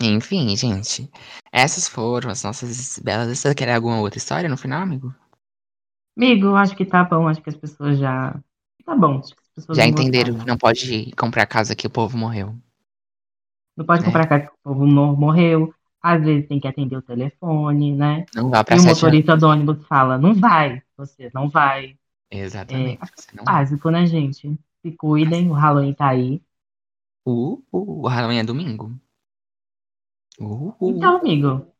Enfim, 0.00 0.56
gente. 0.56 1.10
Essas 1.52 1.88
foram 1.88 2.30
as 2.30 2.42
nossas 2.42 2.98
belas. 2.98 3.38
Você 3.38 3.54
quer 3.54 3.74
alguma 3.74 4.00
outra 4.00 4.18
história 4.18 4.48
no 4.48 4.56
final, 4.56 4.82
amigo? 4.82 5.14
Amigo, 6.16 6.54
acho 6.56 6.76
que 6.76 6.84
tá 6.84 7.04
bom. 7.04 7.28
Acho 7.28 7.42
que 7.42 7.50
as 7.50 7.56
pessoas 7.56 7.98
já. 7.98 8.40
Tá 8.84 8.94
bom. 8.96 9.18
Acho 9.18 9.34
que 9.34 9.40
as 9.40 9.48
pessoas 9.54 9.78
Já 9.78 9.84
vão 9.84 9.90
entenderam 9.92 10.34
gostar, 10.34 10.44
que 10.44 10.46
não 10.46 10.58
pode 10.58 11.12
comprar 11.16 11.46
casa 11.46 11.76
que 11.76 11.86
o 11.86 11.90
povo 11.90 12.16
morreu. 12.16 12.54
Não 13.76 13.84
pode 13.84 14.02
né? 14.02 14.06
comprar 14.06 14.26
casa 14.26 14.46
que 14.46 14.52
o 14.52 14.58
povo 14.62 14.86
morreu. 14.86 15.74
Às 16.02 16.22
vezes 16.22 16.48
tem 16.48 16.60
que 16.60 16.68
atender 16.68 16.96
o 16.96 17.02
telefone, 17.02 17.94
né? 17.96 18.26
Não 18.34 18.50
vá 18.50 18.62
pra 18.62 18.76
E 18.76 18.78
o 18.78 18.80
sete 18.80 19.02
anos. 19.02 19.02
motorista 19.02 19.36
do 19.36 19.46
ônibus 19.48 19.86
fala, 19.86 20.18
não 20.18 20.34
vai, 20.34 20.82
você 20.96 21.30
não 21.34 21.48
vai. 21.48 21.98
Exatamente. 22.30 23.00
Não... 23.32 23.44
Básico, 23.44 23.90
né, 23.90 24.06
gente? 24.06 24.58
Se 24.84 24.92
cuidem, 24.92 25.50
o 25.50 25.54
Halloween 25.54 25.94
tá 25.94 26.10
aí. 26.10 26.42
Uh, 27.26 27.54
uh, 27.72 28.02
o 28.02 28.06
Halloween 28.06 28.40
é 28.40 28.44
domingo. 28.44 28.92
Uh, 30.38 30.76
uh. 30.78 30.90
Então, 30.90 31.16
amigo, 31.16 31.72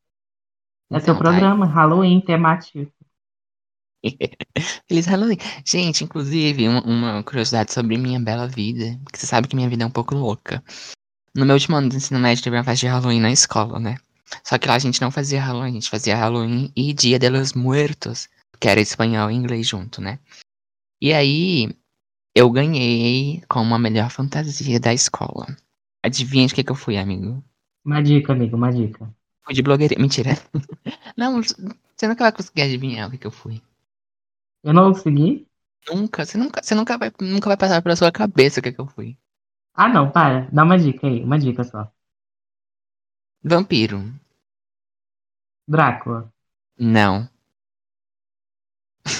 é 0.90 1.00
seu 1.00 1.12
Então, 1.12 1.22
tá 1.22 1.30
aí. 1.30 1.38
programa, 1.38 1.66
Halloween 1.66 2.22
temático. 2.22 2.90
Feliz 4.88 5.04
Halloween. 5.04 5.36
Gente, 5.66 6.02
inclusive, 6.02 6.66
uma, 6.66 6.80
uma 6.82 7.22
curiosidade 7.22 7.74
sobre 7.74 7.98
minha 7.98 8.18
bela 8.18 8.48
vida. 8.48 8.98
Porque 9.04 9.18
você 9.18 9.26
sabe 9.26 9.48
que 9.48 9.56
minha 9.56 9.68
vida 9.68 9.84
é 9.84 9.86
um 9.86 9.90
pouco 9.90 10.14
louca. 10.14 10.64
No 11.34 11.44
meu 11.44 11.56
último 11.56 11.76
ano 11.76 11.90
do 11.90 11.96
ensino 11.96 12.18
médio, 12.18 12.42
teve 12.42 12.56
uma 12.56 12.64
festa 12.64 12.86
de 12.86 12.90
Halloween 12.90 13.20
na 13.20 13.30
escola, 13.30 13.78
né? 13.78 13.98
Só 14.42 14.56
que 14.56 14.66
lá 14.66 14.76
a 14.76 14.78
gente 14.78 15.02
não 15.02 15.10
fazia 15.10 15.42
Halloween, 15.42 15.72
a 15.72 15.74
gente 15.74 15.90
fazia 15.90 16.16
Halloween 16.16 16.72
e 16.74 16.94
Dia 16.94 17.18
de 17.18 17.28
los 17.28 17.52
Muertos, 17.52 18.30
que 18.58 18.66
era 18.66 18.80
espanhol 18.80 19.30
e 19.30 19.34
inglês 19.34 19.68
junto, 19.68 20.00
né? 20.00 20.18
E 21.02 21.12
aí, 21.12 21.68
eu 22.34 22.50
ganhei 22.50 23.42
como 23.48 23.74
a 23.74 23.78
melhor 23.78 24.10
fantasia 24.10 24.80
da 24.80 24.92
escola. 24.92 25.46
Adivinha 26.02 26.46
de 26.46 26.54
que, 26.54 26.64
que 26.64 26.72
eu 26.72 26.76
fui, 26.76 26.98
amigo? 26.98 27.42
Uma 27.84 28.02
dica, 28.02 28.32
amigo, 28.32 28.56
uma 28.56 28.72
dica. 28.72 29.08
Fui 29.44 29.54
de 29.54 29.62
blogueirinha. 29.62 30.00
Mentira. 30.00 30.30
Não, 31.16 31.40
você 31.42 32.08
nunca 32.08 32.24
vai 32.24 32.32
conseguir 32.32 32.62
adivinhar 32.62 33.08
o 33.08 33.10
que, 33.12 33.18
que 33.18 33.26
eu 33.26 33.30
fui. 33.30 33.62
Eu 34.62 34.72
não 34.72 34.92
consegui? 34.92 35.46
Nunca, 35.86 36.24
você 36.24 36.38
nunca, 36.38 36.62
você 36.62 36.74
nunca 36.74 36.96
vai, 36.96 37.12
nunca 37.20 37.50
vai 37.50 37.56
passar 37.56 37.82
pela 37.82 37.94
sua 37.94 38.10
cabeça 38.10 38.60
o 38.60 38.62
que, 38.62 38.72
que 38.72 38.80
eu 38.80 38.86
fui. 38.86 39.18
Ah, 39.74 39.88
não, 39.88 40.10
para. 40.10 40.48
Dá 40.50 40.64
uma 40.64 40.78
dica 40.78 41.06
aí, 41.06 41.22
uma 41.22 41.38
dica 41.38 41.62
só. 41.62 41.92
Vampiro. 43.42 44.02
Drácula. 45.68 46.32
Não. 46.78 47.28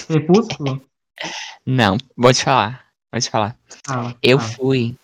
Crepúsculo? 0.07 0.81
Não. 1.67 1.97
Vou 2.17 2.33
te 2.33 2.45
falar. 2.45 2.84
Te 3.21 3.31
falar. 3.31 3.57
Fala, 3.87 4.17
Eu 4.23 4.39
fala. 4.39 4.53
fui 4.53 4.97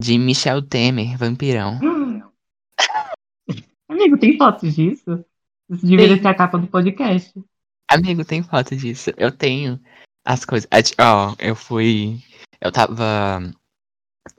de 0.00 0.18
Michel 0.18 0.62
Temer, 0.62 1.16
vampirão. 1.16 1.78
Hum. 1.82 2.22
Amigo, 3.88 4.18
tem 4.18 4.36
fotos 4.36 4.74
disso? 4.74 5.24
Isso 5.70 5.86
deveria 5.86 6.20
ser 6.20 6.28
a 6.28 6.34
capa 6.34 6.58
do 6.58 6.66
podcast. 6.66 7.32
Amigo, 7.90 8.24
tem 8.24 8.42
foto 8.42 8.74
disso. 8.76 9.10
Eu 9.16 9.30
tenho 9.30 9.80
as 10.24 10.44
coisas. 10.44 10.68
Ah, 10.98 11.28
Ó, 11.30 11.34
eu 11.38 11.54
fui. 11.54 12.18
Eu 12.60 12.72
tava 12.72 13.42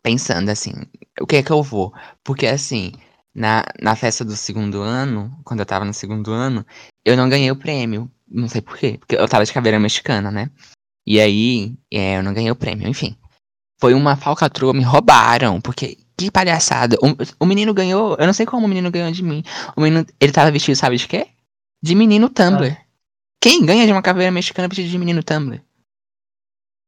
pensando 0.02 0.50
assim, 0.50 0.74
o 1.20 1.28
que 1.28 1.38
é 1.38 1.44
que 1.44 1.52
eu 1.52 1.62
vou? 1.62 1.94
Porque 2.24 2.48
assim, 2.48 2.92
na, 3.34 3.64
na 3.82 3.96
festa 3.96 4.26
do 4.26 4.36
segundo 4.36 4.82
ano, 4.82 5.32
quando 5.44 5.60
eu 5.60 5.66
tava 5.66 5.86
no 5.86 5.94
segundo 5.94 6.32
ano, 6.32 6.66
eu 7.04 7.16
não 7.16 7.30
ganhei 7.30 7.52
o 7.52 7.56
prêmio. 7.56 8.12
Não 8.28 8.48
sei 8.48 8.62
por 8.62 8.78
quê. 8.78 8.98
Porque 9.00 9.16
eu 9.16 9.28
tava 9.28 9.46
de 9.46 9.54
caveira 9.54 9.80
mexicana, 9.80 10.32
né? 10.32 10.50
E 11.06 11.20
aí, 11.20 11.76
é, 11.92 12.18
eu 12.18 12.24
não 12.24 12.34
ganhei 12.34 12.52
o 12.52 12.56
prêmio, 12.56 12.88
enfim. 12.88 13.16
Foi 13.80 13.94
uma 13.94 14.16
falcatrua, 14.16 14.74
me 14.74 14.84
roubaram, 14.84 15.62
porque 15.62 15.98
que 16.18 16.32
palhaçada. 16.32 16.98
O, 17.02 17.44
o 17.44 17.46
menino 17.46 17.74
ganhou, 17.74 18.16
eu 18.18 18.26
não 18.26 18.34
sei 18.34 18.46
como 18.46 18.66
o 18.66 18.70
menino 18.70 18.90
ganhou 18.90 19.12
de 19.12 19.22
mim. 19.22 19.44
O 19.76 19.82
menino, 19.82 20.06
ele 20.20 20.32
tava 20.32 20.52
vestido, 20.52 20.76
sabe 20.76 20.98
de 20.98 21.08
quê? 21.08 21.28
De 21.84 21.94
menino 21.94 22.30
Tumblr. 22.30 22.78
Quem 23.42 23.66
ganha 23.66 23.86
de 23.86 23.92
uma 23.92 24.02
caveira 24.02 24.32
mexicana 24.32 24.68
vestido 24.68 24.90
de 24.90 24.98
menino 24.98 25.22
Tumblr? 25.22 25.62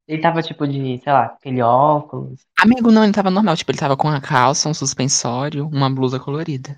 Ele 0.08 0.22
tava 0.22 0.42
tipo 0.42 0.66
de, 0.66 0.98
sei 1.00 1.14
lá, 1.14 1.26
aquele 1.26 1.62
óculos. 1.62 2.40
Amigo, 2.58 2.92
não, 2.92 3.04
ele 3.04 3.12
tava 3.12 3.30
normal, 3.30 3.58
tipo, 3.58 3.70
ele 3.72 3.78
tava 3.78 3.98
com 3.98 4.08
uma 4.08 4.22
calça, 4.22 4.70
um 4.70 4.74
suspensório, 4.74 5.68
uma 5.68 5.90
blusa 5.90 6.18
colorida. 6.18 6.78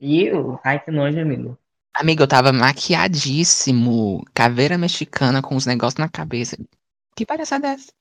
Iu, 0.00 0.58
ai 0.64 0.82
que 0.82 0.90
nojo, 0.90 1.20
amigo. 1.20 1.56
Amigo, 1.94 2.22
eu 2.22 2.28
tava 2.28 2.52
maquiadíssimo, 2.52 4.22
caveira 4.32 4.78
mexicana 4.78 5.42
com 5.42 5.56
os 5.56 5.66
negócios 5.66 5.98
na 5.98 6.08
cabeça. 6.08 6.56
Que 7.16 7.26
palhaçada 7.26 7.68
é 7.68 7.70
essa? 7.72 7.92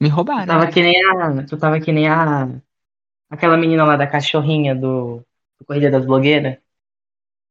Me 0.00 0.08
Tu 0.08 0.14
roubaram. 0.14 0.46
tava 0.46 0.70
que 0.70 0.80
nem 0.82 1.04
a. 1.06 1.46
Tu 1.46 1.56
tava 1.58 1.80
que 1.80 1.92
nem 1.92 2.08
a. 2.08 2.48
Aquela 3.30 3.56
menina 3.56 3.84
lá 3.84 3.96
da 3.96 4.06
cachorrinha 4.06 4.74
do, 4.74 5.18
do 5.58 5.64
Corrida 5.66 5.90
das 5.90 6.06
Blogueiras. 6.06 6.58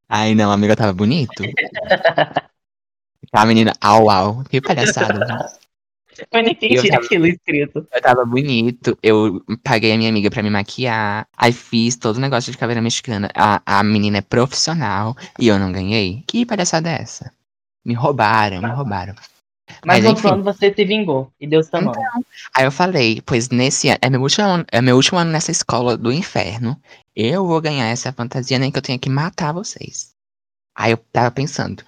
Ai, 0.10 0.34
não, 0.34 0.52
amigo, 0.52 0.72
eu 0.72 0.78
tava 0.78 0.94
bonito. 0.94 1.44
A 3.34 3.46
menina, 3.46 3.74
au, 3.82 4.10
au. 4.10 4.44
Que 4.46 4.62
palhaçada. 4.62 5.26
Eu 6.32 6.44
nem 6.44 6.52
entendi 6.52 6.90
tava- 6.90 7.04
aquilo 7.06 7.28
escrito. 7.28 7.88
Eu 7.92 8.02
tava 8.02 8.26
bonito, 8.26 8.98
eu 9.04 9.44
paguei 9.64 9.92
a 9.94 9.98
minha 9.98 10.10
amiga 10.10 10.30
pra 10.30 10.44
me 10.44 10.50
maquiar, 10.50 11.28
aí 11.38 11.52
fiz 11.52 11.96
todo 11.96 12.18
o 12.18 12.22
negócio 12.22 12.52
de 12.52 12.58
caveira 12.58 12.82
mexicana. 12.82 13.30
A, 13.36 13.62
a 13.66 13.84
menina 13.84 14.18
é 14.18 14.22
profissional 14.22 15.16
e 15.40 15.48
eu 15.48 15.58
não 15.60 15.72
ganhei. 15.72 16.24
Que 16.28 16.46
palhaçada 16.46 16.90
é 16.90 17.02
essa? 17.02 17.32
Me 17.86 17.94
roubaram, 17.94 18.62
me 18.62 18.70
roubaram. 18.70 19.16
Mas 19.86 20.02
Mas, 20.02 20.04
no 20.06 20.12
enfim. 20.12 20.28
ano 20.30 20.44
você 20.44 20.74
se 20.74 20.86
vingou. 20.86 21.30
E 21.40 21.46
deu 21.46 21.62
sua 21.62 21.82
mão. 21.82 21.94
Aí 22.56 22.64
eu 22.64 22.72
falei, 22.72 23.22
pois 23.26 23.50
nesse 23.50 23.90
ano, 23.90 23.98
é 24.02 24.10
meu 24.10 24.22
último 24.22 24.46
ano, 24.46 24.66
é 24.72 24.82
meu 24.82 24.96
último 24.96 25.20
ano 25.20 25.30
nessa 25.32 25.52
escola 25.52 25.98
do 25.98 26.12
inferno. 26.12 26.80
Eu 27.16 27.46
vou 27.46 27.60
ganhar 27.60 27.88
essa 27.88 28.14
fantasia, 28.14 28.58
nem 28.58 28.72
que 28.72 28.78
eu 28.78 28.82
tenha 28.82 28.98
que 28.98 29.10
matar 29.10 29.52
vocês. 29.52 30.12
Aí 30.76 30.92
eu 30.92 30.98
tava 31.12 31.32
pensando, 31.32 31.84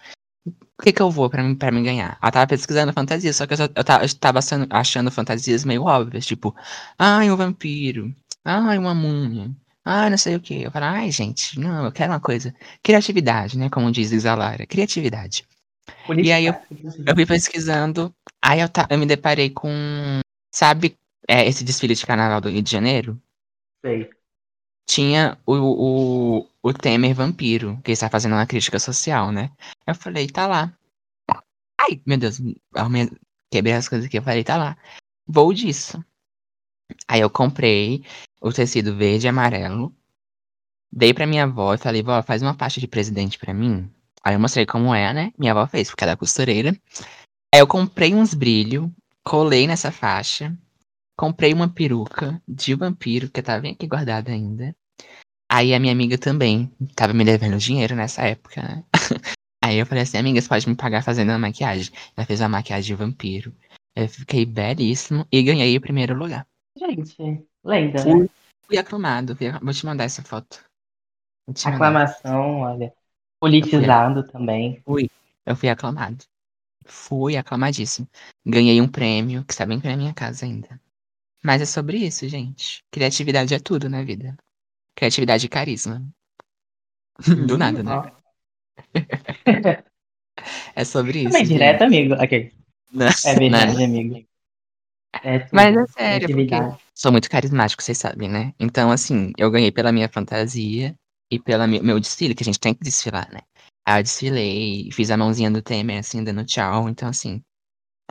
o 0.80 0.84
que 0.84 0.94
que 0.94 1.02
eu 1.02 1.12
vou 1.12 1.30
pra 1.30 1.44
mim, 1.44 1.56
pra 1.56 1.72
mim 1.72 1.84
ganhar? 1.84 2.18
Eu 2.24 2.32
tava 2.32 2.48
pesquisando 2.48 2.94
fantasia, 2.94 3.34
só 3.34 3.46
que 3.48 3.54
eu, 3.54 3.58
só- 3.58 3.64
eu 3.76 3.84
tava, 3.84 4.06
eu 4.06 4.14
tava 4.16 4.40
achando, 4.40 4.68
achando 4.70 5.12
fantasias 5.12 5.64
meio 5.66 5.84
óbvias, 5.84 6.26
tipo, 6.26 6.56
ai, 6.98 7.30
um 7.32 7.36
vampiro, 7.36 8.14
ai, 8.46 8.78
uma 8.78 8.94
múmia, 8.96 9.52
ai, 9.86 10.10
não 10.10 10.18
sei 10.18 10.36
o 10.36 10.40
que. 10.40 10.64
Eu 10.64 10.72
falei, 10.72 10.90
ai, 10.90 11.12
gente, 11.12 11.60
não, 11.60 11.86
eu 11.86 11.92
quero 11.92 12.12
uma 12.14 12.20
coisa. 12.20 12.54
Criatividade, 12.84 13.58
né? 13.58 13.70
Como 13.70 13.92
diz 13.92 14.12
Isalara, 14.12 14.66
criatividade. 14.66 15.46
E 16.22 16.32
aí 16.32 16.46
eu- 16.46 16.56
Eu 17.08 17.16
fui 17.16 17.26
pesquisando, 17.26 18.14
aí 18.42 18.60
eu, 18.62 18.70
ta- 18.70 18.88
eu 18.90 18.98
me 18.98 19.06
deparei 19.06 19.50
com 19.50 19.70
Sabe 20.54 20.96
é, 21.28 21.48
esse 21.48 21.64
desfile 21.64 21.94
de 21.96 22.06
carnaval 22.06 22.42
do 22.42 22.50
Rio 22.50 22.62
de 22.62 22.72
Janeiro? 22.72 23.20
Sei. 23.86 24.10
Tinha 24.88 25.38
o, 25.46 25.54
o, 25.56 26.49
o 26.62 26.74
Temer 26.74 27.16
vampiro, 27.16 27.80
que 27.84 27.92
está 27.92 28.10
fazendo 28.10 28.34
uma 28.34 28.46
crítica 28.46 28.80
social, 28.80 29.32
né? 29.32 29.52
Eu 29.88 29.96
falei, 29.96 30.28
tá 30.28 30.48
lá. 30.48 30.74
Ai, 31.80 32.02
meu 32.06 32.18
Deus, 32.18 32.40
arrumei, 32.76 33.10
quebrei 33.52 33.74
as 33.74 33.88
coisas 33.88 34.08
aqui. 34.08 34.18
Eu 34.18 34.24
falei, 34.24 34.44
tá 34.44 34.58
lá. 34.58 34.78
Vou 35.28 35.54
disso. 35.54 36.04
Aí 37.08 37.22
eu 37.22 37.30
comprei 37.30 38.04
o 38.42 38.52
tecido 38.52 38.96
verde 38.96 39.28
e 39.28 39.30
amarelo. 39.30 39.96
Dei 40.92 41.14
pra 41.14 41.28
minha 41.28 41.44
avó 41.44 41.74
e 41.74 41.78
falei, 41.78 42.02
vó, 42.02 42.22
faz 42.24 42.42
uma 42.42 42.56
faixa 42.56 42.80
de 42.80 42.88
presidente 42.88 43.38
pra 43.38 43.54
mim. 43.54 43.90
Aí 44.24 44.36
eu 44.36 44.40
mostrei 44.40 44.66
como 44.66 44.94
é, 44.94 45.14
né? 45.14 45.34
Minha 45.38 45.52
avó 45.54 45.66
fez, 45.68 45.90
porque 45.90 46.04
ela 46.04 46.14
é 46.14 46.16
costureira. 46.16 46.76
Aí 47.54 47.62
eu 47.62 47.68
comprei 47.68 48.14
uns 48.14 48.34
brilhos, 48.34 48.90
colei 49.24 49.68
nessa 49.68 49.92
faixa. 49.92 50.58
Comprei 51.18 51.54
uma 51.54 51.70
peruca 51.70 52.42
de 52.48 52.74
vampiro, 52.76 53.30
que 53.30 53.42
tava 53.42 53.62
bem 53.62 53.74
aqui 53.74 53.86
guardada 53.88 54.32
ainda. 54.32 54.76
Aí 55.52 55.74
a 55.74 55.80
minha 55.80 55.92
amiga 55.92 56.18
também 56.18 56.72
tava 56.96 57.12
me 57.12 57.26
devendo 57.26 57.58
dinheiro 57.58 57.96
nessa 57.96 58.22
época, 58.22 58.62
né? 58.62 58.84
Aí 59.64 59.78
eu 59.78 59.86
falei 59.86 60.04
assim, 60.04 60.18
amiga, 60.18 60.40
você 60.40 60.48
pode 60.48 60.70
me 60.70 60.76
pagar 60.76 61.04
fazendo 61.04 61.32
a 61.32 61.40
maquiagem. 61.40 61.92
Ela 62.16 62.26
fez 62.26 62.42
a 62.42 62.48
maquiagem 62.48 62.88
de 62.88 62.96
vampiro. 62.96 63.54
Eu 63.96 64.08
fiquei 64.08 64.46
belíssimo 64.46 65.28
e 65.32 65.44
ganhei 65.44 65.76
o 65.76 65.82
primeiro 65.82 66.16
lugar. 66.16 66.48
Gente, 66.78 67.46
lenda, 67.64 68.02
fui, 68.02 68.24
né? 68.24 68.30
Fui 68.62 68.78
aclamado. 68.78 69.36
Vou 69.62 69.74
te 69.74 69.86
mandar 69.86 70.06
essa 70.06 70.24
foto. 70.24 70.64
Aclamação, 71.66 72.62
olha. 72.62 72.94
Politizado 73.40 74.24
fui, 74.24 74.32
também. 74.32 74.82
Fui. 74.86 75.10
Eu 75.46 75.56
fui 75.56 75.68
aclamado. 75.68 76.24
Fui 76.86 77.36
aclamadíssimo. 77.36 78.08
Ganhei 78.46 78.80
um 78.80 78.88
prêmio, 78.88 79.44
que 79.44 79.52
está 79.52 79.66
bem 79.66 79.80
pra 79.80 79.98
minha 79.98 80.14
casa 80.14 80.46
ainda. 80.46 80.80
Mas 81.44 81.62
é 81.62 81.66
sobre 81.66 81.98
isso, 81.98 82.28
gente. 82.28 82.84
Criatividade 82.92 83.54
é 83.54 83.60
tudo 83.60 83.90
na 83.90 84.04
vida. 84.04 84.38
Criatividade 85.00 85.46
e 85.46 85.50
carisma. 85.50 86.06
Do 87.48 87.58
nada, 87.58 87.82
né? 87.82 88.12
é 90.76 90.84
sobre 90.84 91.20
isso. 91.20 91.32
Também 91.32 91.46
direto, 91.46 91.84
amigo. 91.84 92.16
Ok. 92.16 92.52
Não, 92.92 93.08
é 93.08 93.36
verdade, 93.36 93.78
não. 93.78 93.86
amigo. 93.86 94.28
É 95.24 95.48
Mas 95.54 95.78
é 95.78 95.88
sério, 95.88 96.36
porque 96.36 96.56
sou 96.94 97.14
muito 97.14 97.30
carismático, 97.30 97.82
vocês 97.82 97.98
sabem, 97.98 98.28
né? 98.28 98.54
Então, 98.60 98.92
assim, 98.92 99.32
eu 99.38 99.50
ganhei 99.50 99.72
pela 99.72 99.94
minha 99.94 100.10
fantasia 100.10 100.94
e 101.32 101.40
pelo 101.40 101.66
meu 101.66 101.98
desfile, 101.98 102.36
que 102.36 102.44
a 102.44 102.46
gente 102.46 102.60
tem 102.60 102.74
que 102.74 102.84
desfilar, 102.84 103.32
né? 103.32 103.40
Aí 103.88 104.00
eu 104.00 104.04
desfilei, 104.04 104.90
fiz 104.92 105.10
a 105.12 105.18
mãozinha 105.18 105.50
do 105.50 105.62
Temer, 105.62 106.00
assim, 106.00 106.26
dando 106.26 106.44
tchau. 106.44 106.90
Então, 106.90 107.08
assim, 107.08 107.42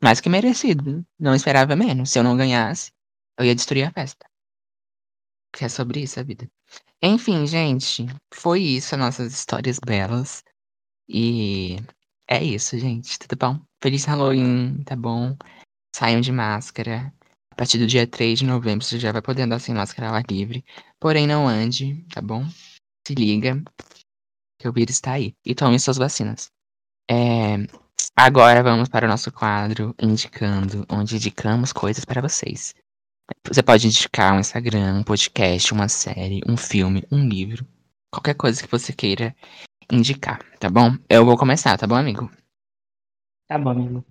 mais 0.02 0.22
que 0.22 0.30
merecido. 0.30 1.04
Não 1.20 1.34
esperava 1.34 1.76
menos. 1.76 2.10
Se 2.10 2.18
eu 2.18 2.24
não 2.24 2.36
ganhasse, 2.36 2.90
eu 3.38 3.44
ia 3.44 3.54
destruir 3.54 3.84
a 3.84 3.90
festa. 3.90 4.26
Que 5.52 5.64
é 5.64 5.68
sobre 5.68 6.02
isso 6.02 6.20
a 6.20 6.22
vida. 6.22 6.48
Enfim, 7.02 7.46
gente, 7.46 8.06
foi 8.34 8.60
isso, 8.60 8.94
as 8.94 9.00
nossas 9.00 9.32
histórias 9.32 9.78
belas. 9.78 10.42
E 11.08 11.76
é 12.28 12.42
isso, 12.42 12.78
gente. 12.78 13.18
Tudo 13.18 13.36
bom? 13.36 13.60
Feliz 13.82 14.04
Halloween, 14.04 14.82
tá 14.84 14.96
bom? 14.96 15.36
Saiam 15.94 16.20
de 16.20 16.32
máscara. 16.32 17.12
A 17.50 17.54
partir 17.54 17.78
do 17.78 17.86
dia 17.86 18.06
3 18.06 18.40
de 18.40 18.44
novembro 18.44 18.84
você 18.84 18.98
já 18.98 19.10
vai 19.12 19.22
poder 19.22 19.42
andar 19.42 19.58
sem 19.60 19.74
máscara 19.74 20.10
ar 20.10 20.24
livre. 20.30 20.64
Porém, 21.00 21.26
não 21.26 21.48
ande, 21.48 22.04
tá 22.12 22.20
bom? 22.20 22.46
Se 23.06 23.14
liga 23.14 23.62
que 24.58 24.68
o 24.68 24.72
vírus 24.72 24.96
está 24.96 25.12
aí. 25.12 25.34
E 25.44 25.54
tome 25.54 25.78
suas 25.78 25.96
vacinas. 25.96 26.50
É... 27.10 27.56
Agora 28.16 28.62
vamos 28.62 28.88
para 28.88 29.06
o 29.06 29.08
nosso 29.08 29.30
quadro 29.32 29.94
indicando, 30.00 30.84
onde 30.90 31.16
indicamos 31.16 31.72
coisas 31.72 32.04
para 32.04 32.20
vocês. 32.20 32.74
Você 33.46 33.62
pode 33.62 33.86
indicar 33.86 34.34
um 34.34 34.40
Instagram, 34.40 35.00
um 35.00 35.02
podcast, 35.02 35.72
uma 35.72 35.88
série, 35.88 36.40
um 36.46 36.56
filme, 36.56 37.04
um 37.10 37.28
livro, 37.28 37.66
qualquer 38.10 38.34
coisa 38.34 38.62
que 38.62 38.70
você 38.70 38.92
queira 38.92 39.34
indicar, 39.90 40.42
tá 40.58 40.68
bom? 40.68 40.96
Eu 41.08 41.24
vou 41.24 41.36
começar, 41.36 41.76
tá 41.76 41.86
bom, 41.86 41.94
amigo? 41.94 42.30
Tá 43.46 43.58
bom, 43.58 43.70
amigo. 43.70 44.04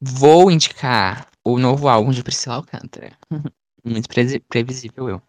Vou 0.00 0.50
indicar 0.50 1.28
o 1.44 1.58
novo 1.58 1.88
álbum 1.88 2.10
de 2.10 2.22
Priscila 2.22 2.56
Alcântara. 2.56 3.16
Muito 3.84 4.08
previsível 4.48 5.08
eu. 5.08 5.16
O 5.16 5.22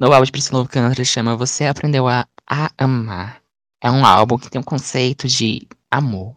novo 0.00 0.14
álbum 0.14 0.24
de 0.24 0.32
Priscila 0.32 0.60
Alcântara 0.60 1.04
chama 1.04 1.36
Você 1.36 1.66
Aprendeu 1.66 2.08
a, 2.08 2.26
a 2.48 2.70
Amar. 2.78 3.42
É 3.82 3.90
um 3.90 4.04
álbum 4.04 4.38
que 4.38 4.50
tem 4.50 4.60
um 4.60 4.64
conceito 4.64 5.28
de 5.28 5.68
amor. 5.90 6.36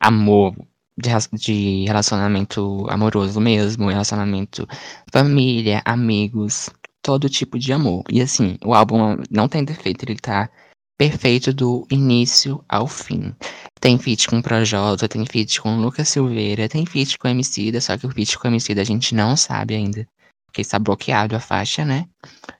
Amor 0.00 0.56
de, 0.96 1.10
de 1.36 1.84
relacionamento 1.86 2.86
amoroso 2.88 3.40
mesmo, 3.40 3.88
relacionamento 3.88 4.66
família, 5.12 5.82
amigos, 5.84 6.70
todo 7.02 7.28
tipo 7.28 7.58
de 7.58 7.72
amor. 7.72 8.04
E 8.10 8.20
assim, 8.20 8.56
o 8.64 8.74
álbum 8.74 9.16
não 9.30 9.48
tem 9.48 9.64
defeito, 9.64 10.04
ele 10.04 10.16
tá 10.16 10.50
perfeito 10.98 11.52
do 11.52 11.86
início 11.90 12.64
ao 12.68 12.86
fim. 12.86 13.34
Tem 13.80 13.98
feat 13.98 14.28
com 14.28 14.38
o 14.38 14.42
Projota, 14.42 15.08
tem 15.08 15.26
feat 15.26 15.60
com 15.60 15.76
o 15.76 15.80
Lucas 15.80 16.08
Silveira, 16.08 16.68
tem 16.68 16.86
feat 16.86 17.18
com 17.18 17.26
o 17.26 17.30
Emicida, 17.30 17.80
só 17.80 17.96
que 17.98 18.06
o 18.06 18.10
feat 18.10 18.38
com 18.38 18.46
o 18.46 18.50
Emicida 18.50 18.80
a 18.82 18.84
gente 18.84 19.14
não 19.14 19.36
sabe 19.36 19.74
ainda, 19.74 20.06
porque 20.46 20.60
está 20.60 20.78
bloqueado 20.78 21.34
a 21.34 21.40
faixa, 21.40 21.84
né? 21.84 22.06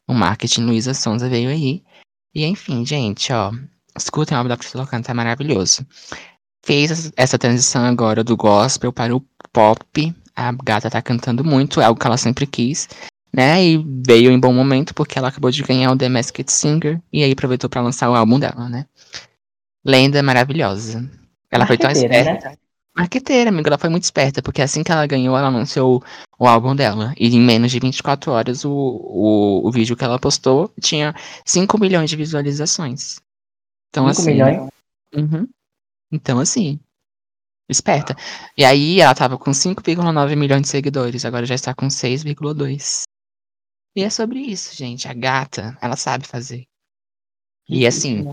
O 0.08 0.14
marketing 0.14 0.62
Luísa 0.62 0.94
Sonza 0.94 1.28
veio 1.28 1.50
aí. 1.50 1.82
E 2.34 2.44
enfim, 2.44 2.84
gente, 2.84 3.32
ó, 3.32 3.52
escutem 3.96 4.34
o 4.34 4.38
álbum 4.38 4.48
da 4.48 4.56
Priscila 4.56 4.86
Canto, 4.86 5.10
é 5.10 5.14
maravilhoso 5.14 5.86
fez 6.64 7.12
essa 7.16 7.38
transição 7.38 7.84
agora 7.84 8.22
do 8.22 8.36
gospel 8.36 8.92
para 8.92 9.14
o 9.14 9.22
pop. 9.52 10.14
A 10.34 10.52
gata 10.52 10.90
tá 10.90 11.02
cantando 11.02 11.44
muito, 11.44 11.80
é 11.80 11.84
algo 11.84 12.00
que 12.00 12.06
ela 12.06 12.16
sempre 12.16 12.46
quis, 12.46 12.88
né? 13.32 13.62
E 13.62 13.84
veio 14.06 14.30
em 14.30 14.40
bom 14.40 14.52
momento 14.52 14.94
porque 14.94 15.18
ela 15.18 15.28
acabou 15.28 15.50
de 15.50 15.62
ganhar 15.62 15.90
o 15.90 15.96
The 15.96 16.08
Masked 16.08 16.50
Singer 16.50 17.00
e 17.12 17.22
aí 17.22 17.32
aproveitou 17.32 17.68
para 17.68 17.82
lançar 17.82 18.10
o 18.10 18.14
álbum 18.14 18.38
dela, 18.38 18.68
né? 18.68 18.86
Lenda 19.84 20.22
maravilhosa. 20.22 21.08
Ela 21.50 21.66
foi 21.66 21.76
tão 21.76 21.90
esperta. 21.90 22.50
Né? 22.50 22.56
Marqueteira, 22.94 23.48
amigo, 23.48 23.68
ela 23.68 23.78
foi 23.78 23.88
muito 23.88 24.04
esperta, 24.04 24.42
porque 24.42 24.60
assim 24.60 24.82
que 24.82 24.92
ela 24.92 25.06
ganhou, 25.06 25.36
ela 25.36 25.48
anunciou 25.48 26.02
o 26.38 26.46
álbum 26.46 26.76
dela. 26.76 27.14
E 27.18 27.34
em 27.34 27.40
menos 27.40 27.70
de 27.70 27.78
24 27.78 28.30
horas, 28.30 28.64
o, 28.64 28.70
o, 28.70 29.66
o 29.66 29.70
vídeo 29.70 29.96
que 29.96 30.04
ela 30.04 30.18
postou 30.18 30.70
tinha 30.80 31.14
5 31.44 31.78
milhões 31.80 32.10
de 32.10 32.16
visualizações. 32.16 33.18
Então, 33.88 34.12
5 34.12 34.20
assim. 34.20 34.30
milhões? 34.30 34.68
Uhum. 35.14 35.48
Então, 36.12 36.38
assim, 36.38 36.78
esperta. 37.68 38.14
E 38.56 38.64
aí 38.64 39.00
ela 39.00 39.14
tava 39.14 39.38
com 39.38 39.50
5,9 39.50 40.36
milhões 40.36 40.62
de 40.62 40.68
seguidores, 40.68 41.24
agora 41.24 41.46
já 41.46 41.54
está 41.54 41.74
com 41.74 41.88
6,2. 41.88 43.02
E 43.96 44.02
é 44.02 44.10
sobre 44.10 44.40
isso, 44.40 44.76
gente. 44.76 45.08
A 45.08 45.14
gata, 45.14 45.76
ela 45.80 45.96
sabe 45.96 46.26
fazer. 46.26 46.64
E 47.68 47.86
assim, 47.86 48.24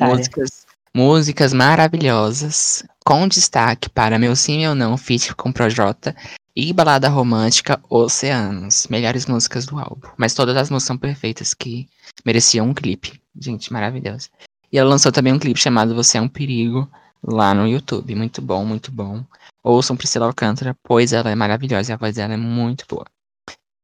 músicas, 0.00 0.66
músicas 0.94 1.52
maravilhosas, 1.52 2.82
com 3.04 3.28
destaque 3.28 3.90
para 3.90 4.18
Meu 4.18 4.34
Sim 4.36 4.58
Meu 4.58 4.74
Não, 4.74 4.96
feat 4.96 5.34
com 5.34 5.52
Projota 5.52 6.14
e 6.54 6.72
Balada 6.72 7.08
Romântica 7.08 7.80
Oceanos. 7.88 8.86
Melhores 8.88 9.26
músicas 9.26 9.66
do 9.66 9.78
álbum. 9.78 10.08
Mas 10.16 10.34
todas 10.34 10.56
as 10.56 10.70
músicas 10.70 10.86
são 10.86 10.98
perfeitas, 10.98 11.54
que 11.54 11.88
mereciam 12.24 12.68
um 12.68 12.74
clipe. 12.74 13.20
Gente, 13.38 13.72
maravilhosa. 13.72 14.28
E 14.70 14.78
ela 14.78 14.90
lançou 14.90 15.10
também 15.10 15.32
um 15.32 15.38
clipe 15.38 15.58
chamado 15.58 15.94
Você 15.94 16.18
é 16.18 16.20
um 16.20 16.28
Perigo, 16.28 16.90
lá 17.22 17.54
no 17.54 17.66
YouTube. 17.66 18.14
Muito 18.14 18.40
bom, 18.40 18.64
muito 18.64 18.90
bom. 18.90 19.24
Ouçam 19.62 19.96
Priscila 19.96 20.26
Alcântara, 20.26 20.76
pois 20.82 21.12
ela 21.12 21.30
é 21.30 21.34
maravilhosa 21.34 21.92
e 21.92 21.94
a 21.94 21.96
voz 21.96 22.16
dela 22.16 22.34
é 22.34 22.36
muito 22.36 22.86
boa. 22.88 23.04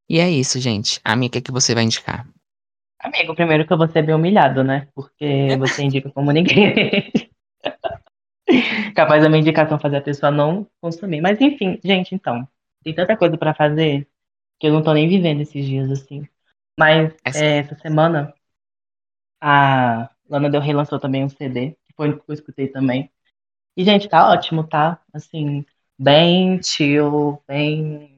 E 0.09 0.19
é 0.19 0.29
isso, 0.29 0.59
gente. 0.59 0.99
A 1.03 1.15
minha, 1.15 1.27
o 1.27 1.31
que, 1.31 1.39
é 1.39 1.41
que 1.41 1.51
você 1.51 1.73
vai 1.73 1.83
indicar? 1.83 2.27
Amigo, 2.99 3.35
primeiro 3.35 3.65
que 3.67 3.73
eu 3.73 3.77
vou 3.77 3.87
ser 3.87 4.03
bem 4.03 4.15
humilhado, 4.15 4.63
né? 4.63 4.87
Porque 4.93 5.55
você 5.57 5.83
indica 5.83 6.09
como 6.11 6.31
ninguém. 6.31 6.73
Capaz 8.95 9.23
da 9.23 9.29
minha 9.29 9.41
indicação 9.41 9.79
fazer 9.79 9.97
a 9.97 10.01
pessoa 10.01 10.31
não 10.31 10.67
consumir. 10.81 11.21
Mas 11.21 11.39
enfim, 11.41 11.79
gente, 11.83 12.13
então. 12.15 12.47
Tem 12.83 12.93
tanta 12.93 13.17
coisa 13.17 13.37
para 13.37 13.53
fazer 13.53 14.07
que 14.59 14.67
eu 14.67 14.73
não 14.73 14.83
tô 14.83 14.93
nem 14.93 15.09
vivendo 15.09 15.41
esses 15.41 15.65
dias 15.65 15.91
assim. 15.91 16.27
Mas 16.79 17.13
essa, 17.23 17.43
é, 17.43 17.57
essa 17.57 17.75
semana 17.75 18.33
a 19.41 20.09
Lana 20.29 20.49
Del 20.49 20.61
Rey 20.61 20.73
lançou 20.73 20.99
também 20.99 21.23
um 21.23 21.29
CD, 21.29 21.71
que 21.85 21.93
foi 21.95 22.09
o 22.09 22.19
que 22.19 22.29
eu 22.29 22.33
escutei 22.33 22.67
também. 22.67 23.11
E, 23.75 23.83
gente, 23.83 24.07
tá 24.07 24.29
ótimo, 24.31 24.65
tá? 24.67 25.01
Assim, 25.13 25.65
bem 25.97 26.61
chill, 26.63 27.41
bem. 27.47 28.17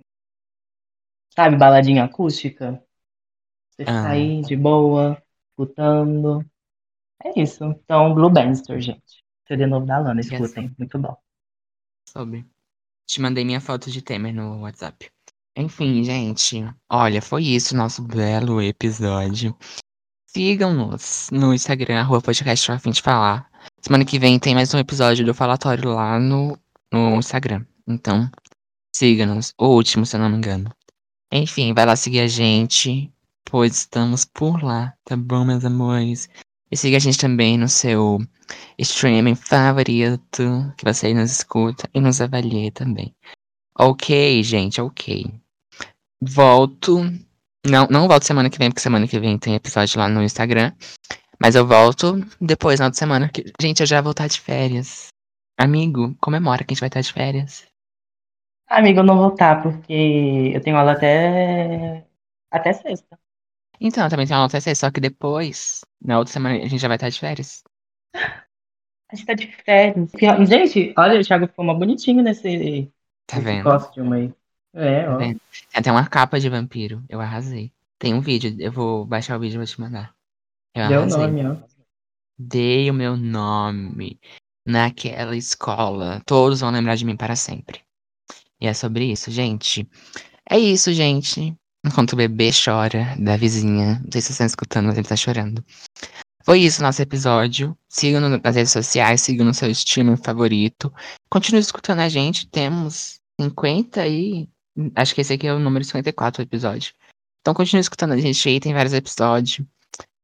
Sabe, 1.36 1.58
baladinha 1.58 2.04
acústica? 2.04 2.84
Você 3.72 3.84
ah. 3.84 4.04
sair 4.04 4.42
de 4.42 4.56
boa, 4.56 5.22
escutando. 5.50 6.46
É 7.24 7.40
isso. 7.40 7.64
Então, 7.64 8.14
Blue 8.14 8.30
Bannister, 8.30 8.80
gente. 8.80 9.24
CD 9.48 9.66
novo 9.66 9.86
da 9.86 10.00
Lana, 10.00 10.22
escutem. 10.22 10.66
Yes. 10.66 10.76
Muito 10.78 11.00
bom. 11.00 11.18
Soube. 12.10 12.46
Te 13.06 13.22
mandei 13.22 13.46
minha 13.46 13.62
foto 13.62 13.90
de 13.90 14.02
Temer 14.02 14.34
no 14.34 14.62
WhatsApp. 14.62 15.10
Enfim, 15.56 16.04
gente. 16.04 16.64
Olha, 16.90 17.22
foi 17.22 17.44
isso 17.44 17.76
nosso 17.76 18.04
belo 18.04 18.62
episódio. 18.62 19.58
Sigam-nos 20.28 21.30
no 21.32 21.54
Instagram, 21.54 22.00
arroba 22.00 22.22
podcast 22.22 22.72
a 22.72 22.78
fim 22.78 22.92
de 22.92 23.02
falar. 23.02 23.50
Semana 23.82 24.06
que 24.06 24.20
vem 24.20 24.40
tem 24.40 24.56
mais 24.56 24.74
um 24.74 24.80
episódio 24.80 25.26
do 25.26 25.34
Falatório 25.34 25.94
lá 25.94 26.20
no, 26.20 26.58
no 26.92 27.16
Instagram. 27.16 27.66
Então, 27.88 28.30
Siga-nos. 28.98 29.54
O 29.60 29.68
último, 29.68 30.08
se 30.08 30.16
eu 30.16 30.20
não 30.20 30.28
me 30.28 30.38
engano. 30.38 30.72
Enfim, 31.32 31.72
vai 31.72 31.86
lá 31.86 31.96
seguir 31.96 32.22
a 32.22 32.28
gente, 32.28 33.14
pois 33.46 33.78
estamos 33.78 34.26
por 34.26 34.64
lá, 34.64 34.92
tá 35.06 35.16
bom, 35.16 35.46
meus 35.46 35.64
amores? 35.64 36.28
E 36.72 36.76
siga 36.76 36.98
a 36.98 37.00
gente 37.00 37.20
também 37.20 37.60
no 37.60 37.70
seu 37.70 38.18
streaming 38.80 39.36
favorito, 39.36 40.74
que 40.76 40.84
você 40.84 41.14
nos 41.14 41.32
escuta 41.32 41.88
e 41.94 42.02
nos 42.02 42.20
avalie 42.22 42.72
também. 42.72 43.16
Ok, 43.78 44.42
gente, 44.42 44.82
ok. 44.82 45.32
Volto. 46.20 47.04
Não, 47.68 47.88
não 47.92 48.08
volto 48.08 48.24
semana 48.24 48.50
que 48.50 48.58
vem, 48.58 48.72
porque 48.72 48.82
semana 48.82 49.08
que 49.08 49.20
vem 49.20 49.38
tem 49.38 49.54
episódio 49.54 50.00
lá 50.00 50.10
no 50.10 50.24
Instagram. 50.24 50.74
Mas 51.40 51.56
eu 51.56 51.66
volto 51.66 52.20
depois, 52.42 52.80
na 52.80 52.88
outra 52.88 52.98
semana. 52.98 53.30
Que... 53.30 53.52
Gente, 53.60 53.82
eu 53.82 53.88
já 53.88 54.02
vou 54.02 54.12
estar 54.12 54.28
de 54.28 54.40
férias. 54.40 55.08
Amigo, 55.58 56.16
comemora 56.20 56.64
que 56.64 56.72
a 56.72 56.74
gente 56.74 56.80
vai 56.82 56.90
estar 56.90 57.02
de 57.02 57.14
férias. 57.14 57.68
Amigo, 58.70 59.00
eu 59.00 59.04
não 59.04 59.18
vou 59.18 59.30
estar, 59.30 59.62
porque 59.62 60.52
eu 60.54 60.62
tenho 60.62 60.78
aula 60.78 60.92
até. 60.92 62.06
até 62.52 62.74
sexta. 62.74 63.18
Então, 63.80 64.04
eu 64.04 64.10
também 64.10 64.26
tenho 64.26 64.38
aula 64.38 64.48
até 64.48 64.60
sexta, 64.60 64.88
só 64.88 64.92
que 64.92 65.00
depois, 65.00 65.82
na 66.02 66.18
outra 66.18 66.34
semana, 66.34 66.56
a 66.56 66.68
gente 66.68 66.80
já 66.82 66.88
vai 66.88 66.98
estar 66.98 67.10
de 67.10 67.20
férias. 67.20 67.64
A 68.14 69.16
gente 69.16 69.26
tá 69.26 69.34
de 69.34 69.48
férias. 69.48 70.12
Gente, 70.50 70.94
olha, 70.98 71.20
o 71.20 71.24
Thiago 71.24 71.48
ficou 71.48 71.64
uma 71.64 71.74
bonitinho 71.74 72.22
nesse, 72.22 72.92
Tá 73.28 73.40
vendo? 73.40 73.64
costume 73.64 74.16
aí. 74.16 74.34
É, 74.74 75.10
ó. 75.10 75.18
Tem 75.18 75.40
até 75.74 75.92
uma 75.92 76.08
capa 76.08 76.40
de 76.40 76.50
vampiro. 76.50 77.04
Eu 77.08 77.22
arrasei. 77.22 77.72
Tem 78.00 78.14
um 78.14 78.22
vídeo, 78.22 78.56
eu 78.60 78.72
vou 78.72 79.06
baixar 79.06 79.38
o 79.38 79.40
vídeo 79.40 79.56
e 79.56 79.58
vou 79.58 79.66
te 79.66 79.80
mandar. 79.80 80.17
Eu 80.76 80.88
Deu 80.88 81.00
arrasei. 81.02 81.28
nome, 81.28 81.48
ó. 81.48 81.56
Dei 82.38 82.90
o 82.90 82.94
meu 82.94 83.18
nome 83.18 84.20
naquela 84.66 85.36
escola. 85.36 86.22
Todos 86.26 86.60
vão 86.60 86.72
lembrar 86.72 86.96
de 86.96 87.06
mim 87.06 87.16
para 87.16 87.36
sempre. 87.36 87.82
E 88.60 88.68
é 88.68 88.74
sobre 88.74 89.12
isso, 89.12 89.32
gente. 89.32 89.88
É 90.50 90.58
isso, 90.58 90.94
gente. 90.94 91.56
Enquanto 91.86 92.14
o 92.14 92.16
bebê 92.16 92.50
chora 92.52 93.16
da 93.20 93.38
vizinha. 93.38 94.02
Não 94.04 94.12
sei 94.12 94.22
se 94.22 94.28
vocês 94.28 94.30
estão 94.32 94.46
escutando, 94.48 94.86
mas 94.88 94.98
ele 94.98 95.08
tá 95.08 95.16
chorando. 95.16 95.64
Foi 96.44 96.60
isso 96.62 96.82
nosso 96.82 97.02
episódio. 97.02 97.78
Sigam 97.90 98.22
nas 98.22 98.56
redes 98.56 98.72
sociais, 98.72 99.22
sigam 99.22 99.46
no 99.46 99.54
seu 99.54 99.70
streaming 99.70 100.18
favorito. 100.18 100.94
Continue 101.30 101.62
escutando 101.62 102.00
a 102.00 102.10
gente. 102.10 102.48
Temos 102.48 103.20
50 103.40 104.08
e. 104.08 104.50
Acho 104.96 105.16
que 105.16 105.22
esse 105.22 105.34
aqui 105.34 105.48
é 105.48 105.54
o 105.54 105.60
número 105.60 105.84
54 105.84 106.44
do 106.44 106.48
episódio. 106.48 106.94
Então 107.42 107.54
continue 107.54 107.82
escutando 107.82 108.14
a 108.14 108.18
gente 108.18 108.48
aí, 108.48 108.60
tem 108.60 108.74
vários 108.74 108.94
episódios. 108.94 109.66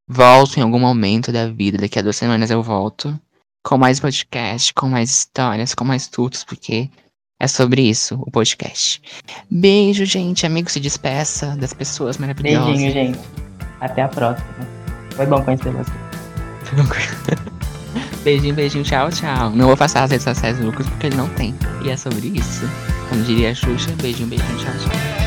Volto 0.08 0.58
em 0.58 0.62
algum 0.62 0.78
momento 0.78 1.32
da 1.32 1.48
vida. 1.48 1.78
Daqui 1.78 1.98
a 1.98 2.02
duas 2.02 2.16
semanas 2.16 2.50
eu 2.50 2.62
volto. 2.62 3.18
Com 3.64 3.78
mais 3.78 3.98
podcast, 3.98 4.74
com 4.74 4.88
mais 4.88 5.10
histórias, 5.10 5.74
com 5.74 5.84
mais 5.84 6.06
tudo, 6.06 6.36
porque 6.46 6.90
é 7.40 7.48
sobre 7.48 7.82
isso 7.82 8.14
o 8.20 8.30
podcast. 8.30 9.00
Beijo, 9.50 10.04
gente. 10.04 10.44
Amigo, 10.44 10.70
se 10.70 10.78
despeça 10.78 11.56
das 11.56 11.72
pessoas 11.72 12.18
maravilhosas. 12.18 12.66
Beijinho, 12.66 12.92
gente. 12.92 13.18
Até 13.80 14.02
a 14.02 14.08
próxima. 14.08 14.48
Foi 15.12 15.26
bom 15.26 15.42
conhecer 15.42 15.72
você. 15.72 15.92
beijinho, 18.22 18.54
beijinho, 18.54 18.84
tchau, 18.84 19.10
tchau. 19.10 19.50
Não 19.50 19.68
vou 19.68 19.76
passar 19.76 20.04
as 20.04 20.10
redes 20.10 20.24
sociais 20.24 20.58
do 20.58 20.66
Lucas 20.66 20.86
porque 20.88 21.06
ele 21.06 21.16
não 21.16 21.28
tem. 21.30 21.54
E 21.82 21.90
é 21.90 21.96
sobre 21.96 22.28
isso. 22.28 22.68
Como 23.08 23.22
diria 23.22 23.50
a 23.50 23.54
Xuxa, 23.54 23.90
beijinho, 24.02 24.28
beijinho, 24.28 24.58
tchau, 24.58 24.72
tchau. 24.78 25.23